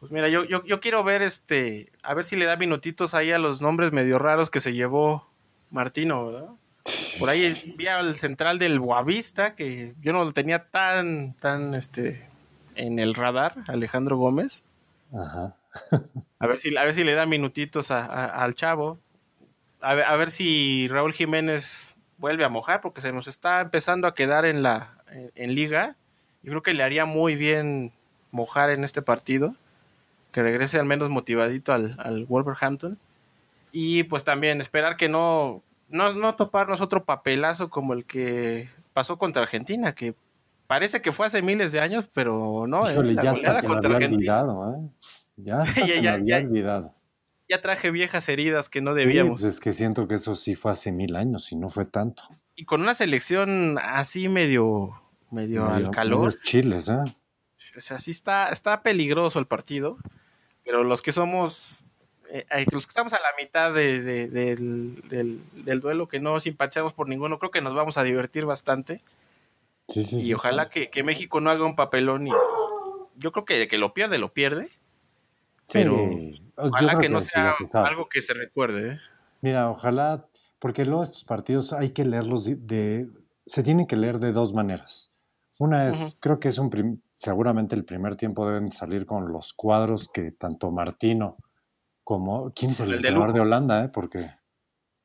Pues 0.00 0.10
mira, 0.10 0.28
yo, 0.28 0.44
yo, 0.44 0.64
yo, 0.64 0.80
quiero 0.80 1.04
ver 1.04 1.22
este, 1.22 1.92
a 2.02 2.14
ver 2.14 2.24
si 2.24 2.34
le 2.34 2.44
da 2.44 2.56
minutitos 2.56 3.14
ahí 3.14 3.30
a 3.30 3.38
los 3.38 3.62
nombres 3.62 3.92
medio 3.92 4.18
raros 4.18 4.50
que 4.50 4.60
se 4.60 4.72
llevó 4.72 5.28
Martino, 5.70 6.26
¿verdad? 6.26 6.48
Por 7.18 7.28
ahí 7.28 7.74
vi 7.76 7.86
al 7.86 8.16
central 8.16 8.58
del 8.58 8.78
Boavista, 8.80 9.54
que 9.54 9.94
yo 10.00 10.12
no 10.12 10.24
lo 10.24 10.32
tenía 10.32 10.70
tan, 10.70 11.34
tan, 11.34 11.74
este, 11.74 12.24
en 12.76 12.98
el 12.98 13.14
radar, 13.14 13.54
Alejandro 13.66 14.16
Gómez. 14.16 14.62
Ajá. 15.12 15.56
a 16.38 16.46
ver 16.46 16.58
si, 16.58 16.76
a 16.76 16.84
ver 16.84 16.94
si 16.94 17.04
le 17.04 17.14
da 17.14 17.26
minutitos 17.26 17.90
al 17.90 18.54
chavo. 18.54 18.98
A 19.80 19.94
ver, 19.94 20.04
a 20.06 20.16
ver 20.16 20.30
si 20.30 20.88
Raúl 20.88 21.12
Jiménez 21.12 21.96
vuelve 22.18 22.44
a 22.44 22.48
mojar, 22.48 22.80
porque 22.80 23.00
se 23.00 23.12
nos 23.12 23.28
está 23.28 23.60
empezando 23.60 24.06
a 24.06 24.14
quedar 24.14 24.44
en 24.44 24.62
la, 24.62 24.88
en 25.34 25.54
liga. 25.54 25.96
Yo 26.42 26.50
creo 26.50 26.62
que 26.62 26.74
le 26.74 26.82
haría 26.82 27.04
muy 27.04 27.36
bien 27.36 27.92
mojar 28.30 28.70
en 28.70 28.84
este 28.84 29.02
partido 29.02 29.54
que 30.32 30.42
regrese 30.42 30.78
al 30.78 30.86
menos 30.86 31.08
motivadito 31.08 31.72
al, 31.72 32.26
Wolverhampton. 32.28 32.98
Y 33.72 34.04
pues 34.04 34.24
también 34.24 34.60
esperar 34.60 34.96
que 34.96 35.08
no, 35.08 35.62
no, 35.88 36.12
no 36.12 36.34
toparnos 36.36 36.80
otro 36.80 37.04
papelazo 37.04 37.70
como 37.70 37.92
el 37.92 38.04
que 38.04 38.68
pasó 38.92 39.18
contra 39.18 39.42
Argentina, 39.42 39.94
que 39.94 40.14
parece 40.66 41.02
que 41.02 41.12
fue 41.12 41.26
hace 41.26 41.42
miles 41.42 41.72
de 41.72 41.80
años, 41.80 42.08
pero 42.12 42.66
no, 42.66 42.88
¿eh? 42.88 43.14
ya 43.14 43.62
contra 43.62 43.94
Argentina. 43.94 44.42
¿eh? 44.42 44.88
Ya, 45.38 45.60
ya, 46.02 46.36
olvidado. 46.38 46.94
Ya 47.48 47.60
traje 47.60 47.90
viejas 47.90 48.28
heridas 48.28 48.68
que 48.68 48.82
no 48.82 48.92
debíamos. 48.92 49.40
Pues 49.40 49.54
es 49.54 49.60
que 49.60 49.72
siento 49.72 50.06
que 50.06 50.16
eso 50.16 50.34
sí 50.34 50.54
fue 50.54 50.70
hace 50.70 50.92
mil 50.92 51.16
años 51.16 51.50
y 51.50 51.56
no 51.56 51.70
fue 51.70 51.86
tanto. 51.86 52.22
Y 52.54 52.66
con 52.66 52.82
una 52.82 52.92
selección 52.92 53.78
así 53.78 54.28
medio, 54.28 55.00
medio, 55.30 55.66
al 55.66 55.90
calor. 55.90 56.34
chiles, 56.42 56.88
¿eh? 56.88 56.98
O 57.76 57.80
sea, 57.80 57.98
sí 57.98 58.10
está, 58.10 58.50
está 58.50 58.82
peligroso 58.82 59.38
el 59.38 59.46
partido 59.46 59.96
pero 60.68 60.84
los 60.84 61.00
que 61.00 61.12
somos, 61.12 61.84
eh, 62.28 62.44
los 62.72 62.86
que 62.86 62.90
estamos 62.90 63.14
a 63.14 63.20
la 63.20 63.30
mitad 63.40 63.72
del, 63.72 65.00
duelo, 65.80 66.08
que 66.08 66.20
no 66.20 66.38
simpatizamos 66.40 66.92
por 66.92 67.08
ninguno, 67.08 67.38
creo 67.38 67.50
que 67.50 67.62
nos 67.62 67.74
vamos 67.74 67.96
a 67.96 68.02
divertir 68.02 68.44
bastante. 68.44 69.00
y 69.88 70.34
ojalá 70.34 70.68
que, 70.68 71.02
México 71.02 71.40
no 71.40 71.50
haga 71.50 71.64
un 71.64 71.74
papelón 71.74 72.26
y 72.26 72.32
yo 73.16 73.32
creo 73.32 73.46
que 73.46 73.66
que 73.66 73.78
lo 73.78 73.94
pierde, 73.94 74.18
lo 74.18 74.34
pierde. 74.34 74.68
Pero 75.72 76.08
ojalá 76.56 76.98
que 76.98 77.08
no 77.08 77.20
sea 77.20 77.54
algo 77.74 78.08
que 78.08 78.20
se 78.20 78.34
recuerde. 78.34 78.92
¿eh? 78.92 78.98
Mira, 79.42 79.70
ojalá, 79.70 80.26
porque 80.58 80.84
luego 80.84 81.02
estos 81.02 81.24
partidos 81.24 81.72
hay 81.72 81.90
que 81.90 82.04
leerlos 82.04 82.44
de, 82.44 83.08
se 83.46 83.62
tienen 83.62 83.86
que 83.86 83.96
leer 83.96 84.18
de 84.18 84.32
dos 84.32 84.54
maneras. 84.54 85.12
Una 85.58 85.88
es, 85.88 86.16
creo 86.20 86.38
que 86.38 86.48
es 86.48 86.58
un, 86.58 87.02
seguramente 87.18 87.74
el 87.74 87.84
primer 87.84 88.16
tiempo 88.16 88.46
deben 88.46 88.72
salir 88.72 89.06
con 89.06 89.32
los 89.32 89.52
cuadros 89.52 90.08
que 90.08 90.30
tanto 90.32 90.70
Martino 90.70 91.36
como... 92.04 92.52
¿Quién 92.52 92.70
es 92.70 92.80
el, 92.80 92.94
entrenador 92.94 93.32
de, 93.32 93.40
Holanda? 93.40 93.84
Eh? 93.84 93.88
Porque 93.88 94.30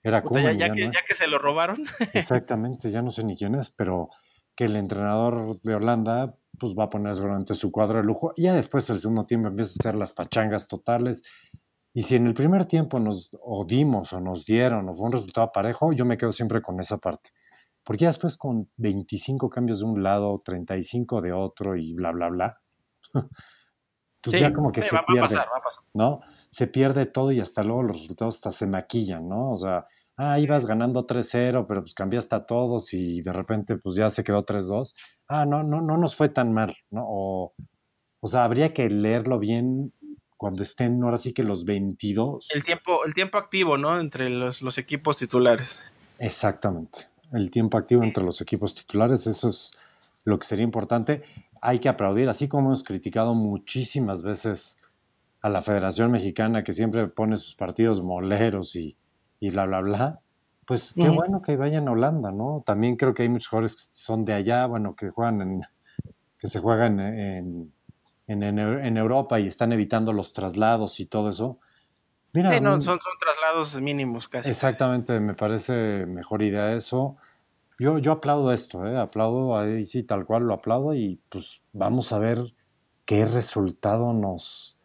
era 0.01 0.21
como... 0.21 0.39
Ya, 0.39 0.51
ya, 0.53 0.71
que, 0.71 0.81
ya, 0.81 1.03
que, 1.05 1.13
se 1.13 1.27
lo 1.27 1.39
robaron. 1.39 1.77
Exactamente, 2.13 2.91
ya 2.91 3.01
no 3.01 3.11
sé 3.11 3.23
ni 3.23 3.35
quién 3.35 3.55
es, 3.55 3.71
pero 3.71 4.09
que 4.55 4.65
el 4.65 4.75
entrenador 4.75 5.59
de 5.61 5.75
Holanda 5.75 6.35
pues 6.63 6.75
va 6.79 6.85
a 6.85 6.89
poner 6.89 7.13
seguramente 7.13 7.55
su 7.55 7.73
cuadro 7.73 7.97
de 7.97 8.05
lujo. 8.05 8.31
Y 8.37 8.43
ya 8.43 8.53
después 8.53 8.89
el 8.89 9.01
segundo 9.01 9.25
tiempo 9.25 9.49
empieza 9.49 9.73
a 9.73 9.79
hacer 9.81 9.95
las 9.95 10.13
pachangas 10.13 10.65
totales. 10.65 11.21
Y 11.93 12.03
si 12.03 12.15
en 12.15 12.25
el 12.25 12.33
primer 12.33 12.67
tiempo 12.67 12.99
nos 12.99 13.29
o 13.41 13.65
dimos 13.65 14.13
o 14.13 14.21
nos 14.21 14.45
dieron 14.45 14.87
o 14.87 14.95
fue 14.95 15.07
un 15.07 15.11
resultado 15.11 15.51
parejo, 15.53 15.91
yo 15.91 16.05
me 16.05 16.17
quedo 16.17 16.31
siempre 16.31 16.61
con 16.61 16.79
esa 16.79 16.99
parte. 16.99 17.31
Porque 17.83 18.03
ya 18.03 18.07
después 18.07 18.37
con 18.37 18.69
25 18.77 19.49
cambios 19.49 19.79
de 19.79 19.85
un 19.85 20.01
lado, 20.03 20.39
35 20.39 21.19
de 21.19 21.33
otro 21.33 21.75
y 21.75 21.93
bla, 21.93 22.13
bla, 22.13 22.29
bla, 22.29 22.61
pues 24.21 24.39
ya 24.39 24.53
como 24.53 24.71
que 24.71 24.81
se 24.81 24.97
pierde, 25.05 25.39
¿no? 25.93 26.21
Se 26.49 26.67
pierde 26.67 27.07
todo 27.07 27.33
y 27.33 27.41
hasta 27.41 27.61
luego 27.61 27.83
los 27.83 27.99
resultados 27.99 28.35
hasta 28.35 28.51
se 28.51 28.67
maquillan, 28.67 29.27
¿no? 29.27 29.51
O 29.51 29.57
sea, 29.57 29.85
ah, 30.17 30.39
ibas 30.39 30.65
ganando 30.65 31.05
3-0, 31.05 31.65
pero 31.67 31.81
pues 31.81 31.93
cambiaste 31.93 32.35
a 32.35 32.45
todos 32.45 32.93
y 32.93 33.21
de 33.21 33.33
repente 33.33 33.77
pues 33.77 33.95
ya 33.95 34.09
se 34.09 34.23
quedó 34.23 34.45
3-2. 34.45 34.93
Ah, 35.27 35.45
no, 35.45 35.63
no, 35.63 35.81
no 35.81 35.97
nos 35.97 36.15
fue 36.15 36.29
tan 36.29 36.53
mal, 36.53 36.75
¿no? 36.89 37.03
O, 37.05 37.53
o 38.19 38.27
sea, 38.27 38.43
habría 38.43 38.73
que 38.73 38.89
leerlo 38.89 39.39
bien 39.39 39.93
cuando 40.37 40.63
estén 40.63 41.01
ahora 41.03 41.17
sí 41.17 41.33
que 41.33 41.43
los 41.43 41.65
22. 41.65 42.49
El 42.53 42.63
tiempo, 42.63 43.05
el 43.05 43.13
tiempo 43.13 43.37
activo, 43.37 43.77
¿no? 43.77 43.99
Entre 43.99 44.29
los, 44.29 44.61
los 44.61 44.77
equipos 44.77 45.17
titulares. 45.17 45.89
Exactamente 46.19 47.13
el 47.33 47.51
tiempo 47.51 47.77
activo 47.77 48.03
entre 48.03 48.23
los 48.23 48.41
equipos 48.41 48.75
titulares, 48.75 49.27
eso 49.27 49.49
es 49.49 49.77
lo 50.23 50.39
que 50.39 50.45
sería 50.45 50.63
importante. 50.63 51.23
Hay 51.61 51.79
que 51.79 51.89
aplaudir, 51.89 52.29
así 52.29 52.47
como 52.47 52.67
hemos 52.69 52.83
criticado 52.83 53.33
muchísimas 53.33 54.21
veces 54.21 54.79
a 55.41 55.49
la 55.49 55.61
Federación 55.61 56.11
Mexicana 56.11 56.63
que 56.63 56.73
siempre 56.73 57.07
pone 57.07 57.37
sus 57.37 57.55
partidos 57.55 58.01
moleros 58.01 58.75
y, 58.75 58.95
y 59.43 59.49
bla, 59.49 59.65
bla, 59.65 59.81
bla, 59.81 60.19
pues 60.65 60.93
qué 60.95 61.09
bueno 61.09 61.41
que 61.41 61.57
vayan 61.57 61.89
a 61.89 61.91
Holanda, 61.91 62.31
¿no? 62.31 62.63
También 62.65 62.95
creo 62.95 63.13
que 63.13 63.23
hay 63.23 63.29
muchos 63.29 63.49
jugadores 63.49 63.75
que 63.75 63.97
son 63.97 64.23
de 64.23 64.31
allá, 64.31 64.65
bueno, 64.67 64.95
que 64.95 65.09
juegan 65.09 65.41
en, 65.41 65.61
que 66.39 66.47
se 66.47 66.61
juegan 66.61 66.97
en, 67.01 67.73
en, 68.27 68.41
en, 68.41 68.97
Europa 68.97 69.41
y 69.41 69.47
están 69.47 69.73
evitando 69.73 70.13
los 70.13 70.31
traslados 70.31 71.01
y 71.01 71.07
todo 71.07 71.29
eso. 71.29 71.59
Mira, 72.31 72.53
sí, 72.53 72.61
no, 72.61 72.79
son, 72.79 73.01
son 73.01 73.13
traslados 73.19 73.81
mínimos 73.81 74.29
casi. 74.29 74.51
Exactamente, 74.51 75.19
me 75.19 75.33
parece 75.33 76.05
mejor 76.05 76.41
idea 76.41 76.71
eso. 76.71 77.17
Yo, 77.77 77.97
yo 77.97 78.13
aplaudo 78.13 78.53
esto, 78.53 78.87
¿eh? 78.87 78.97
aplaudo, 78.97 79.57
ahí 79.57 79.85
sí, 79.85 80.03
tal 80.03 80.25
cual 80.25 80.43
lo 80.43 80.53
aplaudo 80.53 80.95
y 80.95 81.19
pues 81.27 81.61
vamos 81.73 82.13
a 82.13 82.17
ver 82.17 82.53
qué 83.03 83.25
resultado 83.25 84.13
nos, 84.13 84.77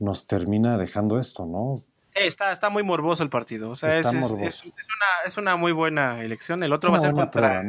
nos 0.00 0.26
termina 0.26 0.76
dejando 0.78 1.20
esto, 1.20 1.46
¿no? 1.46 1.84
Está, 2.26 2.52
está 2.52 2.70
muy 2.70 2.82
morboso 2.82 3.22
el 3.22 3.30
partido. 3.30 3.70
O 3.70 3.76
sea, 3.76 3.98
es, 3.98 4.12
es, 4.12 4.32
es, 4.32 4.64
una, 4.64 5.06
es, 5.24 5.36
una, 5.38 5.56
muy 5.56 5.72
buena 5.72 6.22
elección. 6.22 6.62
El 6.62 6.72
otro 6.72 6.90
va 6.90 6.98
a 6.98 7.00
ser 7.00 7.12
contra 7.12 7.62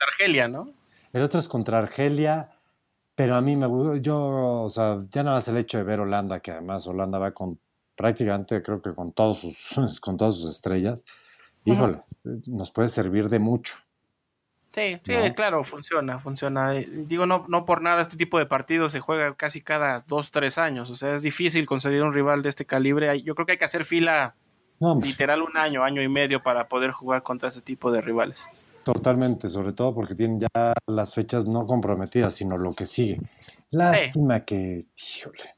Argelia, 0.00 0.48
¿no? 0.48 0.70
El 1.12 1.22
otro 1.22 1.40
es 1.40 1.48
contra 1.48 1.78
Argelia, 1.78 2.50
pero 3.14 3.36
a 3.36 3.40
mí 3.40 3.56
me 3.56 3.66
gusta, 3.66 3.96
yo, 4.02 4.62
o 4.64 4.70
sea, 4.70 4.98
ya 5.10 5.22
nada 5.22 5.36
más 5.36 5.48
el 5.48 5.56
hecho 5.56 5.78
de 5.78 5.84
ver 5.84 6.00
Holanda, 6.00 6.40
que 6.40 6.50
además 6.50 6.86
Holanda 6.86 7.18
va 7.18 7.32
con 7.32 7.58
prácticamente, 7.96 8.62
creo 8.62 8.82
que 8.82 8.94
con 8.94 9.12
todos 9.12 9.38
sus, 9.38 9.74
con 10.00 10.16
todas 10.16 10.36
sus 10.36 10.50
estrellas, 10.50 11.04
híjole, 11.64 12.02
nos 12.46 12.70
puede 12.70 12.88
servir 12.88 13.28
de 13.28 13.38
mucho. 13.38 13.76
Sí, 14.68 14.98
sí, 15.02 15.14
claro, 15.34 15.64
funciona, 15.64 16.18
funciona. 16.18 16.72
Digo, 16.72 17.24
no, 17.24 17.46
no 17.48 17.64
por 17.64 17.80
nada 17.80 18.02
este 18.02 18.16
tipo 18.16 18.38
de 18.38 18.46
partidos 18.46 18.92
se 18.92 19.00
juega 19.00 19.34
casi 19.34 19.62
cada 19.62 20.04
dos, 20.06 20.30
tres 20.30 20.58
años. 20.58 20.90
O 20.90 20.96
sea, 20.96 21.14
es 21.14 21.22
difícil 21.22 21.64
conseguir 21.66 22.02
un 22.02 22.12
rival 22.12 22.42
de 22.42 22.50
este 22.50 22.66
calibre. 22.66 23.22
Yo 23.22 23.34
creo 23.34 23.46
que 23.46 23.52
hay 23.52 23.58
que 23.58 23.64
hacer 23.64 23.84
fila 23.84 24.34
literal 25.02 25.42
un 25.42 25.56
año, 25.56 25.82
año 25.82 26.02
y 26.02 26.08
medio 26.08 26.42
para 26.42 26.68
poder 26.68 26.90
jugar 26.90 27.22
contra 27.22 27.48
ese 27.48 27.62
tipo 27.62 27.90
de 27.90 28.02
rivales. 28.02 28.48
Totalmente, 28.84 29.48
sobre 29.48 29.72
todo 29.72 29.94
porque 29.94 30.14
tienen 30.14 30.40
ya 30.40 30.74
las 30.86 31.14
fechas 31.14 31.46
no 31.46 31.66
comprometidas, 31.66 32.34
sino 32.34 32.56
lo 32.56 32.72
que 32.72 32.86
sigue. 32.86 33.20
Lástima 33.70 34.44
que, 34.44 34.86
híjole, 34.96 35.56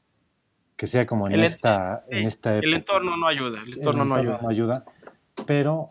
que 0.75 0.87
sea 0.87 1.05
como 1.05 1.29
en 1.29 1.43
esta, 1.43 2.01
en 2.09 2.25
esta 2.25 2.57
El 2.57 2.73
entorno 2.73 3.15
no 3.17 3.27
ayuda, 3.27 3.61
el 3.61 3.73
entorno, 3.73 4.05
no, 4.05 4.15
ayuda. 4.15 4.39
no 4.41 4.49
ayuda. 4.49 4.83
Pero, 5.45 5.89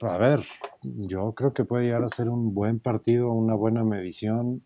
a 0.00 0.18
ver, 0.18 0.44
yo 0.82 1.32
creo 1.32 1.52
que 1.52 1.64
puede 1.64 1.84
llegar 1.84 2.04
a 2.04 2.08
ser 2.08 2.28
un 2.28 2.54
buen 2.54 2.80
partido, 2.80 3.30
una 3.30 3.54
buena 3.54 3.84
medición. 3.84 4.62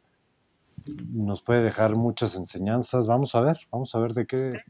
Nos 1.12 1.42
puede 1.42 1.62
dejar 1.62 1.94
muchas 1.94 2.34
enseñanzas. 2.34 3.06
Vamos 3.06 3.34
a 3.34 3.40
ver, 3.40 3.58
vamos 3.70 3.94
a 3.94 3.98
ver 3.98 4.14
de 4.14 4.26
qué. 4.26 4.62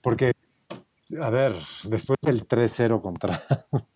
Porque, 0.00 0.32
a 1.20 1.30
ver, 1.30 1.56
después 1.84 2.18
del 2.22 2.46
3-0 2.46 3.00
contra, 3.00 3.42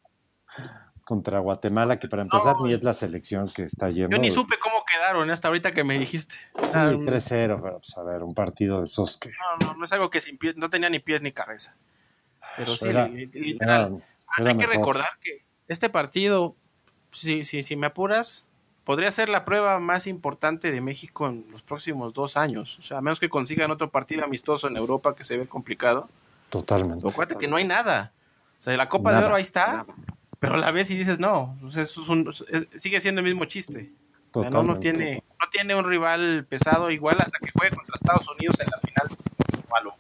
contra 1.05 1.39
Guatemala, 1.41 1.99
que 1.99 2.09
para 2.09 2.23
empezar 2.23 2.57
ni 2.63 2.73
es 2.73 2.83
la 2.83 2.93
selección 2.93 3.49
que 3.49 3.65
está 3.65 3.91
yendo. 3.91 4.17
Yo 4.17 4.21
ni 4.21 4.31
supe 4.31 4.57
cómo 4.59 4.85
quedaron 4.85 5.31
hasta 5.31 5.49
ahorita 5.49 5.73
que 5.73 5.85
me 5.85 5.99
dijiste. 5.99 6.37
Sí, 6.55 6.63
3-0, 6.63 7.61
pero 7.63 7.79
pues 7.79 7.97
a 7.97 8.03
ver, 8.03 8.23
un 8.23 8.35
partido 8.35 8.79
de 8.79 8.85
esos 8.85 9.19
que. 9.19 9.31
No, 9.31 9.67
no, 9.67 9.75
no 9.75 9.85
es 9.85 9.93
algo 9.93 10.11
que 10.11 10.21
sin 10.21 10.39
pies, 10.39 10.57
no 10.57 10.71
tenía 10.71 10.91
ni 10.91 10.99
pies 10.99 11.23
ni 11.23 11.33
cabeza. 11.33 11.77
Pero 12.57 12.77
sí, 12.77 12.93
literal. 13.33 14.03
hay 14.37 14.57
que 14.57 14.67
recordar 14.67 15.11
que 15.21 15.48
este 15.69 15.89
partido 15.89 16.55
si, 17.13 17.45
si, 17.45 17.63
si 17.63 17.77
me 17.77 17.87
apuras, 17.87 18.47
podría 18.85 19.11
ser 19.11 19.29
la 19.29 19.45
prueba 19.45 19.79
más 19.81 20.07
importante 20.07 20.73
de 20.73 20.81
México 20.81 21.29
en 21.29 21.45
los 21.53 21.63
próximos 21.63 22.15
dos 22.15 22.37
años. 22.37 22.79
O 22.79 22.83
sea, 22.83 22.99
a 22.99 23.01
menos 23.01 23.21
que 23.21 23.29
consigan 23.29 23.71
otro 23.71 23.91
partido 23.91 24.25
amistoso 24.25 24.69
en 24.69 24.77
Europa 24.77 25.15
que 25.15 25.25
se 25.25 25.37
ve 25.37 25.47
complicado. 25.47 26.09
Totalmente. 26.49 27.07
acuérdate 27.07 27.39
que 27.39 27.49
no 27.49 27.57
hay 27.57 27.65
nada. 27.65 28.13
O 28.59 28.63
sea, 28.63 28.77
la 28.77 28.89
Copa 28.89 29.13
de 29.13 29.27
Oro 29.27 29.35
ahí 29.35 29.43
está, 29.43 29.85
pero 30.39 30.57
la 30.57 30.71
ves 30.71 30.91
y 30.91 30.97
dices, 30.97 31.19
no, 31.19 31.55
eso 31.69 31.83
es 31.83 32.09
un, 32.09 32.33
sigue 32.77 33.01
siendo 33.01 33.21
el 33.21 33.27
mismo 33.27 33.45
chiste. 33.45 33.91
no, 34.35 34.63
no, 34.63 34.79
tiene, 34.79 35.23
no 35.39 35.51
tiene 35.51 35.75
un 35.75 35.85
rival 35.85 36.47
pesado 36.49 36.91
igual 36.91 37.19
hasta 37.21 37.39
que 37.39 37.51
juegue 37.53 37.77
contra 37.77 37.95
Estados 37.95 38.27
Unidos 38.31 38.59
en 38.61 38.69
la 38.71 38.79
final. 38.79 39.19
Malo. 39.71 39.95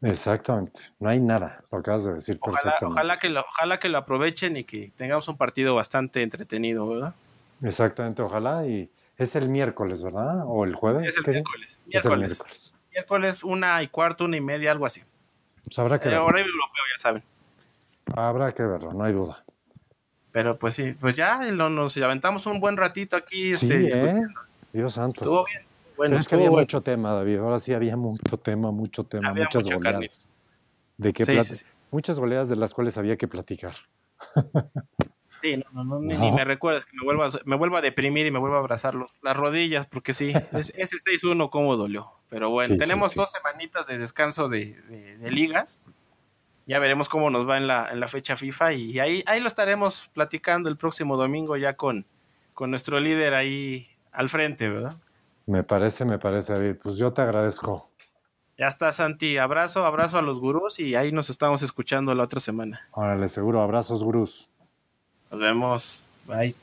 Exactamente, 0.00 0.80
no 1.00 1.08
hay 1.08 1.18
nada, 1.18 1.64
lo 1.72 1.78
acabas 1.78 2.04
de 2.04 2.14
decir. 2.14 2.38
Ojalá, 2.40 2.76
ojalá, 2.82 3.18
que 3.18 3.28
lo, 3.28 3.40
ojalá 3.40 3.78
que 3.78 3.88
lo 3.88 3.98
aprovechen 3.98 4.56
y 4.56 4.64
que 4.64 4.92
tengamos 4.96 5.26
un 5.26 5.36
partido 5.36 5.74
bastante 5.74 6.22
entretenido, 6.22 6.88
¿verdad? 6.88 7.14
Exactamente, 7.62 8.22
ojalá. 8.22 8.64
Y 8.66 8.90
es 9.16 9.34
el 9.34 9.48
miércoles, 9.48 10.02
¿verdad? 10.02 10.44
¿O 10.46 10.64
el 10.64 10.74
jueves? 10.76 11.08
Es 11.08 11.26
el 11.26 11.32
miércoles. 11.32 11.80
Miércoles. 11.86 12.72
miércoles. 12.92 13.44
una 13.44 13.82
y 13.82 13.88
cuarto, 13.88 14.24
una 14.24 14.36
y 14.36 14.40
media, 14.40 14.70
algo 14.70 14.86
así. 14.86 15.02
Pues 15.64 15.78
habrá 15.80 15.98
que 15.98 16.08
eh, 16.08 16.12
verlo. 16.12 16.28
europeo, 16.28 16.82
ya 16.96 16.98
saben. 16.98 17.22
Habrá 18.14 18.52
que 18.52 18.62
verlo, 18.62 18.92
no 18.92 19.04
hay 19.04 19.12
duda. 19.12 19.44
Pero 20.30 20.56
pues 20.56 20.74
sí, 20.74 20.94
pues 21.00 21.16
ya 21.16 21.38
nos 21.50 21.96
aventamos 21.96 22.46
un 22.46 22.60
buen 22.60 22.76
ratito 22.76 23.16
aquí. 23.16 23.52
Este, 23.52 23.90
sí, 23.90 23.98
¿eh? 23.98 24.22
Dios 24.72 24.94
santo. 24.94 25.20
Estuvo 25.20 25.44
bien. 25.44 25.67
Bueno, 25.98 26.16
es 26.16 26.28
que 26.28 26.36
había 26.36 26.50
mucho 26.50 26.80
tema, 26.80 27.12
David. 27.12 27.38
Ahora 27.38 27.58
sí 27.58 27.74
había 27.74 27.96
mucho 27.96 28.38
tema, 28.38 28.70
mucho 28.70 29.04
tema, 29.04 29.34
muchas 29.34 29.64
goleadas. 29.64 30.28
De 30.96 31.12
qué 31.12 31.42
Muchas 31.90 32.20
goleadas 32.20 32.48
de 32.48 32.56
las 32.56 32.72
cuales 32.72 32.96
había 32.98 33.16
que 33.16 33.26
platicar. 33.26 33.74
Sí, 35.42 35.62
no, 35.72 35.84
no, 35.84 36.00
Ni, 36.00 36.32
me 36.32 36.44
recuerdas 36.44 36.84
que 36.84 36.96
me 36.96 37.04
vuelva, 37.04 37.26
a, 37.26 37.30
me 37.44 37.56
vuelva 37.56 37.78
a 37.78 37.80
deprimir 37.80 38.26
y 38.26 38.30
me 38.30 38.38
vuelva 38.38 38.56
a 38.56 38.60
abrazar 38.60 38.94
los, 38.94 39.20
las 39.22 39.36
rodillas, 39.36 39.86
porque 39.86 40.12
sí, 40.12 40.32
ese 40.52 40.96
6-1 40.96 41.48
cómo 41.50 41.76
dolió. 41.76 42.06
Pero 42.28 42.50
bueno, 42.50 42.76
tenemos 42.76 43.14
dos 43.14 43.30
semanitas 43.30 43.86
de 43.86 43.98
descanso 43.98 44.48
de, 44.48 44.76
ligas. 45.30 45.80
Ya 46.66 46.78
veremos 46.78 47.08
cómo 47.08 47.30
nos 47.30 47.48
va 47.48 47.56
en 47.56 47.66
la, 47.66 47.88
en 47.90 48.00
la 48.00 48.08
fecha 48.08 48.36
FIFA 48.36 48.72
y 48.74 49.00
ahí, 49.00 49.24
ahí 49.26 49.40
lo 49.40 49.48
estaremos 49.48 50.10
platicando 50.12 50.68
el 50.68 50.76
próximo 50.76 51.16
domingo 51.16 51.56
ya 51.56 51.74
con, 51.74 52.04
con 52.52 52.70
nuestro 52.70 53.00
líder 53.00 53.34
ahí 53.34 53.88
al 54.12 54.28
frente, 54.28 54.68
¿verdad? 54.68 54.96
Me 55.48 55.64
parece, 55.64 56.04
me 56.04 56.18
parece, 56.18 56.52
David. 56.52 56.76
Pues 56.82 56.96
yo 56.96 57.10
te 57.14 57.22
agradezco. 57.22 57.90
Ya 58.58 58.66
está, 58.66 58.92
Santi. 58.92 59.38
Abrazo, 59.38 59.86
abrazo 59.86 60.18
a 60.18 60.22
los 60.22 60.40
gurús 60.40 60.78
y 60.78 60.94
ahí 60.94 61.10
nos 61.10 61.30
estamos 61.30 61.62
escuchando 61.62 62.14
la 62.14 62.24
otra 62.24 62.38
semana. 62.38 62.80
Órale, 62.92 63.30
seguro. 63.30 63.62
Abrazos, 63.62 64.04
gurús. 64.04 64.50
Nos 65.30 65.40
vemos. 65.40 66.04
Bye. 66.26 66.54